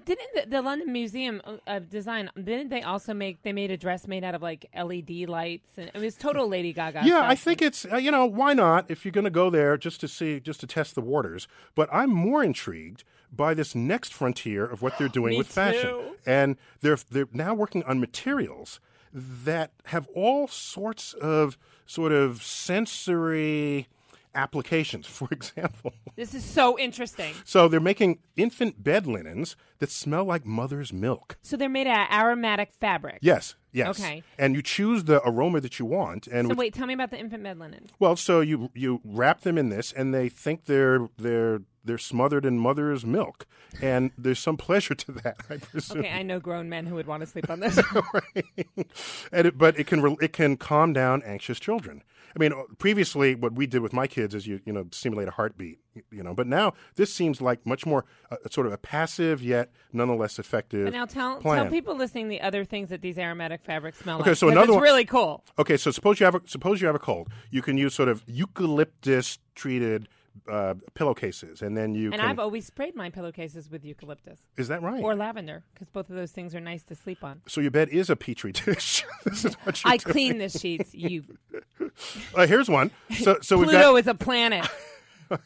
Didn't 0.06 0.30
the, 0.34 0.50
the 0.50 0.62
London 0.62 0.92
Museum 0.92 1.42
of 1.66 1.90
Design? 1.90 2.30
Didn't 2.36 2.70
they 2.70 2.82
also 2.82 3.14
make? 3.14 3.42
They 3.44 3.54
made 3.54 3.72
a 3.72 3.78
dress 3.78 4.08
made 4.08 4.24
out 4.24 4.36
of 4.36 4.42
like 4.42 4.66
LED 4.78 5.28
lights, 5.28 5.72
and 5.78 5.92
it 5.94 6.00
was 6.00 6.16
total 6.16 6.48
Lady 6.48 6.74
Gaga. 6.74 7.02
Yeah. 7.04 7.22
I 7.22 7.36
think 7.36 7.62
it's 7.62 7.86
uh, 7.92 7.98
you 7.98 8.12
know 8.12 8.26
why 8.26 8.54
not 8.54 8.90
if 8.90 9.06
you're 9.06 9.12
going 9.12 9.26
to 9.26 9.30
go 9.30 9.50
there 9.50 9.78
just 9.78 10.00
to 10.02 10.08
see 10.08 10.40
just 10.40 10.60
to 10.62 10.68
test 10.68 10.96
the 10.96 11.02
waters. 11.02 11.48
But 11.76 11.90
I'm 11.92 12.10
more 12.10 12.44
intrigued 12.44 13.04
by 13.32 13.54
this 13.54 13.76
next 13.76 14.14
frontier 14.14 14.66
of 14.66 14.82
what 14.82 14.98
they're 14.98 15.08
doing 15.20 15.38
with 15.38 15.48
fashion, 15.48 16.16
and 16.26 16.58
they're 16.82 16.98
they're 17.10 17.30
now 17.34 17.54
working 17.54 17.84
on 17.84 18.00
materials 18.00 18.80
that 19.14 19.72
have 19.86 20.08
all 20.14 20.48
sorts 20.48 21.14
of 21.14 21.58
sort 21.86 22.12
of 22.12 22.44
sensory 22.44 23.88
applications. 24.38 25.06
For 25.18 25.28
example, 25.32 25.94
This 26.16 26.34
is 26.34 26.44
so 26.46 26.78
interesting. 26.80 27.34
so 27.44 27.68
they're 27.68 27.80
making 27.80 28.20
infant 28.38 28.84
bed 28.84 29.06
linens 29.08 29.56
that 29.80 29.90
smell 29.92 30.24
like 30.26 30.46
mother's 30.46 30.94
milk. 30.94 31.38
So 31.42 31.58
they're 31.58 31.68
made 31.70 31.88
out 31.88 32.10
of 32.10 32.16
aromatic 32.18 32.72
fabric. 32.80 33.18
Yes, 33.22 33.56
yes. 33.74 34.00
Okay. 34.00 34.24
And 34.38 34.56
you 34.56 34.62
choose 34.62 35.04
the 35.06 35.22
aroma 35.28 35.60
that 35.62 35.80
you 35.80 35.86
want, 35.86 36.28
and 36.28 36.46
So 36.46 36.50
with- 36.50 36.58
wait, 36.58 36.74
tell 36.74 36.88
me 36.88 36.94
about 36.94 37.12
the 37.12 37.20
infant 37.20 37.44
bed 37.44 37.58
linens. 37.60 37.92
well, 38.00 38.16
so 38.16 38.40
you 38.42 38.70
you 38.74 39.02
wrap 39.04 39.42
them 39.42 39.58
in 39.58 39.70
this, 39.70 39.92
and 39.92 40.14
they 40.14 40.30
think 40.30 40.66
they're 40.66 41.08
they're 41.18 41.62
they're 41.84 41.98
smothered 41.98 42.44
in 42.46 42.60
mother's 42.60 43.06
milk, 43.06 43.46
and 43.82 44.12
there's 44.18 44.40
some 44.40 44.58
pleasure 44.58 44.94
to 44.94 45.12
that, 45.14 45.38
I 45.50 45.56
presume. 45.58 46.00
Okay, 46.00 46.12
I 46.12 46.22
know 46.22 46.38
grown 46.40 46.68
men 46.68 46.86
who 46.86 46.96
would 46.96 47.08
want 47.08 47.22
to 47.22 47.28
sleep 47.28 47.50
on 47.50 47.62
this. 47.62 47.80
and 49.32 49.48
it, 49.48 49.58
but 49.58 49.80
it 49.80 49.88
can 49.88 50.02
re- 50.02 50.18
it 50.22 50.34
can 50.34 50.58
calm 50.58 50.94
down 50.94 51.22
anxious 51.24 51.60
children. 51.60 52.04
I 52.38 52.40
mean, 52.40 52.54
previously 52.78 53.34
what 53.34 53.54
we 53.54 53.66
did 53.66 53.82
with 53.82 53.94
my 53.94 54.06
kids 54.06 54.36
is 54.36 54.46
you 54.46 54.60
you 54.66 54.72
know 54.72 54.86
simulate 54.92 55.28
a 55.28 55.32
heartbeat, 55.32 55.80
you 56.12 56.22
know, 56.22 56.36
but 56.36 56.46
now 56.46 56.74
this 56.96 57.12
seems 57.14 57.42
like 57.42 57.66
much 57.66 57.86
more 57.86 58.06
uh, 58.30 58.36
sort 58.52 58.68
of 58.68 58.74
a 58.74 58.78
passive 58.78 59.42
yet 59.42 59.72
nonetheless 59.92 60.38
effective. 60.38 60.86
But 60.86 60.94
now 60.94 61.06
tell 61.06 61.38
plan. 61.42 61.64
tell 61.64 61.72
people 61.72 61.96
listening 61.96 62.28
the 62.30 62.42
other 62.42 62.64
things 62.64 62.90
that 62.90 63.02
these 63.02 63.18
aromatic 63.18 63.64
fabrics 63.66 63.98
smell 63.98 64.20
Okay, 64.22 64.32
like. 64.32 64.38
so 64.38 64.50
another 64.50 64.66
it's 64.66 64.74
one- 64.74 64.84
really 64.84 65.06
cool. 65.06 65.44
Okay, 65.58 65.78
so 65.78 65.90
suppose 65.90 66.20
you 66.20 66.26
have 66.26 66.36
a, 66.36 66.42
suppose 66.46 66.80
you 66.80 66.86
have 66.88 66.96
a 66.96 67.00
cold, 67.00 67.30
you 67.50 67.62
can 67.64 67.76
use 67.78 67.96
sort 67.96 68.10
of 68.10 68.24
eucalyptus 68.28 69.40
treated 69.56 70.08
uh, 70.50 70.76
pillowcases, 70.94 71.62
and 71.62 71.76
then 71.78 71.94
you 71.96 72.12
And 72.12 72.22
can. 72.22 72.30
I've 72.30 72.40
always 72.40 72.66
sprayed 72.66 72.96
my 72.96 73.10
pillowcases 73.10 73.70
with 73.70 73.84
eucalyptus 73.86 74.40
is 74.58 74.68
that 74.70 74.82
right? 74.82 75.04
or 75.04 75.16
lavender 75.16 75.64
because 75.74 75.90
both 75.90 76.10
of 76.10 76.16
those 76.16 76.32
things 76.32 76.54
are 76.56 76.60
nice 76.60 76.84
to 76.84 76.96
sleep 76.96 77.24
on. 77.24 77.42
so 77.48 77.62
your 77.62 77.72
bed 77.72 77.90
is 77.90 78.10
a 78.10 78.16
petri 78.16 78.52
dish. 78.52 79.06
this 79.26 79.46
is 79.46 79.56
what 79.64 79.82
I 79.86 79.98
doing. 79.98 80.14
clean 80.14 80.38
the 80.40 80.50
sheets. 80.50 80.94
You 80.94 81.24
Uh, 82.36 82.46
here's 82.46 82.70
one. 82.70 82.92
So 83.20 83.38
so 83.42 83.58
Pluto 83.58 83.72
got. 83.72 83.96
is 83.96 84.08
a 84.08 84.14
planet. 84.14 84.68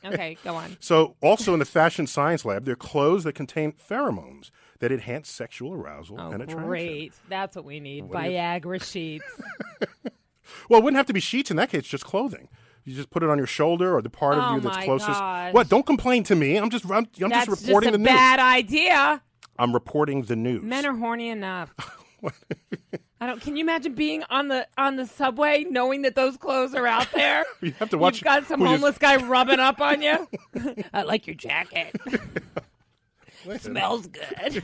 Okay, 0.05 0.37
go 0.43 0.53
on. 0.55 0.77
So, 0.81 1.15
also 1.21 1.53
in 1.53 1.59
the 1.59 1.65
fashion 1.65 2.05
science 2.05 2.45
lab, 2.45 2.65
there 2.65 2.73
are 2.73 2.75
clothes 2.75 3.23
that 3.23 3.33
contain 3.33 3.71
pheromones 3.73 4.51
that 4.79 4.91
enhance 4.91 5.27
sexual 5.29 5.73
arousal 5.73 6.17
Oh, 6.19 6.29
and 6.31 6.43
attraction. 6.43 6.67
great. 6.67 7.13
That's 7.29 7.55
what 7.55 7.65
we 7.65 7.79
need. 7.79 8.03
What 8.03 8.17
Viagra 8.23 8.83
sheets. 8.83 9.25
Well, 10.69 10.79
it 10.79 10.83
wouldn't 10.83 10.97
have 10.97 11.05
to 11.07 11.13
be 11.13 11.19
sheets 11.19 11.49
in 11.49 11.57
that 11.57 11.69
case, 11.69 11.83
just 11.87 12.03
clothing. 12.05 12.47
You 12.83 12.95
just 12.95 13.09
put 13.11 13.21
it 13.23 13.29
on 13.29 13.37
your 13.37 13.47
shoulder 13.47 13.95
or 13.95 14.01
the 14.01 14.09
part 14.09 14.37
Oh 14.37 14.41
of 14.41 14.51
you 14.53 14.57
oh 14.57 14.59
that's 14.61 14.77
my 14.77 14.85
closest. 14.85 15.19
gosh. 15.19 15.53
What? 15.53 15.69
Don't 15.69 15.85
complain 15.85 16.23
to 16.23 16.35
me. 16.35 16.57
I'm 16.57 16.69
just 16.69 16.85
I'm, 16.85 17.07
I'm 17.21 17.29
That's 17.29 17.45
just 17.47 17.63
reporting 17.65 17.89
just 17.91 17.95
a 17.95 17.97
the 17.97 18.03
news. 18.03 18.07
bad 18.07 18.39
idea. 18.39 19.21
I'm 19.59 19.73
reporting 19.73 20.23
the 20.23 20.35
news. 20.35 20.63
Men 20.63 20.85
are 20.85 20.95
horny 20.95 21.29
enough. 21.29 21.73
I 23.21 23.27
don't. 23.27 23.39
Can 23.39 23.55
you 23.55 23.63
imagine 23.63 23.93
being 23.93 24.23
on 24.31 24.47
the 24.47 24.67
on 24.77 24.95
the 24.95 25.05
subway 25.05 25.63
knowing 25.69 26.01
that 26.03 26.15
those 26.15 26.37
clothes 26.37 26.73
are 26.73 26.87
out 26.87 27.07
there? 27.13 27.45
You 27.61 27.71
have 27.73 27.89
to 27.91 27.97
watch 27.99 28.15
You've 28.15 28.23
got 28.23 28.47
some 28.47 28.61
homeless 28.61 28.97
guy 28.97 29.15
rubbing 29.27 29.59
up 29.59 29.79
on 29.79 30.01
you. 30.01 30.27
I 30.91 31.03
like 31.03 31.27
your 31.27 31.35
jacket. 31.35 31.95
Smells 33.59 34.07
good. 34.07 34.63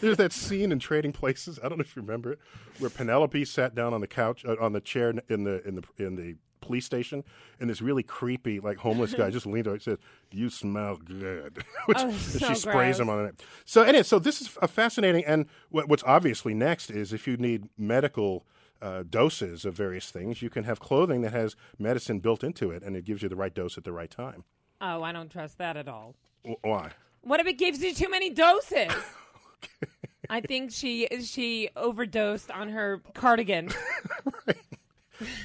There's 0.00 0.16
that 0.18 0.32
scene 0.32 0.72
in 0.72 0.78
Trading 0.78 1.12
Places. 1.12 1.58
I 1.62 1.68
don't 1.68 1.78
know 1.78 1.82
if 1.82 1.94
you 1.96 2.02
remember 2.02 2.32
it, 2.32 2.38
where 2.78 2.90
Penelope 2.90 3.44
sat 3.44 3.74
down 3.74 3.94
on 3.94 4.00
the 4.00 4.06
couch 4.06 4.44
uh, 4.44 4.56
on 4.60 4.72
the 4.72 4.80
chair 4.80 5.10
in 5.28 5.44
the 5.44 5.66
in 5.66 5.74
the 5.76 5.82
in 5.98 6.16
the 6.16 6.36
police 6.60 6.84
station, 6.86 7.22
and 7.60 7.70
this 7.70 7.80
really 7.80 8.02
creepy 8.02 8.58
like 8.58 8.78
homeless 8.78 9.14
guy 9.14 9.30
just 9.30 9.46
leaned 9.46 9.66
over 9.68 9.74
and 9.74 9.82
said, 9.82 9.98
"You 10.32 10.50
smell 10.50 10.96
good," 10.96 11.62
which 11.86 11.98
Oh, 12.00 12.10
so 12.12 12.38
she 12.48 12.54
sprays 12.54 12.96
gross. 12.96 13.00
him 13.00 13.08
on 13.10 13.26
it. 13.26 13.40
So 13.64 13.82
anyway, 13.82 14.02
so 14.02 14.18
this 14.18 14.40
is 14.40 14.56
a 14.60 14.68
fascinating. 14.68 15.24
And 15.24 15.46
what, 15.70 15.88
what's 15.88 16.02
obviously 16.04 16.54
next 16.54 16.90
is 16.90 17.12
if 17.12 17.26
you 17.26 17.36
need 17.36 17.68
medical. 17.78 18.44
Uh, 18.82 19.02
doses 19.08 19.64
of 19.64 19.72
various 19.72 20.10
things, 20.10 20.42
you 20.42 20.50
can 20.50 20.64
have 20.64 20.78
clothing 20.80 21.22
that 21.22 21.32
has 21.32 21.56
medicine 21.78 22.18
built 22.18 22.44
into 22.44 22.70
it, 22.70 22.82
and 22.82 22.94
it 22.94 23.06
gives 23.06 23.22
you 23.22 23.28
the 23.28 23.34
right 23.34 23.54
dose 23.54 23.78
at 23.78 23.84
the 23.84 23.90
right 23.90 24.10
time. 24.10 24.44
Oh, 24.82 25.02
I 25.02 25.12
don't 25.12 25.30
trust 25.30 25.56
that 25.56 25.78
at 25.78 25.88
all. 25.88 26.14
W- 26.44 26.58
why? 26.60 26.90
What 27.22 27.40
if 27.40 27.46
it 27.46 27.54
gives 27.56 27.82
you 27.82 27.94
too 27.94 28.10
many 28.10 28.28
doses? 28.28 28.92
I 30.30 30.40
think 30.40 30.72
she 30.72 31.08
she 31.22 31.70
overdosed 31.76 32.50
on 32.50 32.70
her 32.70 33.02
cardigan. 33.14 33.70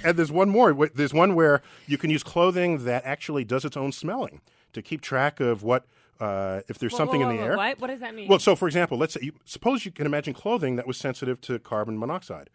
And 0.04 0.18
there's 0.18 0.32
one 0.32 0.50
more. 0.50 0.74
There's 0.94 1.14
one 1.14 1.36
where 1.36 1.62
you 1.88 1.98
can 1.98 2.10
use 2.10 2.24
clothing 2.24 2.86
that 2.86 3.06
actually 3.06 3.44
does 3.44 3.66
its 3.66 3.78
own 3.78 3.92
smelling 3.92 4.42
to 4.74 4.82
keep 4.82 5.02
track 5.02 5.40
of 5.40 5.64
what 5.64 5.86
uh, 6.20 6.62
if 6.68 6.78
there's 6.78 6.92
Whoa, 6.92 6.98
something 6.98 7.22
whoa, 7.22 7.30
in 7.30 7.36
the 7.36 7.42
whoa, 7.42 7.50
air. 7.50 7.58
What? 7.58 7.80
What 7.80 7.88
does 7.88 8.00
that 8.02 8.14
mean? 8.14 8.28
Well, 8.28 8.40
so 8.40 8.56
for 8.56 8.68
example, 8.68 8.98
let's 8.98 9.14
say 9.14 9.22
you, 9.24 9.34
suppose 9.46 9.86
you 9.86 9.92
can 9.92 10.06
imagine 10.06 10.34
clothing 10.34 10.76
that 10.76 10.86
was 10.86 10.98
sensitive 10.98 11.42
to 11.42 11.58
carbon 11.60 11.98
monoxide, 11.98 12.50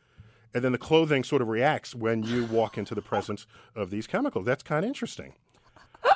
and 0.54 0.62
then 0.62 0.72
the 0.72 0.78
clothing 0.78 1.24
sort 1.24 1.42
of 1.42 1.48
reacts 1.48 1.94
when 1.94 2.22
you 2.22 2.44
walk 2.44 2.78
into 2.78 2.94
the 2.94 3.02
presence 3.02 3.46
of 3.74 3.90
these 3.90 4.06
chemicals. 4.06 4.44
That's 4.44 4.62
kind 4.62 4.84
of 4.84 4.88
interesting. 4.88 5.34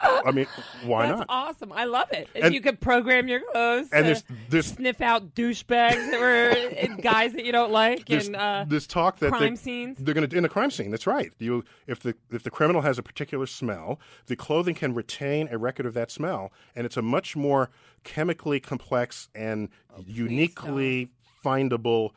I 0.03 0.31
mean, 0.33 0.47
why 0.85 1.07
That's 1.07 1.19
not? 1.21 1.27
awesome. 1.29 1.73
I 1.73 1.85
love 1.85 2.11
it. 2.13 2.29
If 2.35 2.45
And- 2.45 2.55
you 2.55 2.61
could 2.61 2.81
program 2.81 3.27
your 3.29 3.41
clothes 3.41 3.89
And 3.93 4.05
to 4.05 4.07
there's- 4.07 4.23
there's- 4.49 4.67
sniff 4.75 5.01
out 5.01 5.35
douchebags 5.35 6.11
that 6.11 6.21
were 6.21 6.97
guys 7.03 7.33
that 7.33 7.45
you 7.45 7.53
don't 7.53 7.73
like 7.73 8.07
There's 8.07 8.27
and 8.27 8.37
uh, 8.37 8.65
this 8.69 8.87
talk 8.87 9.19
that 9.19 9.31
crime 9.31 9.51
they, 9.55 9.57
scenes. 9.57 9.99
They're 9.99 10.15
going 10.15 10.29
to 10.29 10.37
in 10.37 10.45
a 10.45 10.49
crime 10.49 10.71
scene. 10.71 10.91
That's 10.91 11.07
right. 11.07 11.33
You 11.39 11.65
if 11.87 12.01
the 12.01 12.15
if 12.31 12.43
the 12.43 12.51
criminal 12.51 12.83
has 12.83 12.99
a 12.99 13.03
particular 13.03 13.47
smell, 13.47 13.99
the 14.27 14.37
clothing 14.37 14.75
can 14.75 14.95
retain 14.95 15.49
a 15.51 15.59
record 15.59 15.87
of 15.87 15.95
that 15.95 16.11
smell, 16.11 16.53
and 16.77 16.85
it's 16.87 16.97
a 16.97 17.03
much 17.03 17.35
more 17.37 17.71
chemically 18.05 18.61
complex 18.61 19.29
and 19.35 19.69
uniquely 20.07 21.11
findable 21.45 22.11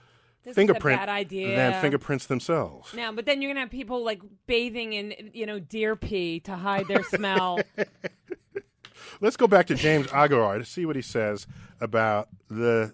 This 0.44 0.52
is 0.52 0.58
a 0.58 0.60
fingerprint 0.60 1.00
bad 1.00 1.10
idea. 1.10 1.56
than 1.56 1.82
fingerprints 1.82 2.26
themselves. 2.26 2.94
Now, 2.94 3.12
but 3.12 3.26
then 3.26 3.42
you're 3.42 3.50
gonna 3.50 3.62
have 3.62 3.70
people 3.70 4.04
like 4.04 4.22
bathing 4.46 4.94
in 4.94 5.32
you 5.34 5.46
know 5.46 5.60
deer 5.60 5.96
pee 5.96 6.40
to 6.42 6.56
hide 6.56 6.88
their 6.88 7.04
smell. 7.04 7.60
Let's 9.22 9.38
go 9.38 9.48
back 9.48 9.68
to 9.68 9.76
James 9.76 10.08
Aguiar 10.08 10.60
to 10.60 10.66
see 10.66 10.86
what 10.86 10.96
he 10.96 11.02
says 11.02 11.48
about 11.80 12.30
the 12.50 12.94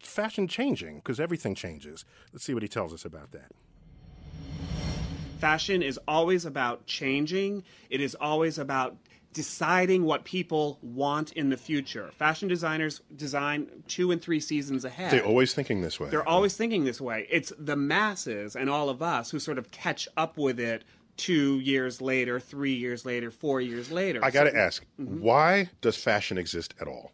fashion 0.00 0.46
changing 0.46 0.96
because 0.96 1.18
everything 1.18 1.54
changes. 1.54 2.04
Let's 2.32 2.44
see 2.44 2.54
what 2.54 2.62
he 2.62 2.68
tells 2.68 2.92
us 2.92 3.04
about 3.04 3.32
that. 3.32 3.50
Fashion 5.38 5.82
is 5.82 5.98
always 6.08 6.44
about 6.44 6.86
changing. 6.86 7.64
It 7.90 8.00
is 8.00 8.14
always 8.14 8.58
about 8.58 8.96
deciding 9.34 10.04
what 10.04 10.24
people 10.24 10.78
want 10.80 11.32
in 11.32 11.50
the 11.50 11.56
future. 11.58 12.10
Fashion 12.16 12.48
designers 12.48 13.02
design 13.16 13.68
two 13.88 14.10
and 14.12 14.22
three 14.22 14.40
seasons 14.40 14.84
ahead. 14.86 15.10
They're 15.10 15.26
always 15.26 15.52
thinking 15.52 15.82
this 15.82 16.00
way. 16.00 16.08
They're 16.08 16.26
always 16.26 16.56
thinking 16.56 16.84
this 16.84 17.00
way. 17.00 17.26
It's 17.30 17.52
the 17.58 17.76
masses 17.76 18.56
and 18.56 18.70
all 18.70 18.88
of 18.88 19.02
us 19.02 19.30
who 19.30 19.38
sort 19.38 19.58
of 19.58 19.70
catch 19.70 20.08
up 20.16 20.38
with 20.38 20.58
it 20.58 20.84
two 21.16 21.60
years 21.60 22.00
later, 22.00 22.40
three 22.40 22.72
years 22.74 23.04
later, 23.04 23.30
four 23.30 23.60
years 23.60 23.90
later. 23.92 24.24
I 24.24 24.30
got 24.30 24.44
to 24.44 24.52
So- 24.52 24.56
ask, 24.56 24.86
mm-hmm. 24.98 25.20
why 25.20 25.68
does 25.80 25.96
fashion 25.96 26.38
exist 26.38 26.72
at 26.80 26.88
all? 26.88 27.12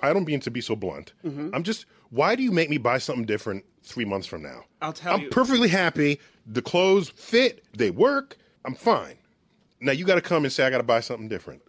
I 0.00 0.12
don't 0.12 0.26
mean 0.26 0.40
to 0.40 0.50
be 0.50 0.60
so 0.60 0.74
blunt. 0.76 1.12
Mm-hmm. 1.24 1.50
I'm 1.54 1.62
just, 1.64 1.86
why 2.10 2.34
do 2.34 2.42
you 2.42 2.52
make 2.52 2.70
me 2.70 2.78
buy 2.78 2.98
something 2.98 3.24
different 3.26 3.64
three 3.82 4.04
months 4.04 4.26
from 4.26 4.42
now? 4.42 4.64
I'll 4.80 4.92
tell 4.92 5.18
you. 5.18 5.24
I'm 5.24 5.30
perfectly 5.30 5.68
happy. 5.68 6.20
The 6.46 6.62
clothes 6.62 7.10
fit, 7.10 7.64
they 7.76 7.90
work. 7.90 8.36
I'm 8.64 8.74
fine. 8.74 9.16
Now 9.80 9.92
you 9.92 10.04
got 10.04 10.16
to 10.16 10.20
come 10.20 10.44
and 10.44 10.52
say 10.52 10.64
I 10.66 10.70
got 10.70 10.78
to 10.78 10.84
buy 10.84 11.00
something 11.00 11.28
different. 11.28 11.62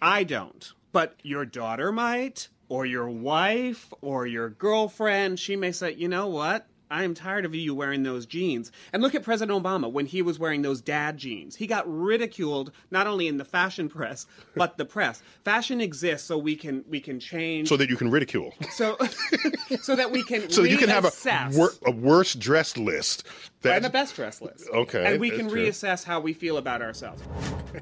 I 0.00 0.24
don't. 0.24 0.72
But 0.92 1.16
your 1.22 1.44
daughter 1.44 1.92
might, 1.92 2.48
or 2.68 2.84
your 2.84 3.08
wife, 3.08 3.92
or 4.00 4.26
your 4.26 4.50
girlfriend. 4.50 5.38
She 5.38 5.56
may 5.56 5.72
say, 5.72 5.92
you 5.92 6.08
know 6.08 6.26
what? 6.28 6.66
I 6.92 7.04
am 7.04 7.14
tired 7.14 7.46
of 7.46 7.54
you 7.54 7.74
wearing 7.74 8.02
those 8.02 8.26
jeans. 8.26 8.70
And 8.92 9.02
look 9.02 9.14
at 9.14 9.22
President 9.22 9.58
Obama 9.64 9.90
when 9.90 10.04
he 10.04 10.20
was 10.20 10.38
wearing 10.38 10.60
those 10.60 10.82
dad 10.82 11.16
jeans. 11.16 11.56
He 11.56 11.66
got 11.66 11.84
ridiculed 11.90 12.70
not 12.90 13.06
only 13.06 13.28
in 13.28 13.38
the 13.38 13.46
fashion 13.46 13.88
press, 13.88 14.26
but 14.54 14.76
the 14.76 14.84
press. 14.84 15.22
Fashion 15.42 15.80
exists 15.80 16.28
so 16.28 16.36
we 16.36 16.54
can 16.54 16.84
we 16.90 17.00
can 17.00 17.18
change 17.18 17.68
So 17.68 17.78
that 17.78 17.88
you 17.88 17.96
can 17.96 18.10
ridicule. 18.10 18.52
so 18.70 18.98
so 19.80 19.96
that 19.96 20.10
we 20.10 20.22
can 20.22 20.50
so 20.50 20.64
you 20.64 20.76
can 20.76 20.90
have 20.90 21.06
a, 21.06 21.50
wor- 21.56 21.72
a 21.86 21.90
worse 21.90 22.34
dressed 22.34 22.76
list. 22.76 23.24
and 23.64 23.86
a 23.86 23.90
best 23.90 24.14
dress 24.14 24.42
list. 24.42 24.68
Okay, 24.74 25.12
And 25.12 25.18
we 25.20 25.30
can 25.30 25.48
true. 25.48 25.66
reassess 25.66 26.04
how 26.04 26.20
we 26.20 26.34
feel 26.34 26.58
about 26.58 26.82
ourselves. 26.82 27.22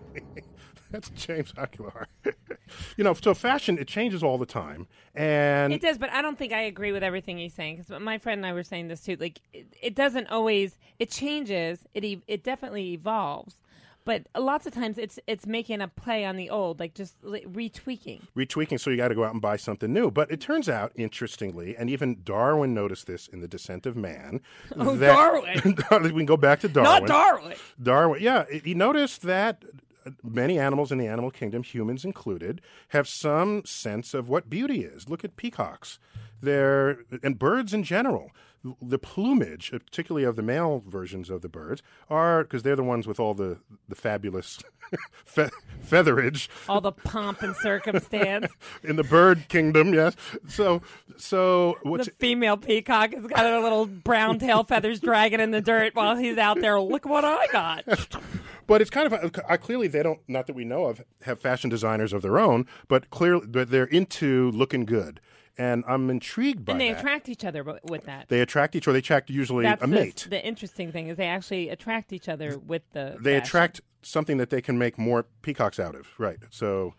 That's 0.92 1.08
James 1.10 1.52
Aguiar. 1.52 2.06
you 2.96 3.04
know, 3.04 3.14
so 3.14 3.32
fashion 3.34 3.78
it 3.78 3.86
changes 3.86 4.22
all 4.22 4.38
the 4.38 4.46
time, 4.46 4.86
and 5.14 5.72
It 5.72 5.80
does, 5.80 5.98
but 5.98 6.10
I 6.10 6.20
don't 6.20 6.36
think 6.38 6.52
I 6.52 6.62
agree 6.62 6.90
with 6.92 7.02
everything 7.04 7.38
he's 7.38 7.54
saying. 7.54 7.76
Because 7.78 8.00
my 8.00 8.18
friend 8.18 8.40
and 8.40 8.46
I 8.46 8.52
were 8.52 8.64
saying 8.64 8.88
this 8.88 9.00
too. 9.02 9.16
Like, 9.18 9.40
it, 9.52 9.66
it 9.80 9.94
doesn't 9.94 10.26
always. 10.28 10.78
It 10.98 11.10
changes. 11.10 11.80
It 11.94 12.04
e- 12.04 12.22
it 12.26 12.42
definitely 12.42 12.92
evolves, 12.92 13.54
but 14.04 14.26
lots 14.36 14.66
of 14.66 14.74
times 14.74 14.98
it's 14.98 15.18
it's 15.26 15.46
making 15.46 15.80
a 15.80 15.88
play 15.88 16.24
on 16.24 16.36
the 16.36 16.50
old, 16.50 16.80
like 16.80 16.94
just 16.94 17.14
like, 17.22 17.44
retweaking. 17.44 18.22
retweaking, 18.36 18.80
so 18.80 18.90
you 18.90 18.96
got 18.96 19.08
to 19.08 19.14
go 19.14 19.24
out 19.24 19.32
and 19.32 19.40
buy 19.40 19.56
something 19.56 19.92
new. 19.92 20.10
But 20.10 20.30
it 20.30 20.40
turns 20.40 20.68
out, 20.68 20.90
interestingly, 20.96 21.76
and 21.76 21.88
even 21.88 22.22
Darwin 22.24 22.74
noticed 22.74 23.06
this 23.06 23.28
in 23.28 23.40
The 23.40 23.48
Descent 23.48 23.86
of 23.86 23.96
Man. 23.96 24.40
Oh, 24.76 24.96
that- 24.96 25.14
Darwin. 25.14 26.02
we 26.02 26.10
can 26.10 26.26
go 26.26 26.36
back 26.36 26.60
to 26.60 26.68
Darwin. 26.68 26.90
Not 26.90 27.06
Darwin. 27.06 27.56
Darwin, 27.80 28.20
yeah, 28.22 28.44
he 28.64 28.74
noticed 28.74 29.22
that 29.22 29.64
many 30.22 30.58
animals 30.58 30.92
in 30.92 30.98
the 30.98 31.06
animal 31.06 31.30
kingdom, 31.30 31.62
humans 31.62 32.04
included, 32.04 32.60
have 32.88 33.08
some 33.08 33.64
sense 33.64 34.14
of 34.14 34.28
what 34.28 34.50
beauty 34.50 34.82
is. 34.82 35.08
Look 35.08 35.24
at 35.24 35.36
peacocks. 35.36 35.98
They're, 36.42 37.00
and 37.22 37.38
birds 37.38 37.74
in 37.74 37.82
general. 37.82 38.30
The 38.82 38.98
plumage, 38.98 39.70
particularly 39.70 40.24
of 40.26 40.36
the 40.36 40.42
male 40.42 40.82
versions 40.86 41.30
of 41.30 41.40
the 41.40 41.48
birds, 41.48 41.82
are 42.10 42.42
because 42.42 42.62
they're 42.62 42.76
the 42.76 42.84
ones 42.84 43.06
with 43.06 43.18
all 43.18 43.32
the 43.32 43.58
the 43.88 43.94
fabulous 43.94 44.58
fe- 45.24 45.48
featherage 45.82 46.48
All 46.68 46.80
the 46.80 46.92
pomp 46.92 47.42
and 47.42 47.56
circumstance. 47.56 48.52
in 48.84 48.96
the 48.96 49.04
bird 49.04 49.48
kingdom. 49.48 49.94
Yes. 49.94 50.14
So, 50.46 50.82
so 51.16 51.78
what's 51.82 52.06
the 52.06 52.12
female 52.18 52.56
peacock 52.56 53.14
has 53.14 53.26
got 53.26 53.40
her 53.46 53.60
little 53.60 53.86
brown 53.86 54.38
tail 54.38 54.64
feathers 54.64 55.00
dragging 55.00 55.40
in 55.40 55.52
the 55.52 55.60
dirt 55.62 55.94
while 55.94 56.16
he's 56.16 56.36
out 56.36 56.60
there. 56.60 56.78
Look 56.80 57.06
what 57.06 57.24
I 57.24 57.46
got. 57.52 57.84
But 58.66 58.80
it's 58.80 58.90
kind 58.90 59.12
of 59.12 59.36
uh, 59.36 59.56
clearly 59.56 59.88
they 59.88 60.00
don't, 60.00 60.20
not 60.28 60.46
that 60.46 60.54
we 60.54 60.64
know 60.64 60.84
of, 60.84 61.02
have 61.22 61.40
fashion 61.40 61.68
designers 61.70 62.12
of 62.12 62.22
their 62.22 62.38
own, 62.38 62.66
but 62.86 63.10
clearly, 63.10 63.48
but 63.48 63.72
they're 63.72 63.82
into 63.82 64.52
looking 64.52 64.84
good, 64.84 65.18
and 65.58 65.84
I'm 65.86 66.08
intrigued 66.10 66.64
by 66.64 66.72
And 66.72 66.80
they 66.80 66.92
that. 66.92 66.98
attract 67.00 67.28
each 67.28 67.44
other 67.44 67.60
wi- 67.64 67.80
with 67.84 68.04
that. 68.04 68.28
they 68.28 68.40
attract 68.40 68.74
each 68.76 68.86
other. 68.88 68.94
They 68.94 68.98
attract 69.00 69.30
usually 69.30 69.64
That's 69.64 69.82
a 69.82 69.86
the, 69.86 69.92
mate. 69.92 70.26
the 70.30 70.44
interesting 70.44 70.92
thing 70.92 71.08
is 71.08 71.16
they 71.16 71.26
actually 71.26 71.68
attract 71.68 72.12
each 72.12 72.28
other 72.28 72.58
with 72.58 72.82
the. 72.92 73.16
they 73.20 73.32
fashion. 73.34 73.44
attract 73.44 73.80
something 74.02 74.38
that 74.38 74.50
they 74.50 74.62
can 74.62 74.78
make 74.78 74.98
more 74.98 75.26
peacocks 75.42 75.78
out 75.78 75.94
of. 75.94 76.08
Right. 76.18 76.38
So 76.50 76.94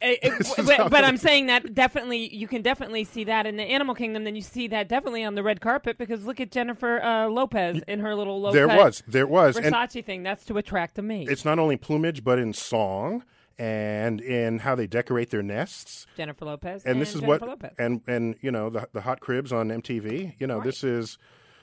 Eh, 0.00 0.16
eh, 0.22 0.30
This 0.38 0.54
but, 0.56 0.90
but 0.90 1.04
I'm 1.04 1.18
saying 1.18 1.44
that 1.46 1.74
definitely 1.74 2.34
you 2.34 2.48
can 2.48 2.62
definitely 2.62 3.04
see 3.04 3.24
that 3.24 3.46
in 3.46 3.56
the 3.58 3.64
animal 3.64 3.94
kingdom. 3.94 4.24
Then 4.24 4.34
you 4.34 4.40
see 4.40 4.66
that 4.68 4.88
definitely 4.88 5.24
on 5.24 5.34
the 5.34 5.42
red 5.42 5.60
carpet 5.60 5.98
because 5.98 6.24
look 6.24 6.40
at 6.40 6.50
Jennifer 6.50 7.02
uh, 7.02 7.28
Lopez 7.28 7.82
in 7.86 8.00
her 8.00 8.14
little 8.14 8.40
low 8.40 8.50
there 8.50 8.66
was, 8.66 9.02
there 9.06 9.26
was, 9.26 9.58
and 9.58 9.66
Versace 9.74 10.02
thing. 10.02 10.22
That's 10.22 10.46
to 10.46 10.56
attract 10.56 10.98
a 10.98 11.02
mate. 11.02 11.28
it's 11.28 11.44
not 11.44 11.58
only 11.58 11.76
plumage, 11.76 12.24
but 12.24 12.38
in 12.38 12.54
song 12.54 13.24
and 13.58 14.20
in 14.20 14.58
how 14.60 14.74
they 14.74 14.86
decorate 14.86 15.30
their 15.30 15.42
nests. 15.42 16.06
Jennifer 16.16 16.44
Lopez. 16.44 16.84
and 16.84 17.00
this 17.00 17.14
is 17.14 17.20
Jennifer 17.20 17.46
what 17.46 17.48
Lopez. 17.48 17.72
and 17.78 18.00
and 18.06 18.36
you 18.40 18.50
know 18.50 18.70
the 18.70 18.88
the 18.92 19.02
hot 19.02 19.20
cribs 19.20 19.52
on 19.52 19.68
MTV. 19.68 20.34
You 20.38 20.46
know 20.46 20.60
this 20.60 20.82
is 20.84 21.18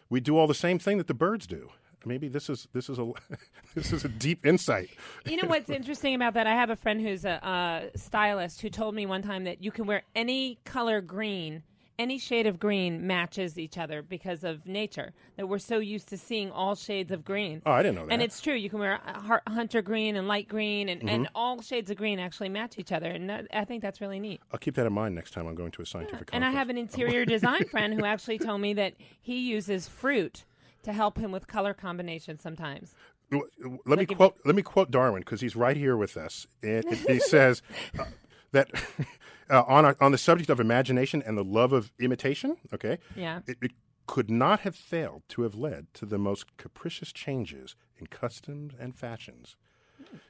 we 0.09 0.19
do 0.19 0.37
all 0.37 0.47
the 0.47 0.53
same 0.53 0.79
thing 0.79 0.97
that 0.97 1.07
the 1.07 1.13
birds 1.13 1.47
do. 1.47 1.69
Maybe 2.05 2.27
this 2.27 2.49
is 2.49 2.67
this 2.73 2.89
is 2.89 2.97
a 2.97 3.11
this 3.75 3.93
is 3.93 4.03
a 4.05 4.09
deep 4.09 4.45
insight. 4.45 4.89
You 5.25 5.37
know 5.37 5.47
what's 5.47 5.69
interesting 5.69 6.15
about 6.15 6.33
that? 6.33 6.47
I 6.47 6.55
have 6.55 6.69
a 6.69 6.75
friend 6.75 6.99
who's 7.01 7.25
a 7.25 7.45
uh, 7.45 7.89
stylist 7.95 8.61
who 8.61 8.69
told 8.69 8.95
me 8.95 9.05
one 9.05 9.21
time 9.21 9.43
that 9.43 9.63
you 9.63 9.71
can 9.71 9.85
wear 9.85 10.03
any 10.15 10.59
color 10.65 11.01
green, 11.01 11.63
any 11.99 12.17
shade 12.17 12.47
of 12.47 12.59
green 12.59 13.05
matches 13.05 13.59
each 13.59 13.77
other 13.77 14.01
because 14.01 14.43
of 14.43 14.65
nature. 14.65 15.13
That 15.37 15.47
we're 15.47 15.59
so 15.59 15.77
used 15.79 16.07
to 16.09 16.17
seeing 16.17 16.51
all 16.51 16.75
shades 16.75 17.11
of 17.11 17.23
green. 17.23 17.61
Oh, 17.65 17.71
I 17.71 17.83
didn't 17.83 17.95
know 17.95 18.05
that. 18.07 18.13
And 18.13 18.21
it's 18.21 18.41
true. 18.41 18.53
You 18.55 18.69
can 18.69 18.79
wear 18.79 18.99
hunter 19.47 19.81
green 19.81 20.15
and 20.15 20.27
light 20.27 20.47
green, 20.47 20.89
and, 20.89 21.01
and 21.09 21.25
Mm-hmm. 21.25 21.35
all 21.35 21.61
shades 21.61 21.91
of 21.91 21.97
green 21.97 22.19
actually 22.19 22.49
match 22.49 22.79
each 22.79 22.91
other. 22.91 23.09
And 23.11 23.29
that, 23.29 23.47
I 23.53 23.65
think 23.65 23.81
that's 23.81 24.01
really 24.01 24.19
neat. 24.19 24.41
I'll 24.51 24.59
keep 24.59 24.75
that 24.75 24.87
in 24.87 24.93
mind 24.93 25.13
next 25.15 25.31
time 25.31 25.47
I'm 25.47 25.55
going 25.55 25.71
to 25.71 25.81
a 25.81 25.85
scientific 25.85 26.29
And 26.33 26.43
I 26.43 26.49
have 26.51 26.69
an 26.69 26.77
interior 26.77 27.25
design 27.25 27.65
friend 27.69 27.93
who 27.93 28.05
actually 28.05 28.39
told 28.39 28.61
me 28.61 28.73
that 28.75 28.93
he 29.21 29.39
uses 29.49 29.87
fruit 29.87 30.45
to 30.83 30.93
help 30.93 31.17
him 31.17 31.31
with 31.31 31.47
color 31.47 31.73
combinations 31.73 32.41
sometimes. 32.41 32.95
Let 33.31 33.43
me 33.61 33.77
Like 33.85 34.17
quote. 34.17 34.37
Let 34.43 34.55
me 34.55 34.61
quote 34.61 34.91
Darwin 34.91 35.21
because 35.21 35.39
he's 35.41 35.55
right 35.55 35.77
here 35.77 35.95
with 35.95 36.17
us. 36.17 36.47
It- 36.61 36.85
he 37.07 37.19
says 37.19 37.61
uh, 37.97 38.05
that 38.51 38.69
uh, 39.51 39.63
on 39.67 39.85
our, 39.85 39.95
on 39.99 40.11
the 40.11 40.17
subject 40.17 40.49
of 40.49 40.59
imagination 40.59 41.21
and 41.25 41.37
the 41.37 41.43
love 41.43 41.73
of 41.73 41.91
imitation. 41.99 42.57
Okay. 42.73 42.97
Yeah. 43.15 43.41
It, 43.47 43.57
it 43.61 43.71
could 44.07 44.29
not 44.31 44.61
have 44.61 44.75
failed 44.75 45.23
to 45.29 45.43
have 45.43 45.55
led 45.55 45.87
to 45.95 46.05
the 46.05 46.17
most 46.17 46.57
capricious 46.57 47.11
changes 47.13 47.75
in 47.97 48.07
customs 48.07 48.73
and 48.79 48.95
fashions. 48.95 49.55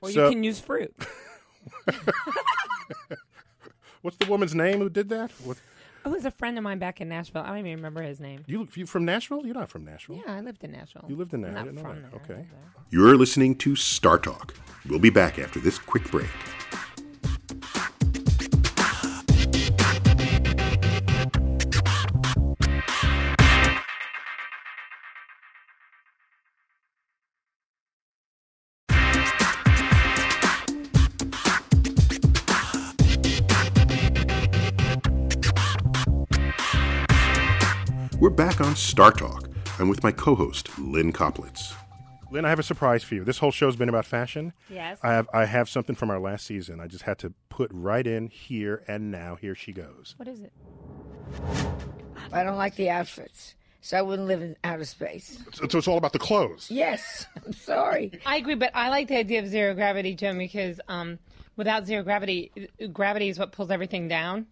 Well, 0.01 0.11
So- 0.11 0.25
you 0.25 0.31
can 0.35 0.43
use 0.43 0.59
fruit. 0.59 0.93
What's 4.01 4.17
the 4.17 4.25
woman's 4.25 4.55
name 4.55 4.79
who 4.79 4.89
did 4.89 5.09
that? 5.09 5.31
What, 5.43 5.57
It 6.05 6.09
was 6.09 6.25
a 6.25 6.31
friend 6.31 6.57
of 6.57 6.63
mine 6.63 6.79
back 6.79 7.01
in 7.01 7.09
Nashville. 7.09 7.43
I 7.43 7.47
don't 7.49 7.59
even 7.59 7.73
remember 7.73 8.01
his 8.01 8.19
name. 8.19 8.43
you 8.47 8.67
you 8.73 8.87
from 8.87 9.05
Nashville? 9.05 9.45
You're 9.45 9.53
not 9.53 9.69
from 9.69 9.85
Nashville. 9.85 10.21
Yeah, 10.25 10.33
I 10.35 10.41
lived 10.41 10.63
in 10.63 10.71
Nashville. 10.71 11.05
You 11.07 11.15
lived 11.15 11.33
in 11.35 11.41
there. 11.41 11.51
Not 11.51 11.61
I 11.61 11.63
didn't 11.65 11.75
know 11.83 11.89
from 11.89 12.01
there. 12.01 12.11
Okay. 12.15 12.33
I 12.33 12.37
lived 12.37 12.49
there. 12.51 12.83
You're 12.89 13.15
listening 13.15 13.55
to 13.57 13.75
Star 13.75 14.17
Talk. 14.17 14.55
We'll 14.89 14.97
be 14.99 15.11
back 15.11 15.37
after 15.37 15.59
this 15.59 15.77
quick 15.77 16.09
break. 16.09 16.29
On 38.71 38.77
Star 38.77 39.11
Talk. 39.11 39.49
I'm 39.79 39.89
with 39.89 40.01
my 40.01 40.13
co 40.13 40.33
host, 40.33 40.69
Lynn 40.79 41.11
Koplitz. 41.11 41.73
Lynn, 42.31 42.45
I 42.45 42.49
have 42.49 42.59
a 42.59 42.63
surprise 42.63 43.03
for 43.03 43.15
you. 43.15 43.25
This 43.25 43.37
whole 43.37 43.51
show's 43.51 43.75
been 43.75 43.89
about 43.89 44.05
fashion. 44.05 44.53
Yes. 44.69 44.97
I 45.03 45.11
have 45.11 45.27
I 45.33 45.43
have 45.43 45.67
something 45.67 45.93
from 45.93 46.09
our 46.09 46.21
last 46.21 46.45
season. 46.45 46.79
I 46.79 46.87
just 46.87 47.03
had 47.03 47.19
to 47.19 47.33
put 47.49 47.69
right 47.73 48.07
in 48.07 48.27
here 48.27 48.81
and 48.87 49.11
now. 49.11 49.35
Here 49.35 49.55
she 49.55 49.73
goes. 49.73 50.15
What 50.15 50.29
is 50.29 50.39
it? 50.39 50.53
I 52.31 52.45
don't 52.45 52.55
like 52.55 52.75
the 52.77 52.89
outfits, 52.89 53.55
so 53.81 53.97
I 53.97 54.03
wouldn't 54.03 54.29
live 54.29 54.41
in 54.41 54.55
outer 54.63 54.85
space. 54.85 55.43
So, 55.51 55.67
so 55.67 55.77
it's 55.77 55.87
all 55.89 55.97
about 55.97 56.13
the 56.13 56.19
clothes. 56.19 56.71
Yes, 56.71 57.25
I'm 57.45 57.51
sorry. 57.51 58.21
I 58.25 58.37
agree, 58.37 58.55
but 58.55 58.71
I 58.73 58.87
like 58.87 59.09
the 59.09 59.17
idea 59.17 59.41
of 59.41 59.47
zero 59.49 59.73
gravity, 59.73 60.15
Joe, 60.15 60.33
because 60.33 60.79
um, 60.87 61.19
without 61.57 61.85
zero 61.85 62.03
gravity, 62.03 62.69
gravity 62.93 63.27
is 63.27 63.37
what 63.37 63.51
pulls 63.51 63.69
everything 63.69 64.07
down. 64.07 64.47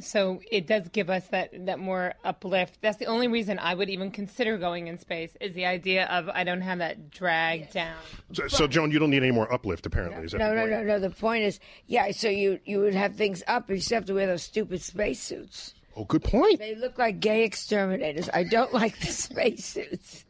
So 0.00 0.40
it 0.50 0.66
does 0.66 0.88
give 0.88 1.10
us 1.10 1.26
that, 1.28 1.50
that 1.66 1.78
more 1.78 2.14
uplift. 2.24 2.78
That's 2.80 2.98
the 2.98 3.06
only 3.06 3.28
reason 3.28 3.58
I 3.58 3.74
would 3.74 3.90
even 3.90 4.10
consider 4.10 4.56
going 4.56 4.86
in 4.86 4.98
space 4.98 5.36
is 5.40 5.54
the 5.54 5.66
idea 5.66 6.06
of 6.06 6.28
I 6.28 6.44
don't 6.44 6.60
have 6.60 6.78
that 6.78 7.10
drag 7.10 7.70
down. 7.72 7.96
So, 8.32 8.48
so, 8.48 8.66
Joan, 8.66 8.90
you 8.90 8.98
don't 8.98 9.10
need 9.10 9.22
any 9.22 9.32
more 9.32 9.52
uplift, 9.52 9.86
apparently. 9.86 10.24
Is 10.24 10.32
that 10.32 10.38
No, 10.38 10.54
no, 10.54 10.66
no, 10.66 10.82
no. 10.82 10.98
The 10.98 11.10
point 11.10 11.44
is, 11.44 11.60
yeah. 11.86 12.10
So 12.12 12.28
you 12.28 12.58
you 12.64 12.80
would 12.80 12.94
have 12.94 13.16
things 13.16 13.42
up, 13.46 13.70
you 13.70 13.80
still 13.80 13.96
have 13.96 14.06
to 14.06 14.14
wear 14.14 14.26
those 14.26 14.42
stupid 14.42 14.82
spacesuits. 14.82 15.74
Oh, 15.96 16.04
good 16.04 16.22
point. 16.22 16.60
They 16.60 16.76
look 16.76 16.96
like 16.98 17.18
gay 17.18 17.44
exterminators. 17.44 18.28
I 18.32 18.44
don't 18.44 18.72
like 18.82 18.98
the 19.00 19.06
spacesuits. 19.06 20.24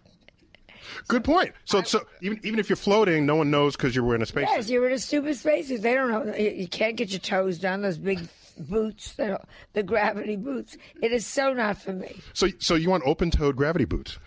Good 1.07 1.25
point. 1.25 1.53
So, 1.65 1.83
so 1.83 2.07
Even 2.23 2.41
even 2.43 2.59
if 2.59 2.69
you're 2.69 2.77
floating, 2.77 3.27
no 3.27 3.37
one 3.37 3.51
knows 3.51 3.77
because 3.77 3.95
you're 3.95 4.05
wearing 4.05 4.23
a 4.23 4.27
spacesuit. 4.27 4.57
Yes, 4.57 4.71
you're 4.71 4.87
in 4.87 4.95
a 4.95 4.99
stupid 4.99 5.37
spacesuit. 5.37 5.83
They 5.83 5.95
don't 5.95 6.11
know. 6.11 6.35
You 6.35 6.51
you 6.51 6.69
can't 6.69 6.97
get 6.97 7.11
your 7.11 7.21
toes 7.21 7.59
down. 7.59 7.83
Those 7.83 7.99
big 7.99 8.27
boots, 8.59 9.13
the, 9.15 9.41
the 9.73 9.83
gravity 9.83 10.37
boots. 10.37 10.77
It 11.03 11.13
is 11.13 11.27
so 11.27 11.53
not 11.53 11.81
for 11.81 11.93
me. 11.93 12.21
so, 12.33 12.49
so 12.59 12.75
you 12.75 12.91
want 12.91 13.05
open-toed 13.07 13.57
gravity 13.57 13.85
boots? 13.85 14.19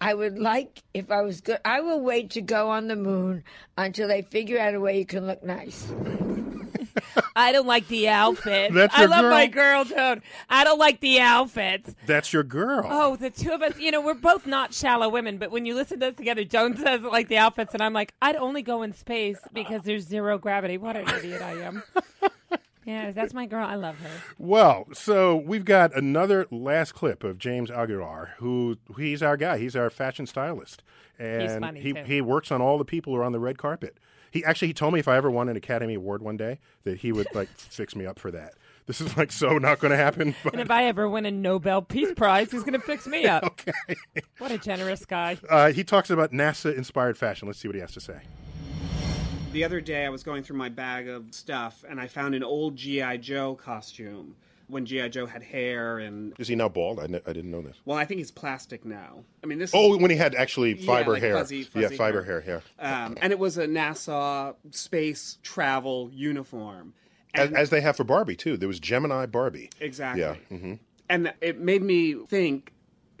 I 0.00 0.12
would 0.14 0.38
like, 0.38 0.82
if 0.92 1.10
I 1.10 1.22
was 1.22 1.40
good, 1.40 1.58
I 1.64 1.80
will 1.80 2.00
wait 2.00 2.30
to 2.30 2.42
go 2.42 2.68
on 2.70 2.88
the 2.88 2.96
moon 2.96 3.44
until 3.78 4.08
they 4.08 4.22
figure 4.22 4.58
out 4.58 4.74
a 4.74 4.80
way 4.80 4.98
you 4.98 5.06
can 5.06 5.26
look 5.26 5.42
nice. 5.42 5.90
I 7.36 7.52
don't 7.52 7.66
like 7.66 7.88
the 7.88 8.08
outfits. 8.08 8.74
That's 8.74 8.94
I 8.94 9.00
your 9.00 9.08
love 9.08 9.24
my 9.30 9.46
girl? 9.46 9.84
girl 9.84 9.96
tone. 9.96 10.22
I 10.48 10.64
don't 10.64 10.78
like 10.78 11.00
the 11.00 11.20
outfits. 11.20 11.94
That's 12.06 12.32
your 12.32 12.42
girl. 12.42 12.86
Oh, 12.88 13.16
the 13.16 13.30
two 13.30 13.52
of 13.52 13.62
us, 13.62 13.78
you 13.78 13.90
know, 13.90 14.00
we're 14.00 14.14
both 14.14 14.46
not 14.46 14.74
shallow 14.74 15.08
women, 15.08 15.38
but 15.38 15.50
when 15.50 15.66
you 15.66 15.74
listen 15.74 16.00
to 16.00 16.08
us 16.08 16.14
together, 16.14 16.44
Joan 16.44 16.76
says 16.76 17.02
like 17.02 17.28
the 17.28 17.38
outfits, 17.38 17.74
and 17.74 17.82
I'm 17.82 17.92
like, 17.92 18.12
I'd 18.20 18.36
only 18.36 18.62
go 18.62 18.82
in 18.82 18.92
space 18.92 19.38
because 19.52 19.82
there's 19.82 20.06
zero 20.06 20.38
gravity. 20.38 20.78
What 20.78 20.96
an 20.96 21.08
idiot 21.08 21.42
I 21.42 21.52
am. 21.62 21.82
yeah, 22.86 23.10
that's 23.10 23.34
my 23.34 23.46
girl. 23.46 23.66
I 23.66 23.74
love 23.74 23.98
her. 23.98 24.10
Well, 24.38 24.86
so 24.94 25.36
we've 25.36 25.64
got 25.64 25.94
another 25.94 26.46
last 26.50 26.92
clip 26.92 27.24
of 27.24 27.38
James 27.38 27.68
Aguiar, 27.68 28.30
who 28.38 28.78
he's 28.96 29.22
our 29.22 29.36
guy. 29.36 29.58
He's 29.58 29.74
our 29.74 29.90
fashion 29.90 30.26
stylist, 30.26 30.82
and 31.18 31.60
funny, 31.60 31.80
he 31.80 31.92
too. 31.92 32.02
he 32.04 32.20
works 32.20 32.52
on 32.52 32.62
all 32.62 32.78
the 32.78 32.84
people 32.84 33.12
who 33.12 33.18
are 33.18 33.24
on 33.24 33.32
the 33.32 33.40
red 33.40 33.58
carpet. 33.58 33.98
He 34.30 34.44
actually 34.44 34.68
he 34.68 34.74
told 34.74 34.94
me 34.94 35.00
if 35.00 35.08
I 35.08 35.16
ever 35.16 35.30
won 35.30 35.48
an 35.48 35.56
Academy 35.56 35.94
Award 35.94 36.22
one 36.22 36.36
day 36.36 36.60
that 36.84 36.98
he 36.98 37.10
would 37.12 37.26
like 37.34 37.48
fix 37.56 37.96
me 37.96 38.06
up 38.06 38.18
for 38.18 38.30
that. 38.30 38.54
This 38.86 39.00
is 39.00 39.16
like 39.16 39.32
so 39.32 39.58
not 39.58 39.80
going 39.80 39.90
to 39.90 39.96
happen. 39.96 40.36
But 40.44 40.52
And 40.54 40.62
if 40.62 40.70
I 40.70 40.84
ever 40.84 41.08
win 41.08 41.26
a 41.26 41.30
Nobel 41.32 41.82
Peace 41.82 42.12
Prize, 42.14 42.52
he's 42.52 42.62
going 42.62 42.74
to 42.74 42.78
fix 42.78 43.06
me 43.06 43.26
up. 43.26 43.44
okay. 43.44 43.96
What 44.38 44.52
a 44.52 44.58
generous 44.58 45.04
guy. 45.04 45.38
Uh, 45.50 45.72
he 45.72 45.82
talks 45.82 46.08
about 46.08 46.30
NASA 46.30 46.72
inspired 46.76 47.18
fashion. 47.18 47.48
Let's 47.48 47.58
see 47.58 47.66
what 47.66 47.74
he 47.74 47.80
has 47.80 47.92
to 47.92 48.00
say. 48.00 48.20
The 49.56 49.64
other 49.64 49.80
day, 49.80 50.04
I 50.04 50.10
was 50.10 50.22
going 50.22 50.42
through 50.42 50.58
my 50.58 50.68
bag 50.68 51.08
of 51.08 51.32
stuff 51.32 51.82
and 51.88 51.98
I 51.98 52.08
found 52.08 52.34
an 52.34 52.44
old 52.44 52.76
G.I. 52.76 53.16
Joe 53.16 53.54
costume 53.54 54.36
when 54.68 54.84
G.I. 54.84 55.08
Joe 55.08 55.24
had 55.24 55.42
hair 55.42 55.98
and. 55.98 56.34
Is 56.38 56.46
he 56.48 56.54
now 56.54 56.68
bald? 56.68 56.98
I, 57.00 57.04
n- 57.04 57.22
I 57.26 57.32
didn't 57.32 57.50
know 57.50 57.62
this. 57.62 57.74
Well, 57.86 57.96
I 57.96 58.04
think 58.04 58.18
he's 58.18 58.30
plastic 58.30 58.84
now. 58.84 59.24
I 59.42 59.46
mean, 59.46 59.58
this. 59.58 59.70
Oh, 59.72 59.96
when 59.96 60.10
he 60.10 60.16
had 60.18 60.34
actually 60.34 60.74
fiber 60.74 61.12
Yeah, 61.12 61.12
like 61.14 61.22
hair. 61.22 61.34
fuzzy- 61.38 61.62
fuzzy 61.62 61.86
yeah, 61.90 61.96
fiber 61.96 62.22
hair. 62.22 62.42
hair. 62.42 62.62
Yeah. 62.78 63.06
Um, 63.06 63.16
and 63.22 63.32
it 63.32 63.38
was 63.38 63.56
a 63.56 63.66
NASA 63.66 64.56
space 64.72 65.38
travel 65.42 66.10
uniform. 66.12 66.92
As, 67.34 67.50
as 67.52 67.70
they 67.70 67.80
have 67.80 67.96
for 67.96 68.04
Barbie 68.04 68.36
too. 68.36 68.58
There 68.58 68.68
was 68.68 68.78
Gemini 68.78 69.24
Barbie. 69.24 69.70
Exactly. 69.80 70.20
Yeah. 70.20 70.34
hmm 70.58 70.74
and 71.08 71.32
it 71.40 71.58
made 71.60 71.82
me 71.82 72.14
think 72.26 72.72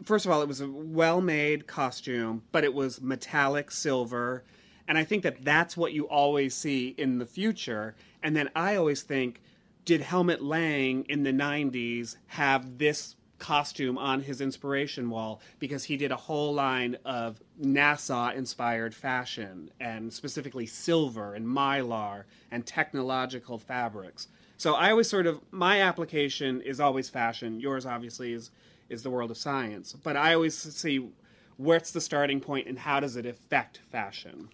first 0.04 0.26
of 0.26 0.32
all 0.32 0.42
it 0.42 0.48
was 0.48 0.60
a 0.60 0.68
well-made 0.68 1.66
costume 1.68 2.42
but 2.52 2.64
it 2.64 2.74
was 2.74 3.00
metallic 3.00 3.70
silver 3.70 4.42
And 4.88 4.96
I 4.96 5.04
think 5.04 5.22
that 5.24 5.44
that's 5.44 5.76
what 5.76 5.92
you 5.92 6.08
always 6.08 6.54
see 6.54 6.94
in 6.96 7.18
the 7.18 7.26
future. 7.26 7.94
And 8.22 8.36
then 8.36 8.50
I 8.54 8.76
always 8.76 9.02
think, 9.02 9.40
did 9.84 10.00
Helmut 10.00 10.42
Lang 10.42 11.04
in 11.08 11.22
the 11.22 11.32
90s 11.32 12.16
have 12.26 12.78
this 12.78 13.16
costume 13.38 13.98
on 13.98 14.22
his 14.22 14.40
inspiration 14.40 15.10
wall 15.10 15.40
because 15.58 15.84
he 15.84 15.96
did 15.96 16.10
a 16.10 16.16
whole 16.16 16.54
line 16.54 16.96
of 17.04 17.40
NASA 17.62 18.34
inspired 18.34 18.94
fashion 18.94 19.70
and 19.78 20.12
specifically 20.12 20.66
silver 20.66 21.34
and 21.34 21.46
mylar 21.46 22.24
and 22.50 22.64
technological 22.64 23.58
fabrics. 23.58 24.28
So 24.56 24.74
I 24.74 24.90
always 24.90 25.08
sort 25.08 25.26
of 25.26 25.40
my 25.50 25.82
application 25.82 26.62
is 26.62 26.80
always 26.80 27.10
fashion. 27.10 27.60
Yours 27.60 27.84
obviously 27.84 28.32
is 28.32 28.50
is 28.88 29.02
the 29.02 29.10
world 29.10 29.30
of 29.30 29.36
science. 29.36 29.94
But 30.02 30.16
I 30.16 30.34
always 30.34 30.56
see 30.56 31.10
what's 31.56 31.90
the 31.90 32.00
starting 32.00 32.40
point 32.40 32.66
and 32.66 32.78
how 32.78 33.00
does 33.00 33.16
it 33.16 33.26
affect 33.26 33.80
fashion. 33.90 34.48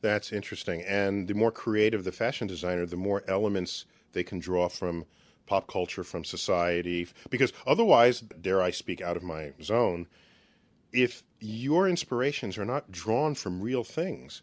That's 0.00 0.32
interesting. 0.32 0.82
And 0.82 1.26
the 1.26 1.34
more 1.34 1.50
creative 1.50 2.04
the 2.04 2.12
fashion 2.12 2.46
designer, 2.46 2.86
the 2.86 2.96
more 2.96 3.24
elements 3.28 3.86
they 4.12 4.22
can 4.22 4.38
draw 4.38 4.68
from 4.68 5.04
pop 5.46 5.66
culture, 5.66 6.04
from 6.04 6.24
society. 6.24 7.08
Because 7.30 7.52
otherwise, 7.66 8.20
dare 8.20 8.62
I 8.62 8.70
speak 8.70 9.00
out 9.00 9.16
of 9.16 9.22
my 9.22 9.52
zone, 9.62 10.06
if 10.92 11.22
your 11.40 11.88
inspirations 11.88 12.58
are 12.58 12.64
not 12.64 12.90
drawn 12.90 13.34
from 13.34 13.60
real 13.60 13.84
things, 13.84 14.42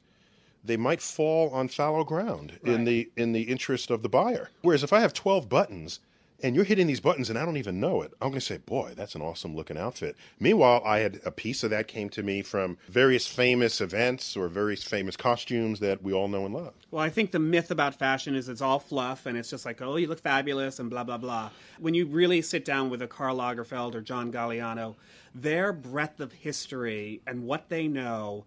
they 0.64 0.78
might 0.78 1.02
fall 1.02 1.50
on 1.52 1.68
fallow 1.68 2.04
ground 2.04 2.60
in 2.64 2.86
the 2.86 3.10
in 3.16 3.34
the 3.34 3.44
interest 3.44 3.92
of 3.92 4.02
the 4.02 4.10
buyer. 4.10 4.50
Whereas 4.62 4.84
if 4.84 4.92
I 4.92 5.00
have 5.00 5.14
12 5.14 5.48
buttons 5.48 6.00
and 6.44 6.56
you're 6.56 6.66
hitting 6.66 6.88
these 6.88 7.00
buttons 7.00 7.30
and 7.30 7.40
I 7.40 7.46
don't 7.46 7.58
even 7.58 7.80
know 7.80 8.02
it, 8.02 8.12
I'm 8.22 8.30
going 8.30 8.40
to 8.40 8.46
say, 8.46 8.58
boy, 8.58 8.94
that's 8.96 9.16
an 9.16 9.22
awesome 9.22 9.56
looking 9.56 9.78
outfit. 9.78 10.16
Meanwhile, 10.40 10.82
I 10.86 11.00
had 11.00 11.22
a 11.26 11.32
piece 11.32 11.64
of 11.64 11.70
that 11.72 11.88
came 11.88 12.10
to 12.10 12.24
me 12.24 12.42
from 12.42 12.78
various 12.88 13.28
famous 13.28 13.82
events 13.82 14.36
or 14.36 14.48
various 14.48 14.84
famous 14.84 15.16
costumes 15.16 15.80
that 15.80 16.04
we 16.04 16.14
all 16.14 16.28
know 16.28 16.46
and 16.46 16.54
love. 16.54 16.74
Well, 16.92 17.04
I 17.04 17.10
think 17.10 17.32
the 17.32 17.40
myth 17.40 17.72
about 17.72 17.96
fashion 17.96 18.36
is 18.36 18.50
it's 18.50 18.62
all 18.62 18.80
fluff 18.80 19.26
and 19.26 19.38
it's 19.38 19.50
just 19.50 19.66
like, 19.66 19.82
oh, 19.82 19.96
you 19.96 20.08
look 20.08 20.20
fabulous 20.20 20.80
and 20.80 20.90
blah, 20.90 21.04
blah, 21.04 21.18
blah. 21.18 21.50
When 21.80 21.94
you 21.94 22.06
really 22.06 22.42
sit 22.42 22.66
down 22.66 22.90
with 22.90 23.02
a 23.02 23.08
Karl 23.08 23.38
Lagerfeld 23.38 23.96
or 23.96 24.02
John 24.02 24.32
Galliano, 24.32 24.96
their 25.34 25.74
breadth 25.74 26.20
of 26.20 26.32
history 26.32 27.22
and 27.28 27.44
what 27.44 27.70
they 27.70 27.88
know 27.88 28.46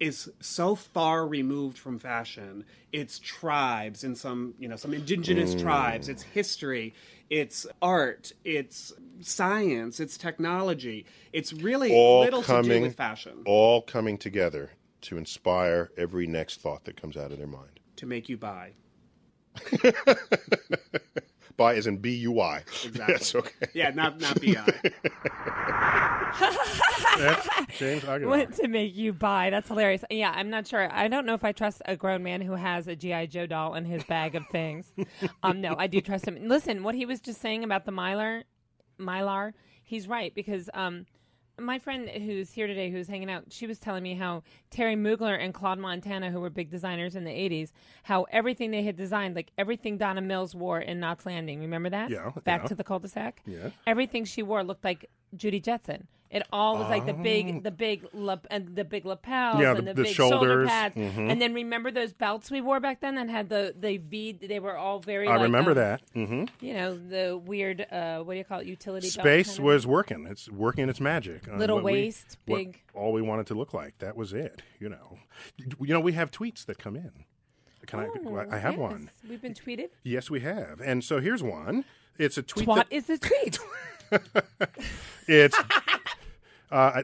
is 0.00 0.30
so 0.40 0.74
far 0.74 1.26
removed 1.26 1.78
from 1.78 1.98
fashion. 1.98 2.64
It's 2.92 3.18
tribes 3.18 4.04
and 4.04 4.16
some, 4.16 4.54
you 4.58 4.68
know, 4.68 4.76
some 4.76 4.92
indigenous 4.94 5.54
mm. 5.54 5.60
tribes. 5.60 6.08
It's 6.08 6.22
history. 6.22 6.94
It's 7.30 7.66
art. 7.80 8.32
It's 8.44 8.92
science. 9.20 10.00
It's 10.00 10.16
technology. 10.16 11.06
It's 11.32 11.52
really 11.52 11.94
All 11.94 12.20
little 12.20 12.42
to 12.42 12.46
do 12.46 12.52
coming, 12.52 12.82
with 12.82 12.96
fashion 12.96 13.42
all 13.46 13.82
coming 13.82 14.18
together 14.18 14.70
to 15.02 15.16
inspire 15.18 15.90
every 15.96 16.26
next 16.26 16.60
thought 16.60 16.84
that 16.84 17.00
comes 17.00 17.16
out 17.16 17.30
of 17.32 17.38
their 17.38 17.46
mind. 17.46 17.80
to 17.96 18.06
make 18.06 18.28
you 18.28 18.36
buy. 18.36 18.72
Buy 21.56 21.74
as 21.76 21.86
in 21.86 21.98
B 21.98 22.10
U 22.16 22.40
I. 22.40 22.62
Exactly. 22.84 23.14
Yes, 23.14 23.34
okay. 23.34 23.66
Yeah, 23.74 23.90
not 23.90 24.20
not 24.20 24.40
bi. 24.40 24.54
That's 27.18 27.48
James 27.78 28.02
Aguiar. 28.02 28.26
What 28.26 28.54
to 28.54 28.68
make 28.68 28.94
you 28.96 29.12
buy? 29.12 29.50
That's 29.50 29.68
hilarious. 29.68 30.04
Yeah, 30.10 30.32
I'm 30.34 30.50
not 30.50 30.66
sure. 30.66 30.88
I 30.92 31.08
don't 31.08 31.26
know 31.26 31.34
if 31.34 31.44
I 31.44 31.52
trust 31.52 31.82
a 31.86 31.96
grown 31.96 32.22
man 32.22 32.40
who 32.40 32.52
has 32.52 32.88
a 32.88 32.96
GI 32.96 33.28
Joe 33.28 33.46
doll 33.46 33.74
in 33.74 33.84
his 33.84 34.02
bag 34.04 34.34
of 34.34 34.46
things. 34.48 34.92
um, 35.42 35.60
no, 35.60 35.74
I 35.78 35.86
do 35.86 36.00
trust 36.00 36.26
him. 36.26 36.38
Listen, 36.48 36.82
what 36.82 36.94
he 36.94 37.06
was 37.06 37.20
just 37.20 37.40
saying 37.40 37.64
about 37.64 37.84
the 37.84 37.92
mylar, 37.92 38.42
mylar, 38.98 39.52
he's 39.82 40.08
right 40.08 40.34
because 40.34 40.68
um, 40.74 41.06
my 41.58 41.78
friend 41.78 42.08
who's 42.08 42.50
here 42.50 42.66
today, 42.66 42.90
who's 42.90 43.06
hanging 43.08 43.30
out, 43.30 43.44
she 43.50 43.66
was 43.66 43.78
telling 43.78 44.02
me 44.02 44.14
how 44.14 44.42
Terry 44.70 44.96
Mugler 44.96 45.38
and 45.38 45.54
Claude 45.54 45.78
Montana, 45.78 46.30
who 46.30 46.40
were 46.40 46.50
big 46.50 46.70
designers 46.70 47.16
in 47.16 47.24
the 47.24 47.30
'80s, 47.30 47.70
how 48.02 48.26
everything 48.30 48.70
they 48.70 48.82
had 48.82 48.96
designed, 48.96 49.36
like 49.36 49.52
everything 49.56 49.96
Donna 49.96 50.20
Mills 50.20 50.54
wore 50.54 50.80
in 50.80 51.00
Knots 51.00 51.26
Landing, 51.26 51.60
remember 51.60 51.90
that? 51.90 52.10
Yeah, 52.10 52.30
Back 52.44 52.62
yeah. 52.62 52.68
to 52.68 52.74
the 52.74 52.84
cul-de-sac. 52.84 53.42
Yeah. 53.46 53.70
Everything 53.86 54.24
she 54.24 54.42
wore 54.42 54.64
looked 54.64 54.84
like 54.84 55.08
Judy 55.36 55.60
Jetson. 55.60 56.06
It 56.30 56.42
all 56.52 56.78
was 56.78 56.88
like 56.88 57.06
the 57.06 57.12
big, 57.12 57.62
the 57.62 57.70
big, 57.70 58.06
lap, 58.12 58.44
and 58.50 58.74
the 58.74 58.84
big 58.84 59.04
lapels 59.04 59.56
Oh. 59.56 59.60
Yeah, 59.60 59.76
and 59.76 59.86
the- 59.86 59.92
the, 59.92 59.94
the 59.94 60.02
big 60.02 60.14
shoulder 60.14 60.36
shoulders. 60.36 60.68
pads. 60.68 60.96
Mhm. 60.96 61.30
And 61.30 61.40
then 61.40 61.54
remember 61.54 61.92
those 61.92 62.12
belts 62.12 62.50
we 62.50 62.60
wore 62.60 62.80
back 62.80 63.00
then 63.00 63.14
that 63.14 63.28
had 63.28 63.48
the 63.48 63.72
the 63.78 63.98
V. 63.98 64.32
They 64.32 64.58
were 64.58 64.76
all 64.76 64.98
very. 64.98 65.28
I 65.28 65.34
like, 65.36 65.42
remember 65.44 65.70
um, 65.72 65.76
that. 65.76 66.00
hmm 66.12 66.44
You 66.60 66.74
know 66.74 66.96
the 66.96 67.38
weird. 67.38 67.86
Uh, 67.88 68.18
what 68.24 68.32
do 68.34 68.38
you 68.38 68.44
call 68.44 68.58
it? 68.58 68.66
Utility. 68.66 69.06
belt 69.06 69.12
Space 69.24 69.46
kind 69.46 69.58
of? 69.60 69.64
was 69.64 69.86
working. 69.86 70.26
It's 70.28 70.50
working 70.50 70.88
its 70.88 71.00
magic. 71.00 71.46
on 71.46 71.58
Little 71.60 71.76
what 71.76 71.84
we- 71.84 71.92
waist, 71.92 72.36
what 72.46 72.56
big- 72.56 72.80
all 72.94 73.12
we 73.12 73.22
wanted 73.22 73.46
to 73.48 73.54
look 73.54 73.72
like. 73.72 73.96
That 73.98 74.16
was 74.16 74.32
it. 74.32 74.60
You 74.80 74.88
know. 74.88 75.18
You 75.56 75.94
know, 75.94 76.00
we 76.00 76.14
have 76.14 76.32
tweets 76.32 76.64
that 76.66 76.78
come 76.78 76.96
in. 76.96 77.12
Can 77.86 78.00
Oh, 78.26 78.36
I? 78.36 78.56
I 78.56 78.58
have 78.58 78.72
yes. 78.72 78.80
one. 78.80 79.10
We've 79.28 79.42
been 79.42 79.54
tweeted. 79.54 79.90
Yes, 80.02 80.30
we 80.30 80.40
have. 80.40 80.80
And 80.80 81.04
so 81.04 81.20
here's 81.20 81.42
one. 81.44 81.84
It's 82.18 82.38
a 82.38 82.42
tweet. 82.42 82.66
Twat 82.66 82.76
that- 82.76 82.86
is 82.90 83.04
the 83.06 83.18
tweet. 83.18 83.58
It's 85.26 85.58
uh, 86.70 87.02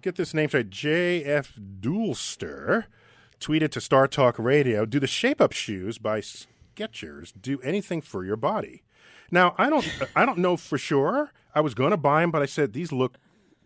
get 0.00 0.14
this 0.14 0.32
name 0.32 0.48
straight. 0.48 0.70
J.F. 0.70 1.54
Doolster 1.80 2.84
tweeted 3.40 3.70
to 3.72 3.80
Star 3.80 4.06
Talk 4.06 4.38
Radio: 4.38 4.84
"Do 4.84 5.00
the 5.00 5.06
Shape 5.08 5.40
Up 5.40 5.52
shoes 5.52 5.98
by 5.98 6.20
Skechers 6.20 7.32
do 7.40 7.60
anything 7.62 8.00
for 8.00 8.24
your 8.24 8.36
body?" 8.36 8.84
Now 9.30 9.54
I 9.58 9.70
don't. 9.70 9.88
I 10.14 10.24
don't 10.24 10.38
know 10.38 10.56
for 10.56 10.78
sure. 10.78 11.32
I 11.54 11.60
was 11.60 11.74
going 11.74 11.90
to 11.90 11.96
buy 11.96 12.20
them, 12.20 12.30
but 12.30 12.42
I 12.42 12.46
said 12.46 12.72
these 12.72 12.92
look 12.92 13.18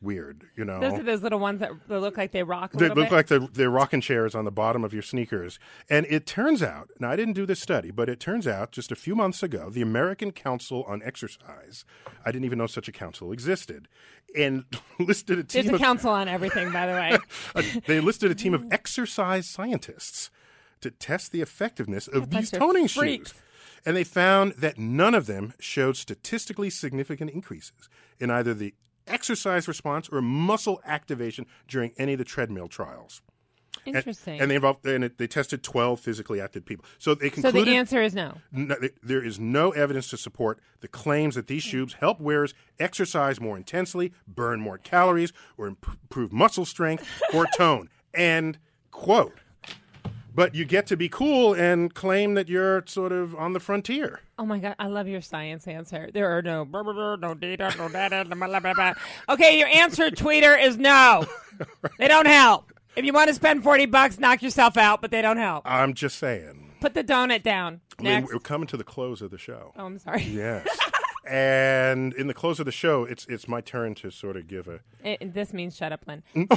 weird. 0.03 0.45
You 0.57 0.65
know, 0.65 0.81
Those 0.81 0.99
are 0.99 1.03
those 1.03 1.23
little 1.23 1.39
ones 1.39 1.61
that, 1.61 1.73
look 1.89 2.17
like 2.17 2.33
they 2.33 2.43
rock. 2.43 2.75
A 2.75 2.77
they 2.77 2.89
look 2.89 2.97
bit. 2.97 3.13
like 3.13 3.27
they're, 3.29 3.41
they're 3.41 3.71
rocking 3.71 4.01
chairs 4.01 4.35
on 4.35 4.45
the 4.45 4.51
bottom 4.51 4.85
of 4.85 4.93
your 4.93 5.03
sneakers. 5.03 5.59
And 5.89 6.07
it 6.11 6.27
turns 6.27 6.63
out, 6.63 6.91
now 6.99 7.11
I 7.11 7.17
didn't 7.17 7.35
do 7.35 7.47
this 7.47 7.61
study, 7.61 7.91
but 7.91 8.09
it 8.09 8.21
turns 8.21 8.47
out 8.47 8.73
just 8.73 8.91
a 8.91 8.97
few 8.97 9.15
months 9.15 9.43
ago, 9.43 9.71
the 9.71 9.83
American 9.83 10.33
Council 10.33 10.85
on 10.89 11.03
Exercise, 11.03 11.85
I 12.25 12.33
didn't 12.33 12.45
even 12.45 12.59
know 12.59 12.67
such 12.67 12.89
a 12.89 12.93
council 12.93 13.33
existed, 13.33 13.89
and 14.37 14.65
listed 14.99 15.39
a 15.39 15.45
team 15.45 15.63
There's 15.63 15.73
a 15.73 15.75
of, 15.77 15.81
council 15.81 16.11
on 16.11 16.29
everything, 16.29 16.73
by 16.73 16.87
the 16.87 16.93
way. 17.55 17.81
they 17.87 18.01
listed 18.01 18.31
a 18.31 18.35
team 18.35 18.55
of 18.55 18.65
exercise 18.71 19.49
scientists 19.49 20.31
to 20.81 20.91
test 20.91 21.33
the 21.33 21.41
effectiveness 21.41 22.09
of 22.09 22.31
these 22.31 22.51
toning 22.51 22.89
freaks. 22.89 23.31
shoes. 23.31 23.41
And 23.85 23.97
they 23.97 24.05
found 24.05 24.53
that 24.53 24.79
none 24.79 25.15
of 25.15 25.27
them 25.27 25.55
showed 25.59 25.97
statistically 25.97 26.71
significant 26.71 27.31
increases 27.31 27.89
in 28.21 28.31
either 28.31 28.55
the 28.55 28.75
exercise 29.07 29.69
response 29.69 30.09
or 30.09 30.23
muscle 30.23 30.81
activation 30.85 31.47
during 31.69 31.93
any 31.99 32.13
of 32.13 32.19
the 32.19 32.25
treadmill 32.25 32.69
trials. 32.69 33.23
And- 33.87 33.97
Interesting. 33.97 34.41
And, 34.41 34.51
they 34.51 34.57
involved, 34.57 34.87
and 34.87 35.05
it, 35.05 35.19
they 35.19 35.27
tested 35.27 35.63
12 35.63 35.99
physically 35.99 36.41
active 36.41 36.65
people. 36.65 36.85
So 36.99 37.15
they 37.15 37.31
concluded. 37.31 37.61
so 37.61 37.65
the 37.65 37.77
answer 37.77 38.03
is 38.03 38.15
no. 38.15 38.39
no, 38.53 38.77
there 39.03 39.25
is 39.25 39.41
no 39.41 39.71
evidence 39.71 40.09
to 40.11 40.17
support 40.17 40.61
the 40.81 40.89
claims 40.89 41.35
that 41.35 41.49
these 41.49 41.65
hmm. 41.65 41.71
shoes 41.71 41.95
help 41.95 42.21
wearers 42.21 42.55
exercise 42.79 43.41
more 43.41 43.57
intensely, 43.57 44.13
burn 44.27 44.61
more 44.61 44.79
calories, 44.79 45.33
or 45.57 45.67
improve 45.67 46.33
muscle 46.33 46.65
strength 46.65 47.09
or 47.35 47.47
tone. 47.57 47.89
And 48.15 48.59
quote. 48.91 49.39
But 50.35 50.55
you 50.55 50.65
get 50.65 50.87
to 50.87 50.97
be 50.97 51.09
cool 51.09 51.53
and 51.53 51.93
claim 51.93 52.35
that 52.35 52.49
you're 52.49 52.85
sort 52.87 53.13
of 53.13 53.35
on 53.35 53.53
the 53.53 53.61
frontier. 53.61 54.21
Oh 54.39 54.47
my 54.47 54.59
god, 54.59 54.77
I 54.79 54.87
love 54.87 55.07
your 55.07 55.21
science 55.21 55.67
answer. 55.69 56.09
There 56.13 56.37
are 56.37 56.41
no 56.41 56.65
blah, 56.65 56.83
blah, 56.83 56.93
blah, 56.95 57.17
no 57.17 57.35
data, 57.35 57.75
no 57.77 57.89
data, 57.89 58.25
blah, 58.27 58.47
blah, 58.49 58.61
blah, 58.61 58.73
blah. 58.75 58.95
Okay, 59.29 59.59
your 59.59 59.69
answer, 59.69 60.11
tweeter, 60.11 60.61
is 60.63 60.77
no. 60.79 61.27
They 61.99 62.09
don't 62.09 62.27
help. 62.27 62.73
If 62.97 63.05
you 63.05 63.13
want 63.13 63.29
to 63.29 63.35
spend 63.35 63.63
forty 63.63 63.87
bucks, 63.87 64.19
knock 64.19 64.43
yourself 64.43 64.77
out, 64.77 65.01
but 65.03 65.11
they 65.11 65.23
don't 65.23 65.37
help. 65.37 65.63
I'm 65.67 65.95
just 65.95 66.19
saying. 66.19 66.73
Put 66.81 66.95
the 66.95 67.05
donut 67.05 67.43
down. 67.43 67.81
I 67.99 68.03
mean, 68.03 68.13
Next. 68.15 68.33
we're 68.33 68.41
coming 68.41 68.67
to 68.69 68.77
the 68.77 68.85
close 68.85 69.23
of 69.23 69.31
the 69.31 69.39
show. 69.39 69.73
oh, 69.77 69.85
I'm 69.87 69.99
sorry. 69.99 70.23
Yes. 70.23 70.67
and 71.25 72.13
in 72.15 72.27
the 72.27 72.35
close 72.35 72.59
of 72.59 72.67
the 72.67 72.73
show, 72.73 73.05
it's 73.05 73.27
it's 73.29 73.47
my 73.49 73.61
turn 73.61 73.95
to 73.97 74.11
sort 74.11 74.37
of 74.37 74.47
give 74.49 74.69
a 74.69 74.81
It- 75.05 75.35
this 75.35 75.53
means 75.53 75.77
shut 75.77 75.93
up, 75.93 76.05
Lynn. 76.07 76.23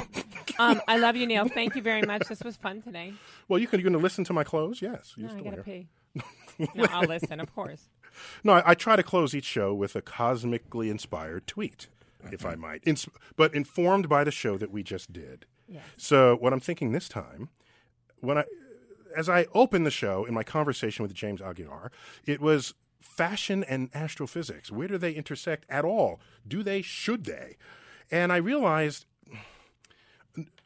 um, 0.58 0.80
I 0.88 0.98
love 0.98 1.16
you, 1.16 1.26
Neil. 1.26 1.48
Thank 1.48 1.76
you 1.76 1.82
very 1.82 2.02
much. 2.02 2.28
This 2.28 2.42
was 2.42 2.56
fun 2.56 2.82
today. 2.82 3.14
well. 3.48 3.58
You 3.60 3.66
can 3.66 3.78
you 3.80 3.84
going 3.84 3.92
to 3.92 3.98
listen 3.98 4.24
to 4.24 4.32
my 4.32 4.44
close? 4.44 4.82
Yes. 4.82 5.14
You 5.16 5.26
No, 5.26 5.34
I 5.36 5.40
gotta 5.40 5.62
pee. 5.62 5.88
no, 6.74 6.86
I'll 6.90 7.06
listen, 7.06 7.40
of 7.40 7.54
course. 7.54 7.88
No, 8.42 8.54
I, 8.54 8.70
I 8.70 8.74
try 8.74 8.96
to 8.96 9.02
close 9.02 9.34
each 9.34 9.44
show 9.44 9.74
with 9.74 9.94
a 9.94 10.00
cosmically 10.02 10.88
inspired 10.88 11.46
tweet, 11.46 11.88
if 12.32 12.46
I 12.46 12.54
might, 12.54 12.82
Ins- 12.86 13.08
but 13.36 13.54
informed 13.54 14.08
by 14.08 14.24
the 14.24 14.30
show 14.30 14.56
that 14.56 14.70
we 14.70 14.82
just 14.82 15.12
did. 15.12 15.44
Yes. 15.68 15.84
So, 15.98 16.36
what 16.36 16.52
I'm 16.54 16.60
thinking 16.60 16.92
this 16.92 17.08
time, 17.08 17.50
when 18.20 18.38
I, 18.38 18.44
as 19.14 19.28
I 19.28 19.46
opened 19.52 19.84
the 19.84 19.90
show 19.90 20.24
in 20.24 20.32
my 20.32 20.42
conversation 20.42 21.02
with 21.02 21.12
James 21.12 21.40
Aguiar, 21.42 21.90
it 22.24 22.40
was 22.40 22.72
fashion 23.06 23.64
and 23.64 23.90
astrophysics. 23.94 24.70
Where 24.70 24.88
do 24.88 24.98
they 24.98 25.12
intersect 25.12 25.64
at 25.68 25.84
all? 25.84 26.20
Do 26.46 26.62
they? 26.62 26.82
Should 26.82 27.24
they? 27.24 27.56
And 28.10 28.32
I 28.32 28.36
realized 28.36 29.06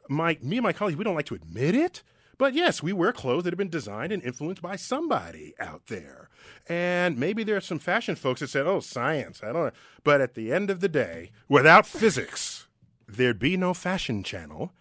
my 0.09 0.39
me 0.43 0.57
and 0.57 0.65
my 0.65 0.73
colleagues 0.73 0.99
we 0.99 1.05
don't 1.05 1.15
like 1.15 1.27
to 1.27 1.37
admit 1.37 1.73
it 1.73 2.03
but 2.37 2.53
yes 2.53 2.83
we 2.83 2.93
wear 2.93 3.13
clothes 3.13 3.45
that 3.45 3.53
have 3.53 3.59
been 3.59 3.69
designed 3.69 4.11
and 4.11 4.21
influenced 4.25 4.61
by 4.61 4.75
somebody 4.75 5.55
out 5.61 5.87
there 5.87 6.29
and 6.69 7.17
maybe 7.17 7.45
there 7.45 7.57
are 7.57 7.61
some 7.61 7.79
fashion 7.79 8.17
folks 8.17 8.41
that 8.41 8.49
said 8.49 8.67
oh 8.67 8.81
science 8.81 9.41
i 9.45 9.53
don't 9.53 9.67
know 9.67 9.71
but 10.03 10.21
at 10.21 10.35
the 10.35 10.53
end 10.53 10.69
of 10.69 10.81
the 10.81 10.89
day 10.89 11.31
without 11.49 11.87
physics 11.87 12.67
there'd 13.07 13.39
be 13.39 13.57
no 13.57 13.73
fashion 13.73 14.25
channel 14.25 14.73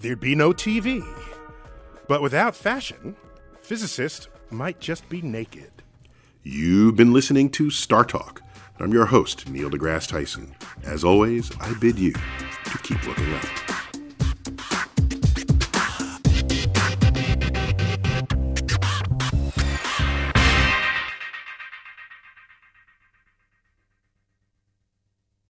there'd 0.00 0.20
be 0.20 0.34
no 0.34 0.52
tv 0.52 1.02
But 2.06 2.20
without 2.20 2.54
fashion, 2.54 3.16
physicists 3.62 4.28
might 4.50 4.78
just 4.78 5.08
be 5.08 5.22
naked. 5.22 5.73
You've 6.46 6.94
been 6.94 7.14
listening 7.14 7.48
to 7.52 7.70
Star 7.70 8.04
Talk. 8.04 8.42
I'm 8.78 8.92
your 8.92 9.06
host, 9.06 9.48
Neil 9.48 9.70
deGrasse 9.70 10.08
Tyson. 10.08 10.54
As 10.84 11.02
always, 11.02 11.50
I 11.58 11.72
bid 11.72 11.98
you 11.98 12.12
to 12.12 12.78
keep 12.82 13.02
looking 13.06 13.32
up. 13.32 13.63